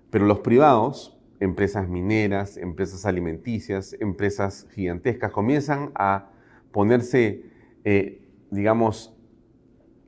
pero 0.10 0.26
los 0.26 0.40
privados, 0.40 1.20
empresas 1.40 1.88
mineras, 1.88 2.58
empresas 2.58 3.06
alimenticias, 3.06 3.96
empresas 4.00 4.68
gigantescas, 4.72 5.32
comienzan 5.32 5.92
a 5.96 6.32
ponerse, 6.72 7.44
eh, 7.84 8.28
digamos, 8.50 9.16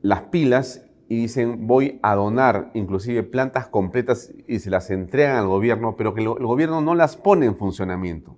las 0.01 0.23
pilas 0.23 0.88
y 1.09 1.17
dicen 1.17 1.65
voy 1.65 1.99
a 2.03 2.13
donar 2.13 2.69
inclusive 2.75 3.23
plantas 3.23 3.67
completas 3.67 4.31
y 4.47 4.59
se 4.59 4.69
las 4.69 4.91
entregan 4.91 5.37
al 5.37 5.47
gobierno, 5.47 5.95
pero 5.97 6.13
que 6.13 6.21
el 6.21 6.27
gobierno 6.27 6.81
no 6.81 6.93
las 6.93 7.17
pone 7.17 7.47
en 7.47 7.57
funcionamiento. 7.57 8.37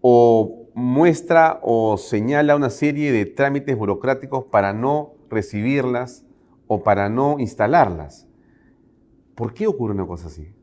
O 0.00 0.68
muestra 0.72 1.58
o 1.62 1.98
señala 1.98 2.54
una 2.54 2.70
serie 2.70 3.10
de 3.10 3.26
trámites 3.26 3.76
burocráticos 3.76 4.44
para 4.44 4.72
no 4.72 5.14
recibirlas 5.28 6.24
o 6.68 6.84
para 6.84 7.08
no 7.08 7.40
instalarlas. 7.40 8.28
¿Por 9.34 9.52
qué 9.52 9.66
ocurre 9.66 9.94
una 9.94 10.06
cosa 10.06 10.28
así? 10.28 10.54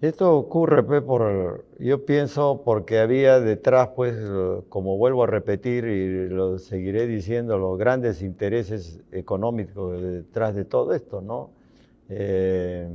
Esto 0.00 0.36
ocurre, 0.36 1.02
por, 1.02 1.64
yo 1.80 2.04
pienso, 2.06 2.62
porque 2.64 3.00
había 3.00 3.40
detrás, 3.40 3.88
pues, 3.96 4.14
como 4.68 4.96
vuelvo 4.96 5.24
a 5.24 5.26
repetir 5.26 5.86
y 5.86 6.28
lo 6.28 6.58
seguiré 6.60 7.08
diciendo, 7.08 7.58
los 7.58 7.76
grandes 7.76 8.22
intereses 8.22 9.00
económicos 9.10 10.00
detrás 10.00 10.54
de 10.54 10.64
todo 10.64 10.94
esto, 10.94 11.20
¿no? 11.20 11.50
Eh, 12.08 12.88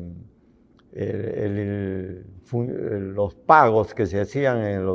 los 3.16 3.36
pagos 3.36 3.94
que 3.94 4.06
se 4.06 4.22
hacían 4.22 4.88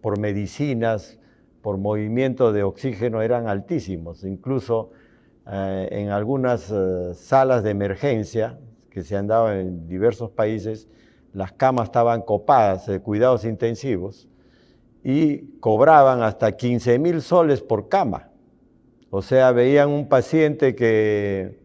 por 0.00 0.18
medicinas, 0.18 1.20
por 1.62 1.78
movimiento 1.78 2.52
de 2.52 2.64
oxígeno 2.64 3.22
eran 3.22 3.46
altísimos, 3.46 4.24
incluso 4.24 4.90
eh, 5.46 5.88
en 5.92 6.10
algunas 6.10 6.70
eh, 6.70 7.14
salas 7.14 7.62
de 7.62 7.70
emergencia 7.70 8.58
que 8.90 9.02
se 9.02 9.16
han 9.16 9.28
dado 9.28 9.52
en 9.52 9.86
diversos 9.86 10.30
países, 10.30 10.88
las 11.34 11.52
camas 11.52 11.88
estaban 11.88 12.22
copadas 12.22 12.86
de 12.86 13.00
cuidados 13.00 13.44
intensivos 13.44 14.28
y 15.02 15.58
cobraban 15.58 16.22
hasta 16.22 16.52
15 16.52 16.98
mil 16.98 17.20
soles 17.20 17.60
por 17.60 17.88
cama. 17.88 18.30
O 19.10 19.20
sea, 19.20 19.52
veían 19.52 19.90
un 19.90 20.08
paciente 20.08 20.74
que, 20.74 21.58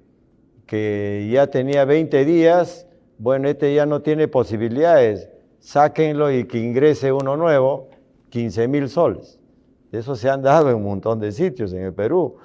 que 0.66 1.30
ya 1.32 1.48
tenía 1.48 1.86
20 1.86 2.26
días, 2.26 2.88
bueno, 3.20 3.48
este 3.48 3.74
ya 3.74 3.86
no 3.86 4.02
tiene 4.02 4.28
posibilidades, 4.28 5.30
sáquenlo 5.60 6.32
y 6.32 6.46
que 6.46 6.58
ingrese 6.58 7.12
uno 7.12 7.38
nuevo, 7.38 7.90
15 8.30 8.68
mil 8.68 8.90
soles. 8.90 9.40
Eso 9.92 10.16
se 10.16 10.30
han 10.30 10.42
dado 10.42 10.70
en 10.70 10.78
un 10.78 10.84
montón 10.84 11.20
de 11.20 11.32
sitios 11.32 11.74
en 11.74 11.84
el 11.84 11.94
Perú. 11.94 12.38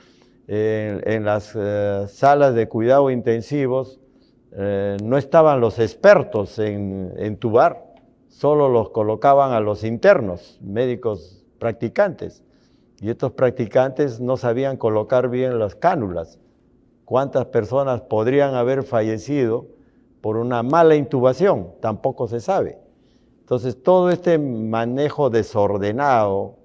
En, 0.46 1.24
las 1.24 1.52
eh, 1.56 2.04
salas 2.08 2.54
de 2.54 2.68
cuidado 2.68 3.10
intensivos 3.10 3.98
eh, 4.56 4.96
no 5.02 5.18
estaban 5.18 5.60
los 5.60 5.78
expertos 5.78 6.58
en, 6.58 7.12
en 7.16 7.36
tubar, 7.36 7.94
solo 8.28 8.68
los 8.68 8.90
colocaban 8.90 9.52
a 9.52 9.60
los 9.60 9.84
internos, 9.84 10.58
médicos 10.62 11.44
practicantes. 11.58 12.42
Y 13.00 13.10
estos 13.10 13.32
practicantes 13.32 14.20
no 14.20 14.36
sabían 14.36 14.76
colocar 14.76 15.28
bien 15.28 15.58
las 15.58 15.74
cánulas. 15.74 16.38
¿Cuántas 17.04 17.46
personas 17.46 18.00
podrían 18.02 18.54
haber 18.54 18.82
fallecido 18.82 19.66
por 20.20 20.36
una 20.36 20.62
mala 20.62 20.94
intubación? 20.94 21.72
Tampoco 21.80 22.28
se 22.28 22.40
sabe. 22.40 22.78
Entonces, 23.40 23.82
todo 23.82 24.08
este 24.10 24.38
manejo 24.38 25.28
desordenado 25.28 26.56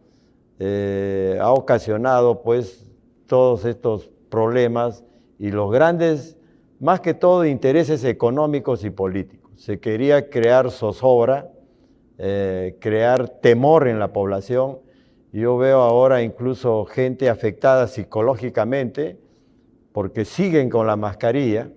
eh, 0.60 1.38
ha 1.42 1.52
ocasionado, 1.52 2.42
pues, 2.42 2.90
todos 3.28 3.66
estos 3.66 4.10
problemas 4.30 5.04
y 5.38 5.52
los 5.52 5.72
grandes 5.72 6.39
más 6.80 7.02
que 7.02 7.14
todo 7.14 7.46
intereses 7.46 8.04
económicos 8.04 8.84
y 8.84 8.90
políticos. 8.90 9.52
Se 9.58 9.80
quería 9.80 10.30
crear 10.30 10.72
zozobra, 10.72 11.50
eh, 12.18 12.78
crear 12.80 13.30
temor 13.30 13.88
en 13.88 14.00
la 14.00 14.14
población. 14.14 14.80
Yo 15.32 15.58
veo 15.58 15.82
ahora 15.82 16.24
incluso 16.24 16.86
gente 16.86 17.30
afectada 17.30 17.88
psicológicamente 17.88 19.18
porque 19.92 20.24
siguen 20.24 20.70
con 20.70 20.88
la 20.88 20.96
mascarilla, 20.96 21.70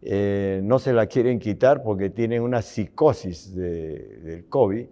eh, 0.00 0.60
no 0.62 0.78
se 0.78 0.92
la 0.92 1.06
quieren 1.06 1.40
quitar 1.40 1.82
porque 1.82 2.08
tienen 2.08 2.42
una 2.42 2.62
psicosis 2.62 3.54
del 3.54 4.48
COVID 4.48 4.86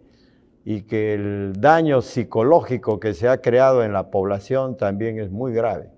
y 0.64 0.82
que 0.82 1.14
el 1.14 1.52
daño 1.60 2.02
psicológico 2.02 2.98
que 2.98 3.14
se 3.14 3.28
ha 3.28 3.40
creado 3.40 3.84
en 3.84 3.92
la 3.92 4.10
población 4.10 4.76
también 4.76 5.20
es 5.20 5.30
muy 5.30 5.52
grave. 5.52 5.90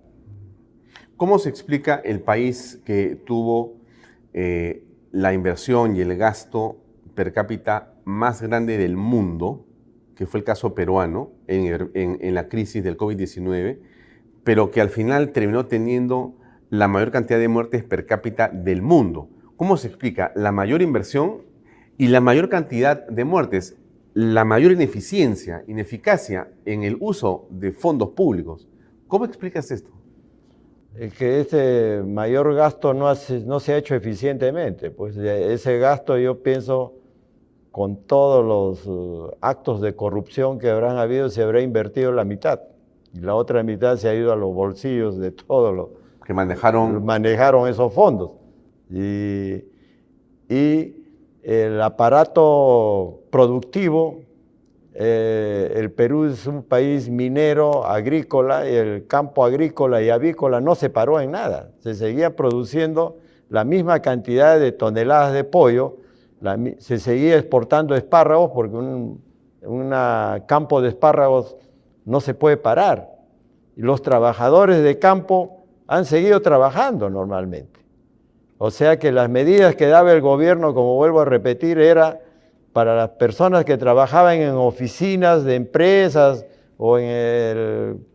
¿Cómo 1.19 1.41
se 1.41 1.49
explica 1.49 1.97
el 1.97 2.21
país 2.21 2.81
que 2.85 3.17
tuvo 3.17 3.75
eh, 4.35 4.85
la 5.11 5.33
inversión 5.33 5.97
y 5.97 6.01
el 6.01 6.17
gasto 6.17 6.77
per 7.17 7.33
cápita 7.33 7.93
más 8.05 8.41
grande 8.41 8.79
del 8.79 8.97
mundo, 8.97 9.67
que 10.15 10.27
fue 10.29 10.39
el 10.39 10.45
caso 10.45 10.77
peruano 10.77 11.33
en, 11.49 12.35
la 12.35 12.49
crisis 12.49 12.85
del 12.85 12.97
COVID-19, 12.97 13.81
pero 14.45 14.71
que 14.71 14.81
al 14.81 14.91
final 14.91 15.33
terminó 15.33 15.67
teniendo 15.67 16.37
la 16.71 16.87
mayor 16.87 17.11
cantidad 17.11 17.41
de 17.41 17.49
muertes 17.49 17.83
per 17.83 18.07
cápita 18.07 18.49
del 18.49 18.81
mundo? 18.81 19.29
¿Cómo 19.57 19.77
se 19.77 19.89
explica 19.89 20.31
la 20.37 20.53
mayor 20.53 20.83
inversión 20.83 21.43
y 21.97 22.07
la 22.07 22.21
mayor 22.21 22.49
cantidad 22.49 23.09
de 23.09 23.25
muertes? 23.25 23.77
La 24.15 24.45
mayor 24.45 24.71
ineficiencia, 24.71 25.65
ineficacia 25.67 26.49
en 26.65 26.85
el 26.85 26.97
uso 27.01 27.49
de 27.51 27.73
fondos 27.73 28.11
públicos. 28.11 28.69
¿Cómo 29.09 29.25
explicas 29.25 29.73
esto? 29.73 29.98
Que 31.17 31.41
ese 31.41 32.03
mayor 32.05 32.55
gasto 32.55 32.95
no, 32.95 33.13
no 33.47 33.61
se 33.61 33.73
ha 33.73 33.77
hecho 33.77 33.95
eficientemente. 33.95 34.91
Pues 34.91 35.17
ese 35.17 35.79
gasto 35.79 36.19
yo 36.19 36.43
pienso 36.43 36.95
con 37.71 37.97
todos 37.97 38.45
los 38.45 38.87
uh, 38.87 39.31
actos 39.41 39.81
de 39.81 39.95
corrupción 39.95 40.59
que 40.59 40.71
habrán 40.71 40.97
habido 40.97 41.29
se 41.29 41.43
habrá 41.43 41.61
invertido 41.61 42.13
la 42.13 42.25
mitad. 42.25 42.61
Y 43.13 43.21
la 43.21 43.35
otra 43.35 43.63
mitad 43.63 43.97
se 43.97 44.09
ha 44.09 44.15
ido 44.15 44.33
a 44.33 44.37
los 44.37 44.53
bolsillos 44.53 45.19
de 45.19 45.31
todos 45.31 45.75
los 45.75 45.89
que 46.27 46.35
manejaron, 46.35 47.05
manejaron 47.05 47.69
esos 47.69 47.93
fondos. 47.93 48.33
Y, 48.91 49.65
y 50.49 51.07
el 51.43 51.81
aparato 51.81 53.21
productivo 53.31 54.21
eh, 55.01 55.75
el 55.77 55.93
Perú 55.93 56.25
es 56.25 56.45
un 56.49 56.65
país 56.65 57.09
minero, 57.09 57.87
agrícola, 57.87 58.69
y 58.69 58.75
el 58.75 59.07
campo 59.07 59.45
agrícola 59.45 60.03
y 60.03 60.11
avícola 60.11 60.61
no 60.61 60.75
se 60.75 60.91
paró 60.91 61.21
en 61.21 61.31
nada. 61.31 61.71
Se 61.79 61.95
seguía 61.95 62.35
produciendo 62.35 63.19
la 63.49 63.63
misma 63.63 64.03
cantidad 64.03 64.59
de 64.59 64.73
toneladas 64.73 65.33
de 65.33 65.45
pollo, 65.45 65.99
se 66.79 66.99
seguía 66.99 67.37
exportando 67.37 67.95
espárragos 67.95 68.51
porque 68.53 68.75
un, 68.75 69.23
campo 70.47 70.81
de 70.81 70.89
espárragos 70.89 71.57
no 72.05 72.21
se 72.21 72.35
puede 72.35 72.57
parar. 72.57 73.09
Y 73.77 73.83
los 73.83 74.03
trabajadores 74.03 74.83
de 74.83 74.99
campo 74.99 75.65
han 75.87 76.07
seguido 76.07 76.43
trabajando 76.43 77.09
normalmente. 77.09 77.79
O 78.59 78.73
sea 78.73 78.99
que 78.99 79.13
las 79.13 79.31
medidas 79.31 79.77
que 79.77 79.87
daba 79.87 80.11
el 80.11 80.23
gobierno, 80.23 80.75
como 80.75 80.97
vuelvo 80.97 81.21
a 81.21 81.25
repetir, 81.25 81.79
era 81.79 82.21
para 82.73 82.95
las 82.95 83.11
personas 83.11 83.65
que 83.65 83.77
trabajaban 83.77 84.41
en 84.41 84.55
oficinas 84.55 85.45
de 85.45 85.55
empresas 85.55 86.45
o 86.77 86.99
en, 86.99 88.07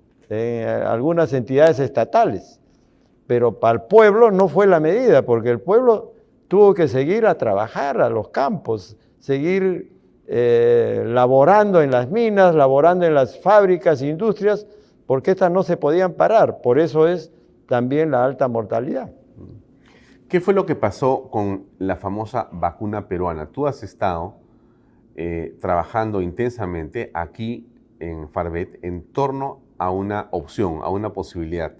algunas 0.85 1.31
entidades 1.33 1.79
estatales. 1.79 2.59
Pero 3.27 3.59
para 3.59 3.73
el 3.75 3.81
pueblo 3.83 4.31
no 4.31 4.47
fue 4.47 4.67
la 4.67 4.79
medida, 4.79 5.23
porque 5.23 5.49
el 5.49 5.59
pueblo 5.59 6.13
tuvo 6.47 6.73
que 6.73 6.87
seguir 6.87 7.25
a 7.25 7.37
trabajar 7.37 8.01
a 8.01 8.09
los 8.09 8.29
campos, 8.29 8.97
seguir 9.19 9.91
eh, 10.27 11.03
laborando 11.05 11.81
en 11.81 11.91
las 11.91 12.09
minas, 12.09 12.55
laborando 12.55 13.05
en 13.05 13.13
las 13.13 13.39
fábricas 13.39 14.01
e 14.01 14.07
industrias, 14.07 14.65
porque 15.05 15.31
estas 15.31 15.51
no 15.51 15.63
se 15.63 15.77
podían 15.77 16.13
parar. 16.13 16.61
Por 16.61 16.79
eso 16.79 17.07
es 17.07 17.31
también 17.67 18.11
la 18.11 18.23
alta 18.23 18.47
mortalidad. 18.47 19.11
¿Qué 20.27 20.41
fue 20.41 20.53
lo 20.53 20.65
que 20.65 20.75
pasó 20.75 21.29
con 21.29 21.65
la 21.77 21.95
famosa 21.95 22.47
vacuna 22.51 23.07
peruana? 23.07 23.45
Tú 23.45 23.67
has 23.67 23.83
estado 23.83 24.42
eh, 25.15 25.55
trabajando 25.61 26.21
intensamente 26.21 27.11
aquí 27.13 27.67
en 27.99 28.29
Farbet 28.29 28.79
en 28.81 29.03
torno 29.03 29.61
a 29.77 29.89
una 29.91 30.27
opción, 30.31 30.79
a 30.83 30.89
una 30.89 31.13
posibilidad. 31.13 31.73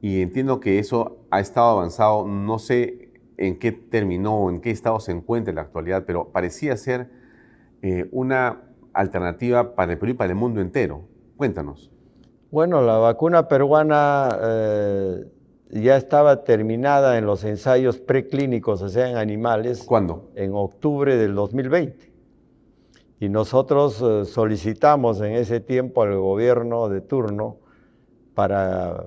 Y 0.00 0.22
entiendo 0.22 0.60
que 0.60 0.78
eso 0.78 1.18
ha 1.30 1.40
estado 1.40 1.70
avanzado, 1.70 2.26
no 2.26 2.58
sé 2.58 3.10
en 3.36 3.58
qué 3.58 3.72
terminó, 3.72 4.50
en 4.50 4.60
qué 4.60 4.70
estado 4.70 5.00
se 5.00 5.12
encuentra 5.12 5.50
en 5.50 5.56
la 5.56 5.62
actualidad, 5.62 6.04
pero 6.06 6.28
parecía 6.28 6.76
ser 6.76 7.10
eh, 7.82 8.08
una 8.12 8.62
alternativa 8.92 9.74
para 9.74 9.92
el 9.92 9.98
Perú 9.98 10.12
y 10.12 10.14
para 10.14 10.30
el 10.30 10.36
mundo 10.36 10.60
entero. 10.60 11.02
Cuéntanos. 11.36 11.90
Bueno, 12.50 12.82
la 12.82 12.98
vacuna 12.98 13.48
peruana 13.48 14.28
eh, 14.42 15.24
ya 15.70 15.96
estaba 15.96 16.44
terminada 16.44 17.16
en 17.16 17.24
los 17.24 17.44
ensayos 17.44 17.98
preclínicos, 17.98 18.82
o 18.82 18.88
sea, 18.88 19.08
en 19.08 19.16
animales. 19.16 19.84
¿Cuándo? 19.84 20.30
En 20.34 20.52
octubre 20.54 21.16
del 21.16 21.34
2020. 21.34 22.09
Y 23.20 23.28
nosotros 23.28 24.00
eh, 24.00 24.24
solicitamos 24.24 25.20
en 25.20 25.34
ese 25.34 25.60
tiempo 25.60 26.02
al 26.02 26.16
gobierno 26.16 26.88
de 26.88 27.02
turno 27.02 27.58
para 28.34 29.04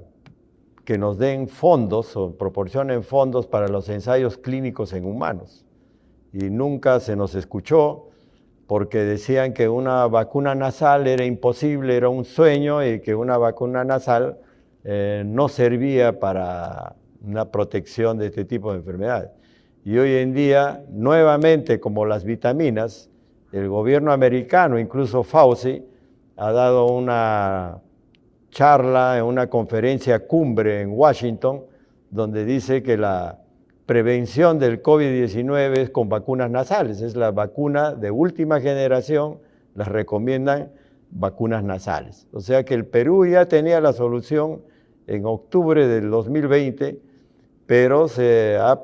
que 0.86 1.00
nos 1.00 1.18
den 1.18 1.48
fondos 1.48 2.16
o 2.16 2.38
proporcionen 2.38 3.02
fondos 3.02 3.48
para 3.48 3.68
los 3.68 3.90
ensayos 3.90 4.38
clínicos 4.38 4.94
en 4.94 5.06
humanos. 5.06 5.66
Y 6.32 6.52
nunca 6.52 7.00
se 7.00 7.16
nos 7.16 7.34
escuchó 7.34 8.10
porque 8.68 9.00
decían 9.00 9.52
que 9.52 9.68
una 9.68 10.06
vacuna 10.06 10.54
nasal 10.54 11.08
era 11.08 11.26
imposible, 11.26 11.98
era 11.98 12.10
un 12.10 12.24
sueño 12.24 12.86
y 12.86 13.02
que 13.02 13.16
una 13.16 13.40
vacuna 13.40 13.84
nasal 13.84 14.38
eh, 14.84 15.24
no 15.26 15.50
servía 15.50 16.20
para 16.20 16.96
una 17.24 17.50
protección 17.50 18.20
de 18.20 18.28
este 18.28 18.46
tipo 18.46 18.72
de 18.72 18.78
enfermedades. 18.78 19.32
Y 19.84 19.98
hoy 19.98 20.16
en 20.18 20.34
día, 20.34 20.84
nuevamente, 20.90 21.80
como 21.80 22.06
las 22.06 22.24
vitaminas, 22.26 23.10
el 23.54 23.70
gobierno 23.70 24.12
americano, 24.12 24.80
incluso 24.80 25.24
Fauci, 25.24 25.86
ha 26.38 26.52
dado 26.52 26.88
una 26.88 27.78
charla 28.50 29.18
en 29.18 29.24
una 29.24 29.48
conferencia 29.48 30.28
cumbre 30.28 30.82
en 30.82 30.90
Washington, 30.92 31.62
donde 32.10 32.46
dice 32.46 32.82
que 32.82 32.98
la 32.98 33.40
prevención 33.86 34.58
del 34.58 34.82
COVID-19 34.82 35.78
es 35.78 35.90
con 35.92 36.10
vacunas 36.10 36.50
nasales, 36.50 37.02
es 37.02 37.16
la 37.16 37.30
vacuna 37.30 37.94
de 37.94 38.10
última 38.10 38.60
generación, 38.60 39.38
las 39.76 39.88
recomiendan 39.88 40.72
vacunas 41.12 41.64
nasales. 41.64 42.28
O 42.34 42.42
sea 42.42 42.66
que 42.66 42.74
el 42.74 42.86
Perú 42.86 43.28
ya 43.28 43.46
tenía 43.46 43.80
la 43.82 43.94
solución 43.94 44.64
en 45.06 45.28
octubre 45.28 45.88
del 45.88 46.10
2020, 46.10 47.00
pero 47.68 48.08
se 48.08 48.58
ha 48.60 48.80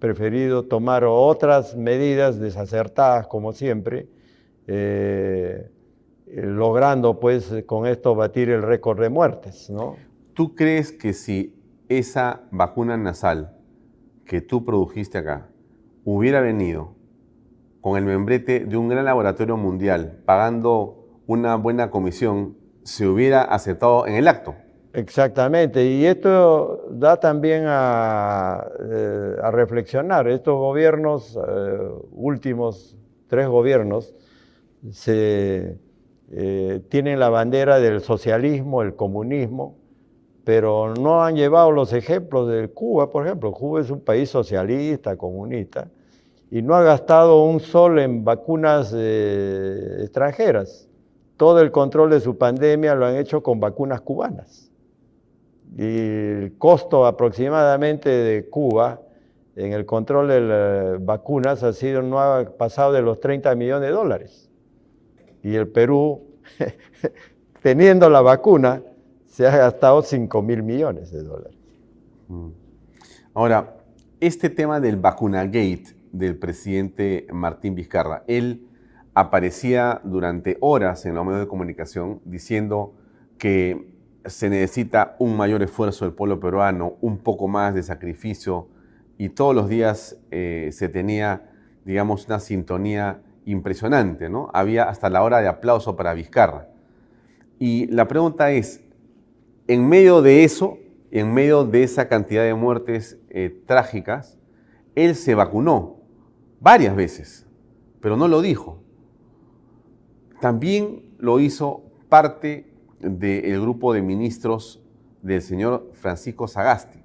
preferido 0.00 0.64
tomar 0.64 1.04
otras 1.04 1.76
medidas 1.76 2.40
desacertadas, 2.40 3.26
como 3.28 3.52
siempre, 3.52 4.08
eh, 4.66 5.70
logrando 6.26 7.20
pues 7.20 7.52
con 7.66 7.86
esto 7.86 8.14
batir 8.14 8.50
el 8.50 8.62
récord 8.62 9.00
de 9.00 9.10
muertes. 9.10 9.70
¿no? 9.70 9.96
¿Tú 10.34 10.54
crees 10.54 10.90
que 10.90 11.12
si 11.12 11.54
esa 11.88 12.42
vacuna 12.50 12.96
nasal 12.96 13.56
que 14.24 14.40
tú 14.40 14.64
produjiste 14.64 15.18
acá 15.18 15.48
hubiera 16.04 16.40
venido 16.40 16.94
con 17.80 17.96
el 17.96 18.04
membrete 18.04 18.60
de 18.60 18.76
un 18.76 18.88
gran 18.88 19.04
laboratorio 19.04 19.56
mundial, 19.56 20.22
pagando 20.24 21.20
una 21.26 21.56
buena 21.56 21.90
comisión, 21.90 22.56
se 22.84 23.06
hubiera 23.06 23.42
aceptado 23.42 24.06
en 24.06 24.14
el 24.14 24.28
acto? 24.28 24.54
Exactamente, 24.92 25.84
y 25.86 26.04
esto 26.04 26.88
da 26.90 27.18
también 27.20 27.64
a, 27.68 28.66
eh, 28.80 29.36
reflexionar. 29.52 30.26
Estos 30.26 30.56
gobiernos, 30.56 31.36
eh, 31.36 31.78
últimos 32.10 32.96
tres 33.28 33.46
gobiernos, 33.46 34.12
eh, 35.06 35.76
tienen 36.88 37.20
la 37.20 37.28
bandera 37.28 37.78
del 37.78 38.00
socialismo, 38.00 38.82
el 38.82 38.96
comunismo, 38.96 39.76
pero 40.44 40.94
no 40.94 41.22
han 41.22 41.36
llevado 41.36 41.70
los 41.70 41.92
ejemplos 41.92 42.48
de 42.48 42.68
Cuba, 42.68 43.10
por 43.10 43.26
ejemplo. 43.26 43.52
Cuba 43.52 43.80
es 43.80 43.90
un 43.90 44.00
país 44.00 44.28
socialista, 44.28 45.16
comunista, 45.16 45.88
y 46.50 46.62
no 46.62 46.74
ha 46.74 46.82
gastado 46.82 47.44
un 47.44 47.60
sol 47.60 48.00
en 48.00 48.24
vacunas 48.24 48.92
extranjeras. 48.92 50.88
Todo 51.36 51.60
el 51.60 51.70
control 51.70 52.10
de 52.10 52.20
su 52.20 52.36
pandemia 52.36 52.96
lo 52.96 53.06
han 53.06 53.16
hecho 53.16 53.42
con 53.42 53.60
vacunas 53.60 54.00
cubanas 54.00 54.69
el 55.76 56.54
costo 56.58 57.06
aproximadamente 57.06 58.08
de 58.08 58.48
Cuba 58.48 59.00
en 59.56 59.72
el 59.72 59.84
control 59.84 60.28
de 60.28 60.40
las 60.40 61.04
vacunas 61.04 61.62
ha 61.62 61.72
sido, 61.72 62.02
no 62.02 62.20
ha 62.20 62.44
pasado 62.56 62.92
de 62.92 63.02
los 63.02 63.20
30 63.20 63.54
millones 63.56 63.88
de 63.88 63.94
dólares. 63.94 64.50
Y 65.42 65.54
el 65.54 65.68
Perú, 65.68 66.22
teniendo 67.62 68.08
la 68.08 68.20
vacuna, 68.20 68.82
se 69.26 69.46
ha 69.46 69.56
gastado 69.56 70.02
5 70.02 70.42
mil 70.42 70.62
millones 70.62 71.10
de 71.10 71.22
dólares. 71.22 71.58
Mm. 72.28 72.48
Ahora, 73.34 73.76
este 74.20 74.50
tema 74.50 74.80
del 74.80 74.96
vacunagate 74.96 75.96
del 76.12 76.36
presidente 76.36 77.26
Martín 77.32 77.74
Vizcarra, 77.74 78.24
él 78.26 78.66
aparecía 79.14 80.00
durante 80.04 80.56
horas 80.60 81.06
en 81.06 81.14
los 81.14 81.24
medios 81.24 81.40
de 81.40 81.48
comunicación 81.48 82.20
diciendo 82.24 82.94
que 83.38 83.99
se 84.24 84.50
necesita 84.50 85.16
un 85.18 85.36
mayor 85.36 85.62
esfuerzo 85.62 86.04
del 86.04 86.14
pueblo 86.14 86.40
peruano, 86.40 86.94
un 87.00 87.18
poco 87.18 87.48
más 87.48 87.74
de 87.74 87.82
sacrificio 87.82 88.68
y 89.18 89.30
todos 89.30 89.54
los 89.54 89.68
días 89.68 90.16
eh, 90.30 90.70
se 90.72 90.88
tenía, 90.88 91.50
digamos, 91.84 92.26
una 92.26 92.40
sintonía 92.40 93.22
impresionante, 93.44 94.28
¿no? 94.28 94.50
Había 94.52 94.84
hasta 94.84 95.10
la 95.10 95.22
hora 95.22 95.40
de 95.40 95.48
aplauso 95.48 95.96
para 95.96 96.14
Vizcarra. 96.14 96.68
Y 97.58 97.86
la 97.88 98.08
pregunta 98.08 98.50
es, 98.52 98.82
en 99.66 99.88
medio 99.88 100.22
de 100.22 100.44
eso, 100.44 100.78
en 101.10 101.34
medio 101.34 101.64
de 101.64 101.82
esa 101.82 102.08
cantidad 102.08 102.44
de 102.44 102.54
muertes 102.54 103.18
eh, 103.28 103.62
trágicas, 103.66 104.38
él 104.94 105.14
se 105.14 105.34
vacunó 105.34 106.00
varias 106.60 106.96
veces, 106.96 107.46
pero 108.00 108.16
no 108.16 108.28
lo 108.28 108.40
dijo. 108.40 108.82
También 110.40 111.04
lo 111.18 111.40
hizo 111.40 111.82
parte 112.08 112.69
del 113.00 113.60
grupo 113.60 113.92
de 113.92 114.02
ministros 114.02 114.82
del 115.22 115.42
señor 115.42 115.90
Francisco 115.92 116.46
Sagasti. 116.46 116.98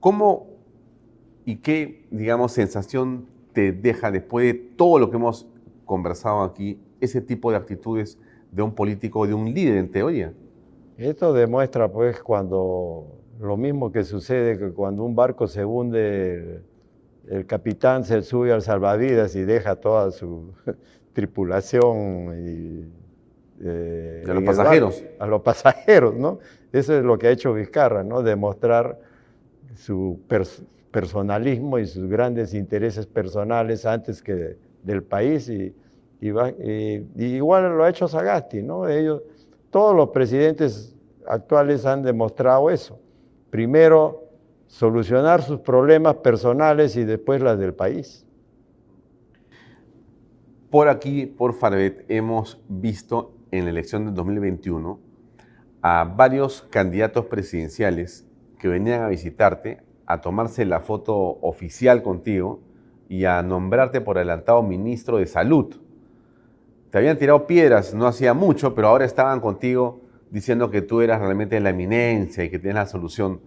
¿Cómo 0.00 0.48
y 1.44 1.56
qué, 1.56 2.06
digamos, 2.10 2.52
sensación 2.52 3.26
te 3.52 3.72
deja 3.72 4.10
después 4.10 4.46
de 4.46 4.54
todo 4.54 4.98
lo 4.98 5.10
que 5.10 5.16
hemos 5.16 5.46
conversado 5.84 6.42
aquí, 6.42 6.80
ese 7.00 7.20
tipo 7.20 7.50
de 7.50 7.56
actitudes 7.56 8.18
de 8.50 8.62
un 8.62 8.74
político, 8.74 9.26
de 9.26 9.34
un 9.34 9.52
líder 9.52 9.76
en 9.76 9.90
teoría? 9.90 10.32
Esto 10.96 11.32
demuestra, 11.32 11.90
pues, 11.90 12.20
cuando 12.20 13.06
lo 13.40 13.56
mismo 13.56 13.90
que 13.90 14.04
sucede 14.04 14.58
que 14.58 14.72
cuando 14.72 15.04
un 15.04 15.16
barco 15.16 15.48
se 15.48 15.64
hunde, 15.64 16.62
el, 17.26 17.46
capitán 17.46 18.04
se 18.04 18.22
sube 18.22 18.52
al 18.52 18.62
salvavidas 18.62 19.34
y 19.34 19.42
deja 19.42 19.76
toda 19.76 20.10
su 20.12 20.52
tripulación 21.12 22.34
y 22.38 23.01
eh, 23.64 24.24
a 24.28 24.34
los 24.34 24.42
pasajeros. 24.42 25.04
a 25.18 25.26
los 25.26 25.42
pasajeros, 25.42 26.14
¿no? 26.14 26.38
Eso 26.72 26.96
es 26.96 27.04
lo 27.04 27.18
que 27.18 27.28
ha 27.28 27.30
hecho 27.30 27.54
Vizcarra, 27.54 28.02
¿no? 28.02 28.22
Demostrar 28.22 28.98
su 29.76 30.20
personalismo 30.90 31.78
y 31.78 31.86
sus 31.86 32.08
grandes 32.08 32.54
intereses 32.54 33.06
personales 33.06 33.86
antes 33.86 34.22
que 34.22 34.56
del 34.82 35.02
país 35.02 35.48
y, 35.48 35.74
igual 36.20 37.76
lo 37.76 37.84
ha 37.84 37.88
hecho 37.88 38.08
Sagasti, 38.08 38.62
¿no? 38.62 38.88
Ellos, 38.88 39.22
todos 39.70 39.94
los 39.94 40.10
presidentes 40.10 40.94
actuales 41.26 41.86
han 41.86 42.02
demostrado 42.02 42.70
eso. 42.70 42.98
Primero, 43.50 44.24
solucionar 44.66 45.42
sus 45.42 45.60
problemas 45.60 46.16
personales 46.16 46.96
y 46.96 47.04
después 47.04 47.42
las 47.42 47.58
del 47.58 47.74
país. 47.74 48.24
Por 50.70 50.88
aquí, 50.88 51.26
por 51.26 51.54
Farbet, 51.54 52.04
hemos 52.08 52.60
visto 52.68 53.32
en 53.52 53.64
la 53.64 53.70
elección 53.70 54.06
de 54.06 54.12
2021 54.12 54.98
a 55.82 56.04
varios 56.04 56.62
candidatos 56.70 57.26
presidenciales 57.26 58.26
que 58.58 58.68
venían 58.68 59.02
a 59.02 59.08
visitarte, 59.08 59.82
a 60.06 60.20
tomarse 60.20 60.64
la 60.64 60.80
foto 60.80 61.14
oficial 61.14 62.02
contigo 62.02 62.60
y 63.08 63.24
a 63.26 63.42
nombrarte 63.42 64.00
por 64.00 64.16
adelantado 64.16 64.62
ministro 64.62 65.18
de 65.18 65.26
Salud. 65.26 65.76
Te 66.90 66.98
habían 66.98 67.18
tirado 67.18 67.46
piedras, 67.46 67.94
no 67.94 68.06
hacía 68.06 68.32
mucho, 68.34 68.74
pero 68.74 68.88
ahora 68.88 69.04
estaban 69.04 69.40
contigo 69.40 70.00
diciendo 70.30 70.70
que 70.70 70.82
tú 70.82 71.00
eras 71.00 71.20
realmente 71.20 71.60
la 71.60 71.70
eminencia 71.70 72.44
y 72.44 72.50
que 72.50 72.58
tienes 72.58 72.76
la 72.76 72.86
solución. 72.86 73.40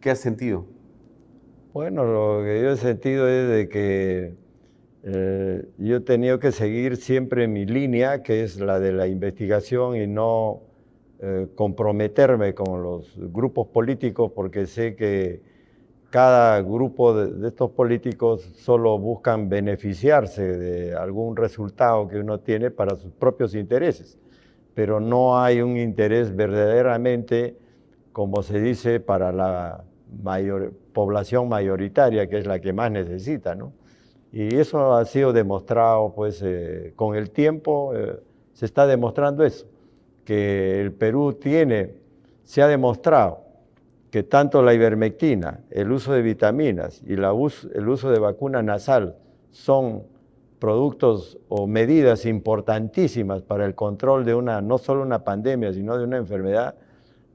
¿Qué 0.00 0.10
has 0.10 0.18
sentido? 0.18 0.64
Bueno, 1.72 2.04
lo 2.04 2.44
que 2.44 2.62
yo 2.62 2.70
he 2.70 2.76
sentido 2.76 3.28
es 3.28 3.48
de 3.48 3.68
que 3.68 4.34
eh, 5.02 5.64
yo 5.78 5.96
he 5.96 6.00
tenido 6.00 6.38
que 6.38 6.52
seguir 6.52 6.96
siempre 6.96 7.48
mi 7.48 7.64
línea, 7.66 8.22
que 8.22 8.42
es 8.42 8.60
la 8.60 8.78
de 8.78 8.92
la 8.92 9.06
investigación 9.06 9.96
y 9.96 10.06
no 10.06 10.60
eh, 11.20 11.48
comprometerme 11.54 12.54
con 12.54 12.82
los 12.82 13.14
grupos 13.16 13.68
políticos 13.68 14.32
porque 14.34 14.66
sé 14.66 14.96
que, 14.96 15.42
cada 16.10 16.60
grupo 16.60 17.14
de, 17.14 17.32
de, 17.32 17.48
estos 17.48 17.70
políticos 17.70 18.42
solo 18.56 18.98
buscan 18.98 19.48
beneficiarse 19.48 20.42
de 20.42 20.94
algún 20.96 21.36
resultado 21.36 22.08
que 22.08 22.18
uno 22.18 22.40
tiene 22.40 22.72
para 22.72 22.96
sus 22.96 23.12
propios 23.12 23.54
intereses, 23.54 24.18
pero 24.74 24.98
no 24.98 25.40
hay 25.40 25.62
un 25.62 25.76
interés 25.76 26.34
verdaderamente, 26.34 27.56
como 28.12 28.42
se 28.42 28.60
dice, 28.60 28.98
para 28.98 29.30
la 29.30 29.84
mayor, 30.22 30.72
población 30.92 31.48
mayoritaria, 31.48 32.28
que 32.28 32.38
es 32.38 32.46
la 32.46 32.58
que 32.58 32.72
más 32.72 32.90
necesita, 32.90 33.54
¿no? 33.54 33.72
Y 34.32 34.56
eso 34.56 34.94
ha 34.94 35.04
sido 35.04 35.32
demostrado, 35.32 36.12
pues, 36.14 36.40
eh, 36.42 36.92
con 36.94 37.16
el 37.16 37.30
tiempo 37.30 37.92
eh, 37.94 38.20
se 38.52 38.66
está 38.66 38.86
demostrando 38.86 39.44
eso, 39.44 39.66
que 40.24 40.80
el 40.80 40.92
Perú 40.92 41.32
tiene, 41.32 41.94
se 42.44 42.62
ha 42.62 42.68
demostrado 42.68 43.40
que 44.10 44.22
tanto 44.22 44.62
la 44.62 44.74
ivermectina, 44.74 45.60
el 45.70 45.90
uso 45.92 46.12
de 46.12 46.22
vitaminas 46.22 47.02
y 47.06 47.16
la 47.16 47.30
el 47.30 47.88
uso 47.88 48.10
de 48.10 48.18
vacuna 48.18 48.62
nasal 48.62 49.16
son 49.50 50.02
productos 50.58 51.38
o 51.48 51.66
medidas 51.66 52.26
importantísimas 52.26 53.42
para 53.42 53.64
el 53.64 53.74
control 53.74 54.24
de 54.24 54.34
una, 54.34 54.60
no 54.60 54.78
solo 54.78 55.02
una 55.02 55.24
pandemia, 55.24 55.72
sino 55.72 55.96
de 55.96 56.04
una 56.04 56.18
enfermedad, 56.18 56.74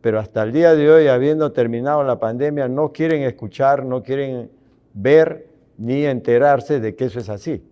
pero 0.01 0.19
hasta 0.19 0.43
el 0.43 0.51
día 0.51 0.75
de 0.75 0.91
hoy, 0.91 1.07
habiendo 1.07 1.51
terminado 1.51 2.03
la 2.03 2.19
pandemia, 2.19 2.67
no 2.67 2.91
quieren 2.91 3.23
escuchar, 3.23 3.83
no 3.83 4.03
quieren 4.03 4.51
ver 4.93 5.47
ni 5.77 6.05
enterarse 6.05 6.79
de 6.79 6.95
que 6.95 7.05
eso 7.05 7.19
es 7.19 7.29
así. 7.29 7.63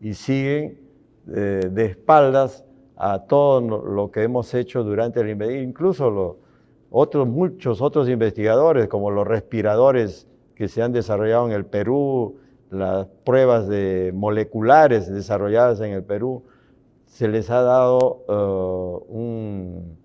Y 0.00 0.14
siguen 0.14 0.80
eh, 1.28 1.68
de 1.70 1.84
espaldas 1.86 2.64
a 2.96 3.20
todo 3.20 3.60
lo 3.60 4.10
que 4.10 4.22
hemos 4.22 4.52
hecho 4.54 4.84
durante 4.84 5.20
el 5.20 5.30
incluso 5.62 6.10
los 6.10 6.36
otros, 6.90 7.26
muchos 7.26 7.80
otros 7.82 8.08
investigadores, 8.08 8.88
como 8.88 9.10
los 9.10 9.26
respiradores 9.26 10.28
que 10.54 10.68
se 10.68 10.82
han 10.82 10.92
desarrollado 10.92 11.46
en 11.46 11.52
el 11.52 11.66
Perú, 11.66 12.36
las 12.70 13.06
pruebas 13.24 13.68
de 13.68 14.12
moleculares 14.14 15.12
desarrolladas 15.12 15.80
en 15.80 15.92
el 15.92 16.04
Perú, 16.04 16.44
se 17.06 17.26
les 17.26 17.50
ha 17.50 17.62
dado 17.62 18.24
uh, 18.28 19.12
un, 19.12 19.96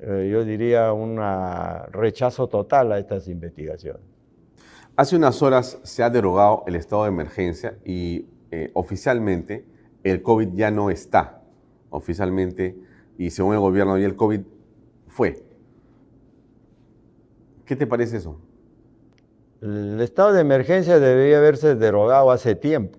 uh, 0.00 0.22
yo 0.22 0.44
diría, 0.44 0.92
un 0.92 1.20
rechazo 1.92 2.48
total 2.48 2.92
a 2.92 2.98
estas 2.98 3.28
investigaciones. 3.28 4.11
Hace 5.02 5.16
unas 5.16 5.42
horas 5.42 5.80
se 5.82 6.04
ha 6.04 6.10
derogado 6.10 6.62
el 6.68 6.76
estado 6.76 7.02
de 7.02 7.08
emergencia 7.08 7.76
y 7.84 8.26
eh, 8.52 8.70
oficialmente 8.72 9.64
el 10.04 10.22
COVID 10.22 10.50
ya 10.54 10.70
no 10.70 10.90
está. 10.90 11.42
Oficialmente, 11.90 12.76
y 13.18 13.30
según 13.30 13.54
el 13.54 13.58
gobierno, 13.58 13.98
y 13.98 14.04
el 14.04 14.14
COVID 14.14 14.42
fue. 15.08 15.42
¿Qué 17.64 17.74
te 17.74 17.84
parece 17.84 18.18
eso? 18.18 18.38
El 19.60 20.00
estado 20.00 20.34
de 20.34 20.40
emergencia 20.40 21.00
debería 21.00 21.38
haberse 21.38 21.74
derogado 21.74 22.30
hace 22.30 22.54
tiempo. 22.54 22.96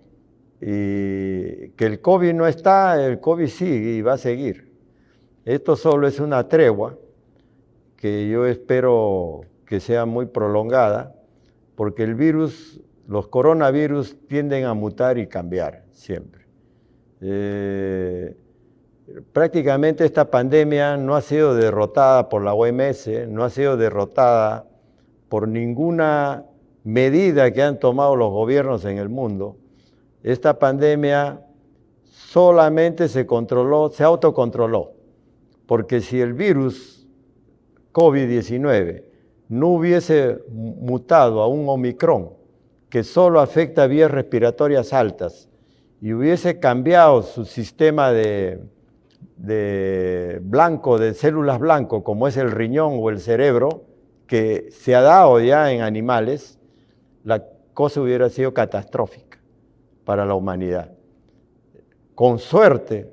Y 0.59 1.69
que 1.69 1.85
el 1.85 2.01
COVID 2.01 2.33
no 2.33 2.47
está, 2.47 3.01
el 3.01 3.21
COVID 3.21 3.47
sigue 3.47 3.91
y 3.93 4.01
va 4.01 4.15
a 4.15 4.17
seguir. 4.17 4.73
Esto 5.45 5.77
solo 5.77 6.05
es 6.05 6.19
una 6.19 6.49
tregua 6.49 6.97
que 7.95 8.27
yo 8.27 8.45
espero 8.45 9.45
que 9.65 9.79
sea 9.79 10.05
muy 10.05 10.25
prolongada, 10.25 11.15
porque 11.75 12.03
el 12.03 12.15
virus, 12.15 12.81
los 13.07 13.27
coronavirus 13.27 14.17
tienden 14.27 14.65
a 14.65 14.73
mutar 14.73 15.17
y 15.17 15.27
cambiar 15.27 15.83
siempre. 15.91 16.45
Eh, 17.21 18.35
prácticamente 19.31 20.05
esta 20.05 20.29
pandemia 20.29 20.97
no 20.97 21.15
ha 21.15 21.21
sido 21.21 21.55
derrotada 21.55 22.29
por 22.29 22.43
la 22.43 22.53
OMS, 22.53 23.27
no 23.27 23.43
ha 23.43 23.49
sido 23.49 23.77
derrotada 23.77 24.67
por 25.29 25.47
ninguna 25.47 26.45
medida 26.83 27.51
que 27.51 27.63
han 27.63 27.79
tomado 27.79 28.15
los 28.15 28.29
gobiernos 28.29 28.85
en 28.85 28.97
el 28.97 29.09
mundo. 29.09 29.57
Esta 30.21 30.59
pandemia 30.59 31.41
solamente 32.03 33.07
se 33.07 33.25
controló, 33.25 33.89
se 33.89 34.03
autocontroló, 34.03 34.93
porque 35.65 36.01
si 36.01 36.21
el 36.21 36.33
virus 36.33 37.07
COVID-19 37.91 39.12
no 39.53 39.69
hubiese 39.69 40.39
mutado 40.49 41.41
a 41.41 41.47
un 41.47 41.67
Omicron, 41.69 42.31
que 42.89 43.03
solo 43.03 43.39
afecta 43.39 43.87
vías 43.87 44.11
respiratorias 44.11 44.93
altas, 44.93 45.49
y 46.01 46.13
hubiese 46.13 46.59
cambiado 46.59 47.21
su 47.21 47.45
sistema 47.45 48.11
de, 48.11 48.59
de 49.37 50.39
blanco, 50.43 50.99
de 50.99 51.13
células 51.13 51.59
blanco, 51.59 52.03
como 52.03 52.27
es 52.27 52.37
el 52.37 52.51
riñón 52.51 52.97
o 52.99 53.09
el 53.09 53.19
cerebro, 53.19 53.85
que 54.27 54.69
se 54.71 54.95
ha 54.95 55.01
dado 55.01 55.39
ya 55.39 55.71
en 55.71 55.81
animales, 55.81 56.59
la 57.23 57.43
cosa 57.73 58.01
hubiera 58.01 58.29
sido 58.29 58.53
catastrófica 58.53 59.39
para 60.05 60.25
la 60.25 60.35
humanidad. 60.35 60.91
Con 62.15 62.39
suerte, 62.39 63.11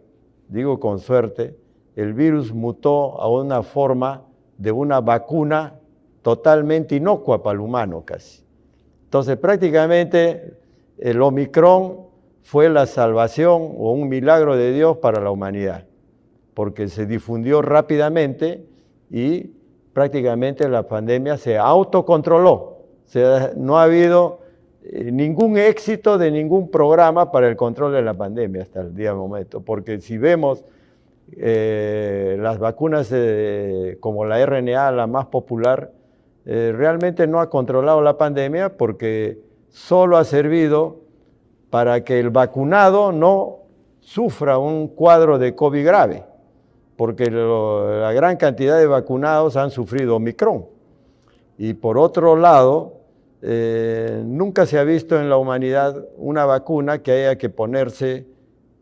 digo 0.49 0.81
con 0.81 0.99
suerte, 0.99 1.57
el 1.97 2.15
virus 2.15 2.53
mutó 2.53 3.21
a 3.21 3.29
una 3.29 3.63
forma 3.63 4.25
de 4.57 4.73
una 4.73 5.01
vacuna 5.01 5.80
totalmente 6.23 6.97
inocua 6.97 7.43
para 7.43 7.55
el 7.55 7.61
humano 7.61 8.05
casi. 8.05 8.43
Entonces 9.05 9.37
prácticamente 9.37 10.55
el 10.99 11.21
Omicron 11.23 12.07
fue 12.43 12.69
la 12.69 12.87
salvación 12.87 13.75
o 13.79 13.93
un 13.93 14.09
milagro 14.09 14.57
de 14.57 14.73
Dios 14.73 14.99
para 14.99 15.21
la 15.21 15.31
humanidad 15.31 15.85
porque 16.61 16.89
se 16.89 17.07
difundió 17.07 17.63
rápidamente 17.63 18.67
y 19.11 19.51
prácticamente 19.95 20.69
la 20.69 20.87
pandemia 20.87 21.39
se 21.39 21.57
autocontroló. 21.57 22.79
no 23.57 23.79
ha 23.79 23.85
habido 23.85 24.41
eh, 24.85 25.11
ningún 25.11 25.57
éxito 25.57 26.19
de 26.19 26.31
ningún 26.31 26.71
programa 26.71 27.33
para 27.33 27.49
el 27.49 27.57
control 27.57 27.93
de 27.93 28.03
la 28.03 28.15
pandemia 28.15 28.63
hasta 28.63 28.83
el 28.83 28.95
día 28.95 29.11
de 29.11 29.17
momento, 29.17 29.63
porque 29.63 30.01
si 30.01 30.19
vemos 30.19 30.65
eh, 31.33 32.37
las 32.39 32.59
vacunas 32.59 33.09
eh, 33.11 33.97
como 34.01 34.25
la 34.25 34.45
RNA, 34.45 34.91
la 34.93 35.07
más 35.07 35.27
popular, 35.27 35.93
realmente 36.53 37.27
no 37.27 37.41
ha 37.41 37.49
controlado 37.49 38.03
la 38.03 38.19
pandemia 38.19 38.77
porque 38.77 39.39
solo 39.69 40.17
ha 40.17 40.25
servido 40.25 40.97
para 41.71 42.03
que 42.03 42.19
el 42.19 42.31
vacunado 42.31 43.13
no 43.13 43.59
sufra 44.01 44.59
un 44.59 44.89
cuadro 44.89 45.39
de 45.39 45.55
COVID 45.55 45.85
grave 45.87 46.25
porque 47.01 47.31
la 47.31 48.13
gran 48.13 48.37
cantidad 48.37 48.79
de 48.79 48.87
vacunados 48.87 49.57
han 49.57 49.71
sufrido 49.71 50.17
Omicron. 50.17 50.67
Y 51.57 51.73
por 51.73 51.97
otro 51.97 52.37
lado, 52.37 52.93
eh, 53.41 54.23
nunca 54.23 54.67
se 54.67 54.79
ha 54.79 54.85
visto 54.85 55.19
en 55.19 55.31
la 55.31 55.39
humanidad 55.39 56.05
una 56.19 56.45
vacuna 56.45 57.03
que 57.03 57.13
haya 57.13 57.39
que 57.39 57.49
ponerse 57.49 58.27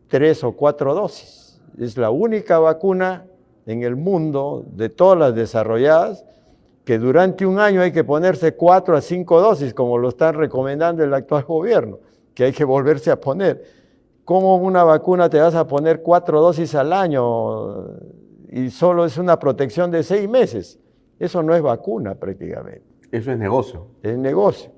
tres 0.09 0.43
o 0.43 0.51
cuatro 0.51 0.93
dosis. 0.93 1.61
Es 1.77 1.95
la 1.95 2.09
única 2.09 2.59
vacuna 2.59 3.25
en 3.65 3.83
el 3.83 3.95
mundo 3.95 4.65
de 4.69 4.89
todas 4.89 5.17
las 5.17 5.33
desarrolladas 5.33 6.25
que 6.89 6.97
durante 6.97 7.45
un 7.45 7.59
año 7.59 7.81
hay 7.81 7.91
que 7.91 8.03
ponerse 8.03 8.55
cuatro 8.55 8.97
a 8.97 9.01
cinco 9.01 9.39
dosis, 9.39 9.75
como 9.75 9.99
lo 9.99 10.09
están 10.09 10.33
recomendando 10.33 11.03
el 11.03 11.13
actual 11.13 11.43
gobierno, 11.43 11.99
que 12.33 12.45
hay 12.45 12.51
que 12.51 12.65
volverse 12.65 13.11
a 13.11 13.21
poner. 13.21 13.63
¿Cómo 14.25 14.55
una 14.55 14.83
vacuna 14.83 15.29
te 15.29 15.39
vas 15.39 15.53
a 15.53 15.67
poner 15.67 16.01
cuatro 16.01 16.41
dosis 16.41 16.73
al 16.73 16.91
año 16.91 17.89
y 18.49 18.71
solo 18.71 19.05
es 19.05 19.19
una 19.19 19.37
protección 19.37 19.91
de 19.91 20.01
seis 20.01 20.27
meses? 20.27 20.79
Eso 21.19 21.43
no 21.43 21.53
es 21.53 21.61
vacuna 21.61 22.15
prácticamente. 22.15 22.81
Eso 23.11 23.33
es 23.33 23.37
negocio. 23.37 23.85
Es 24.01 24.17
negocio. 24.17 24.71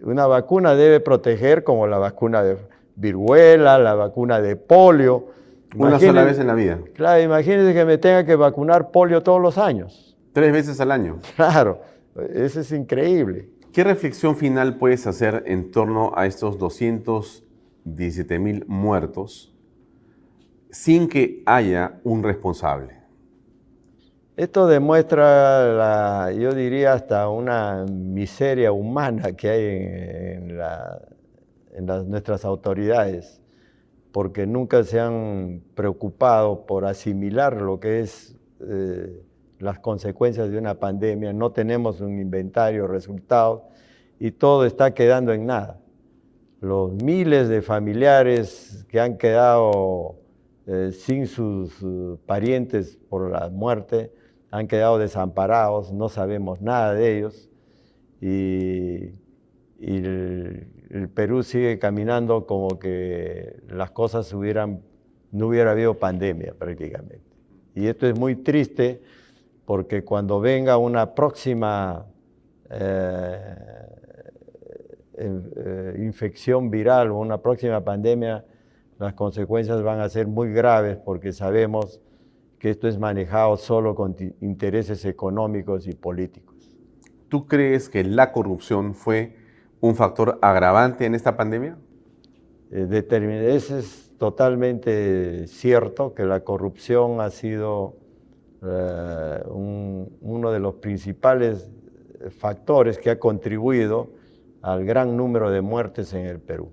Una 0.00 0.28
vacuna 0.28 0.76
debe 0.76 1.00
proteger 1.00 1.64
como 1.64 1.88
la 1.88 1.98
vacuna 1.98 2.44
de 2.44 2.56
viruela, 2.94 3.80
la 3.80 3.96
vacuna 3.96 4.40
de 4.40 4.54
polio. 4.54 5.26
Una 5.74 5.98
sola 5.98 6.22
vez 6.22 6.38
en 6.38 6.46
la 6.46 6.54
vida. 6.54 6.78
Claro, 6.94 7.20
imagínense 7.20 7.74
que 7.74 7.84
me 7.84 7.98
tenga 7.98 8.22
que 8.22 8.36
vacunar 8.36 8.92
polio 8.92 9.24
todos 9.24 9.40
los 9.42 9.58
años. 9.58 10.11
Tres 10.32 10.52
veces 10.52 10.80
al 10.80 10.92
año. 10.92 11.18
Claro, 11.36 11.80
eso 12.34 12.60
es 12.60 12.72
increíble. 12.72 13.48
¿Qué 13.72 13.84
reflexión 13.84 14.36
final 14.36 14.76
puedes 14.76 15.06
hacer 15.06 15.44
en 15.46 15.70
torno 15.70 16.12
a 16.14 16.26
estos 16.26 16.58
200 16.58 17.44
17 17.84 18.38
mil 18.38 18.64
muertos 18.66 19.52
sin 20.70 21.08
que 21.08 21.42
haya 21.46 22.00
un 22.04 22.22
responsable. 22.22 23.02
Esto 24.36 24.66
demuestra, 24.66 25.74
la, 25.74 26.32
yo 26.32 26.54
diría, 26.54 26.94
hasta 26.94 27.28
una 27.28 27.84
miseria 27.84 28.72
humana 28.72 29.32
que 29.32 29.48
hay 29.50 29.64
en, 30.36 30.56
las, 30.56 32.06
nuestras 32.06 32.44
autoridades, 32.46 33.42
porque 34.10 34.46
nunca 34.46 34.82
se 34.84 35.00
han 35.00 35.62
preocupado 35.74 36.64
por 36.64 36.86
asimilar 36.86 37.60
lo 37.60 37.78
que 37.78 38.00
es 38.00 38.34
eh, 38.60 39.22
las 39.62 39.78
consecuencias 39.78 40.50
de 40.50 40.58
una 40.58 40.74
pandemia. 40.74 41.32
No 41.32 41.52
tenemos 41.52 42.00
un 42.00 42.20
inventario, 42.20 42.86
resultados, 42.86 43.62
y 44.18 44.32
todo 44.32 44.66
está 44.66 44.92
quedando 44.92 45.32
en 45.32 45.46
nada 45.46 45.82
los 46.62 46.92
miles 46.92 47.48
de 47.48 47.60
familiares 47.60 48.86
que 48.88 49.00
han 49.00 49.18
quedado 49.18 50.14
eh, 50.64 50.92
sin 50.92 51.26
sus 51.26 51.72
parientes 52.24 52.96
por 53.08 53.32
la 53.32 53.50
muerte, 53.50 54.12
han 54.52 54.68
quedado 54.68 54.96
desamparados, 54.96 55.92
no 55.92 56.08
sabemos 56.08 56.60
nada 56.62 56.94
de 56.94 57.18
ellos. 57.18 57.50
Y 58.20 59.10
el, 59.80 60.68
Perú 61.14 61.42
sigue 61.42 61.80
caminando 61.80 62.46
como 62.46 62.78
que 62.78 63.56
las 63.68 63.90
cosas 63.90 64.32
no 64.32 65.46
hubiera 65.48 65.70
habido 65.72 65.98
pandemia 65.98 66.54
prácticamente. 66.56 67.26
Y 67.74 67.86
esto 67.86 68.06
es 68.06 68.16
muy 68.16 68.36
triste 68.36 69.02
porque 69.72 70.04
cuando 70.04 70.38
venga 70.38 70.76
una 70.76 71.14
próxima 71.14 72.04
eh, 72.68 73.38
eh, 75.16 75.94
infección 75.96 76.70
viral 76.70 77.10
o 77.10 77.16
una 77.16 77.38
próxima 77.38 77.82
pandemia, 77.82 78.44
las 78.98 79.14
consecuencias 79.14 79.82
van 79.82 80.00
a 80.00 80.10
ser 80.10 80.26
muy 80.26 80.52
graves 80.52 80.98
porque 80.98 81.32
sabemos 81.32 82.02
que 82.58 82.68
esto 82.68 82.86
es 82.86 82.98
manejado 82.98 83.56
solo 83.56 83.94
con 83.94 84.14
intereses 84.42 85.06
económicos 85.06 85.86
y 85.86 85.94
políticos. 85.94 86.76
¿Tú 87.30 87.46
crees 87.46 87.88
que 87.88 88.04
la 88.04 88.30
corrupción 88.30 88.94
fue 88.94 89.38
un 89.80 89.96
factor 89.96 90.38
agravante 90.42 91.06
en 91.06 91.14
esta 91.14 91.34
pandemia? 91.34 91.78
Eh, 92.70 93.06
eso 93.48 93.78
es 93.78 94.12
totalmente 94.18 95.46
cierto, 95.46 96.12
que 96.12 96.24
la 96.24 96.40
corrupción 96.40 97.22
ha 97.22 97.30
sido 97.30 98.01
eh, 98.64 99.42
uno 99.48 100.52
de 100.52 100.60
los 100.60 100.74
principales 100.74 101.70
factores 102.30 102.98
que 102.98 103.10
ha 103.10 103.18
contribuido 103.18 104.10
al 104.62 104.84
gran 104.84 105.16
número 105.16 105.50
de 105.50 105.60
muertes 105.60 106.12
en 106.14 106.26
el 106.26 106.40
Perú. 106.40 106.70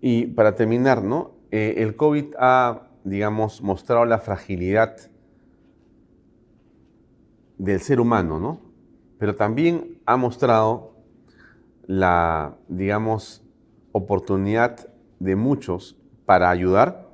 Y 0.00 0.26
para 0.26 0.54
terminar, 0.54 1.02
¿no? 1.02 1.32
Eh, 1.50 1.76
el 1.78 1.96
COVID 1.96 2.34
ha, 2.38 2.88
digamos, 3.04 3.62
mostrado 3.62 4.04
la 4.04 4.18
fragilidad 4.18 4.96
del 7.56 7.80
ser 7.80 8.00
humano, 8.00 8.38
¿no? 8.38 8.60
Pero 9.18 9.34
también 9.34 9.98
ha 10.04 10.16
mostrado 10.18 10.96
la, 11.86 12.56
digamos, 12.68 13.42
oportunidad 13.92 14.88
de 15.18 15.36
muchos 15.36 15.96
para 16.26 16.50
ayudar, 16.50 17.08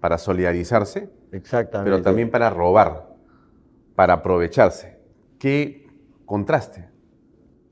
para 0.00 0.16
solidarizarse, 0.16 1.10
Exactamente. 1.32 1.90
pero 1.90 2.02
también 2.02 2.30
para 2.30 2.50
robar, 2.50 3.08
para 3.94 4.14
aprovecharse. 4.14 4.98
¿Qué 5.38 5.86
contraste? 6.24 6.88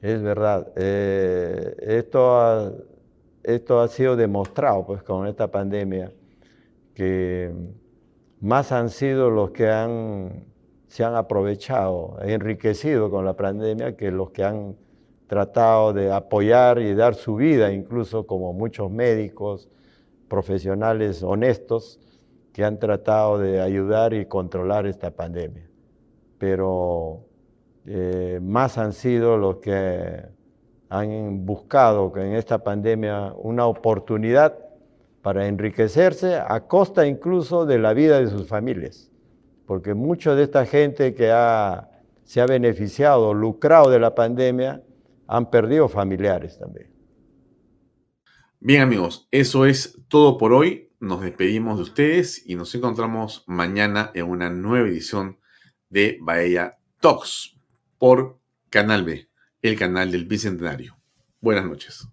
Es 0.01 0.23
verdad. 0.23 0.73
Eh, 0.77 1.75
esto, 1.81 2.39
ha, 2.39 2.73
esto 3.43 3.81
ha 3.81 3.89
sido 3.89 4.17
demostrado 4.17 4.87
pues, 4.87 5.03
con 5.03 5.27
esta 5.27 5.51
pandemia, 5.51 6.13
que 6.95 7.53
más 8.41 8.73
han 8.73 8.91
sido 8.91 9.31
los 9.31 9.51
que 9.51 9.69
han, 9.69 10.47
se 10.87 11.05
han 11.05 11.15
aprovechado, 11.15 12.19
enriquecido 12.23 13.11
con 13.11 13.25
la 13.25 13.35
pandemia, 13.35 13.97
que 13.97 14.11
los 14.11 14.31
que 14.31 14.45
han 14.45 14.77
tratado 15.27 15.93
de 15.93 16.13
apoyar 16.13 16.79
y 16.79 16.95
dar 16.95 17.15
su 17.15 17.37
vida, 17.37 17.73
incluso 17.73 18.27
como 18.27 18.53
muchos 18.53 18.91
médicos, 18.91 19.69
profesionales 20.29 21.23
honestos, 21.23 22.01
que 22.57 22.65
han 22.65 22.79
tratado 22.79 23.39
de 23.39 23.61
ayudar 23.61 24.15
y 24.15 24.25
controlar 24.25 24.87
esta 24.87 25.11
pandemia. 25.11 25.69
Pero 26.39 27.27
eh, 27.85 28.41
más 28.43 28.79
han 28.79 28.95
sido 28.95 29.37
los 29.37 29.57
que 29.57 30.23
han 30.89 31.45
buscado 31.45 32.11
en 32.17 32.33
esta 32.33 32.65
pandemia 32.65 33.35
una 33.37 33.67
oportunidad 33.67 34.57
para 35.21 35.49
enriquecerse 35.49 36.37
a 36.37 36.61
costa 36.61 37.07
incluso 37.07 37.67
de 37.67 37.79
la 37.79 37.93
vida 37.93 38.21
de 38.21 38.29
sus 38.29 38.49
familias. 38.49 39.11
Porque 39.67 39.93
mucha 39.93 40.35
de 40.35 40.45
esta 40.45 40.65
gente 40.65 41.13
que 41.15 41.27
se 42.25 42.41
ha 42.41 42.47
beneficiado, 42.47 43.35
lucrado 43.35 43.91
de 43.91 43.99
la 43.99 44.15
pandemia, 44.15 44.83
han 45.27 45.51
perdido 45.51 45.91
familiares 45.91 46.59
también. 46.59 46.89
Bien 48.61 48.81
amigos, 48.81 49.29
eso 49.31 49.67
es 49.67 50.01
todo 50.09 50.39
por 50.39 50.55
hoy. 50.55 50.86
Nos 50.99 51.21
despedimos 51.21 51.77
de 51.77 51.83
ustedes 51.83 52.43
y 52.47 52.55
nos 52.55 52.75
encontramos 52.75 53.45
mañana 53.47 54.11
en 54.15 54.27
una 54.27 54.51
nueva 54.51 54.89
edición 54.89 55.39
de 55.91 56.19
Bahía 56.21 56.79
Talks 57.01 57.57
por 57.99 58.39
Canal 58.71 59.05
B, 59.05 59.29
el 59.63 59.79
canal 59.79 60.11
del 60.11 60.25
Bicentenario. 60.25 60.97
Buenas 61.41 61.67
noches. 61.67 62.09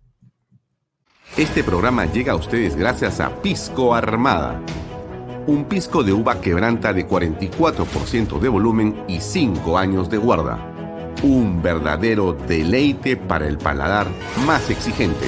Este 1.37 1.63
programa 1.63 2.05
llega 2.05 2.33
a 2.33 2.35
ustedes 2.35 2.75
gracias 2.75 3.19
a 3.19 3.41
Pisco 3.41 3.95
Armada. 3.95 4.61
Un 5.47 5.65
pisco 5.65 6.03
de 6.03 6.13
uva 6.13 6.39
quebranta 6.39 6.93
de 6.93 7.07
44% 7.07 8.39
de 8.39 8.49
volumen 8.49 9.03
y 9.07 9.19
5 9.19 9.77
años 9.77 10.09
de 10.09 10.17
guarda 10.17 10.73
un 11.23 11.61
verdadero 11.61 12.33
deleite 12.33 13.15
para 13.15 13.47
el 13.47 13.57
paladar 13.57 14.07
más 14.45 14.69
exigente. 14.69 15.27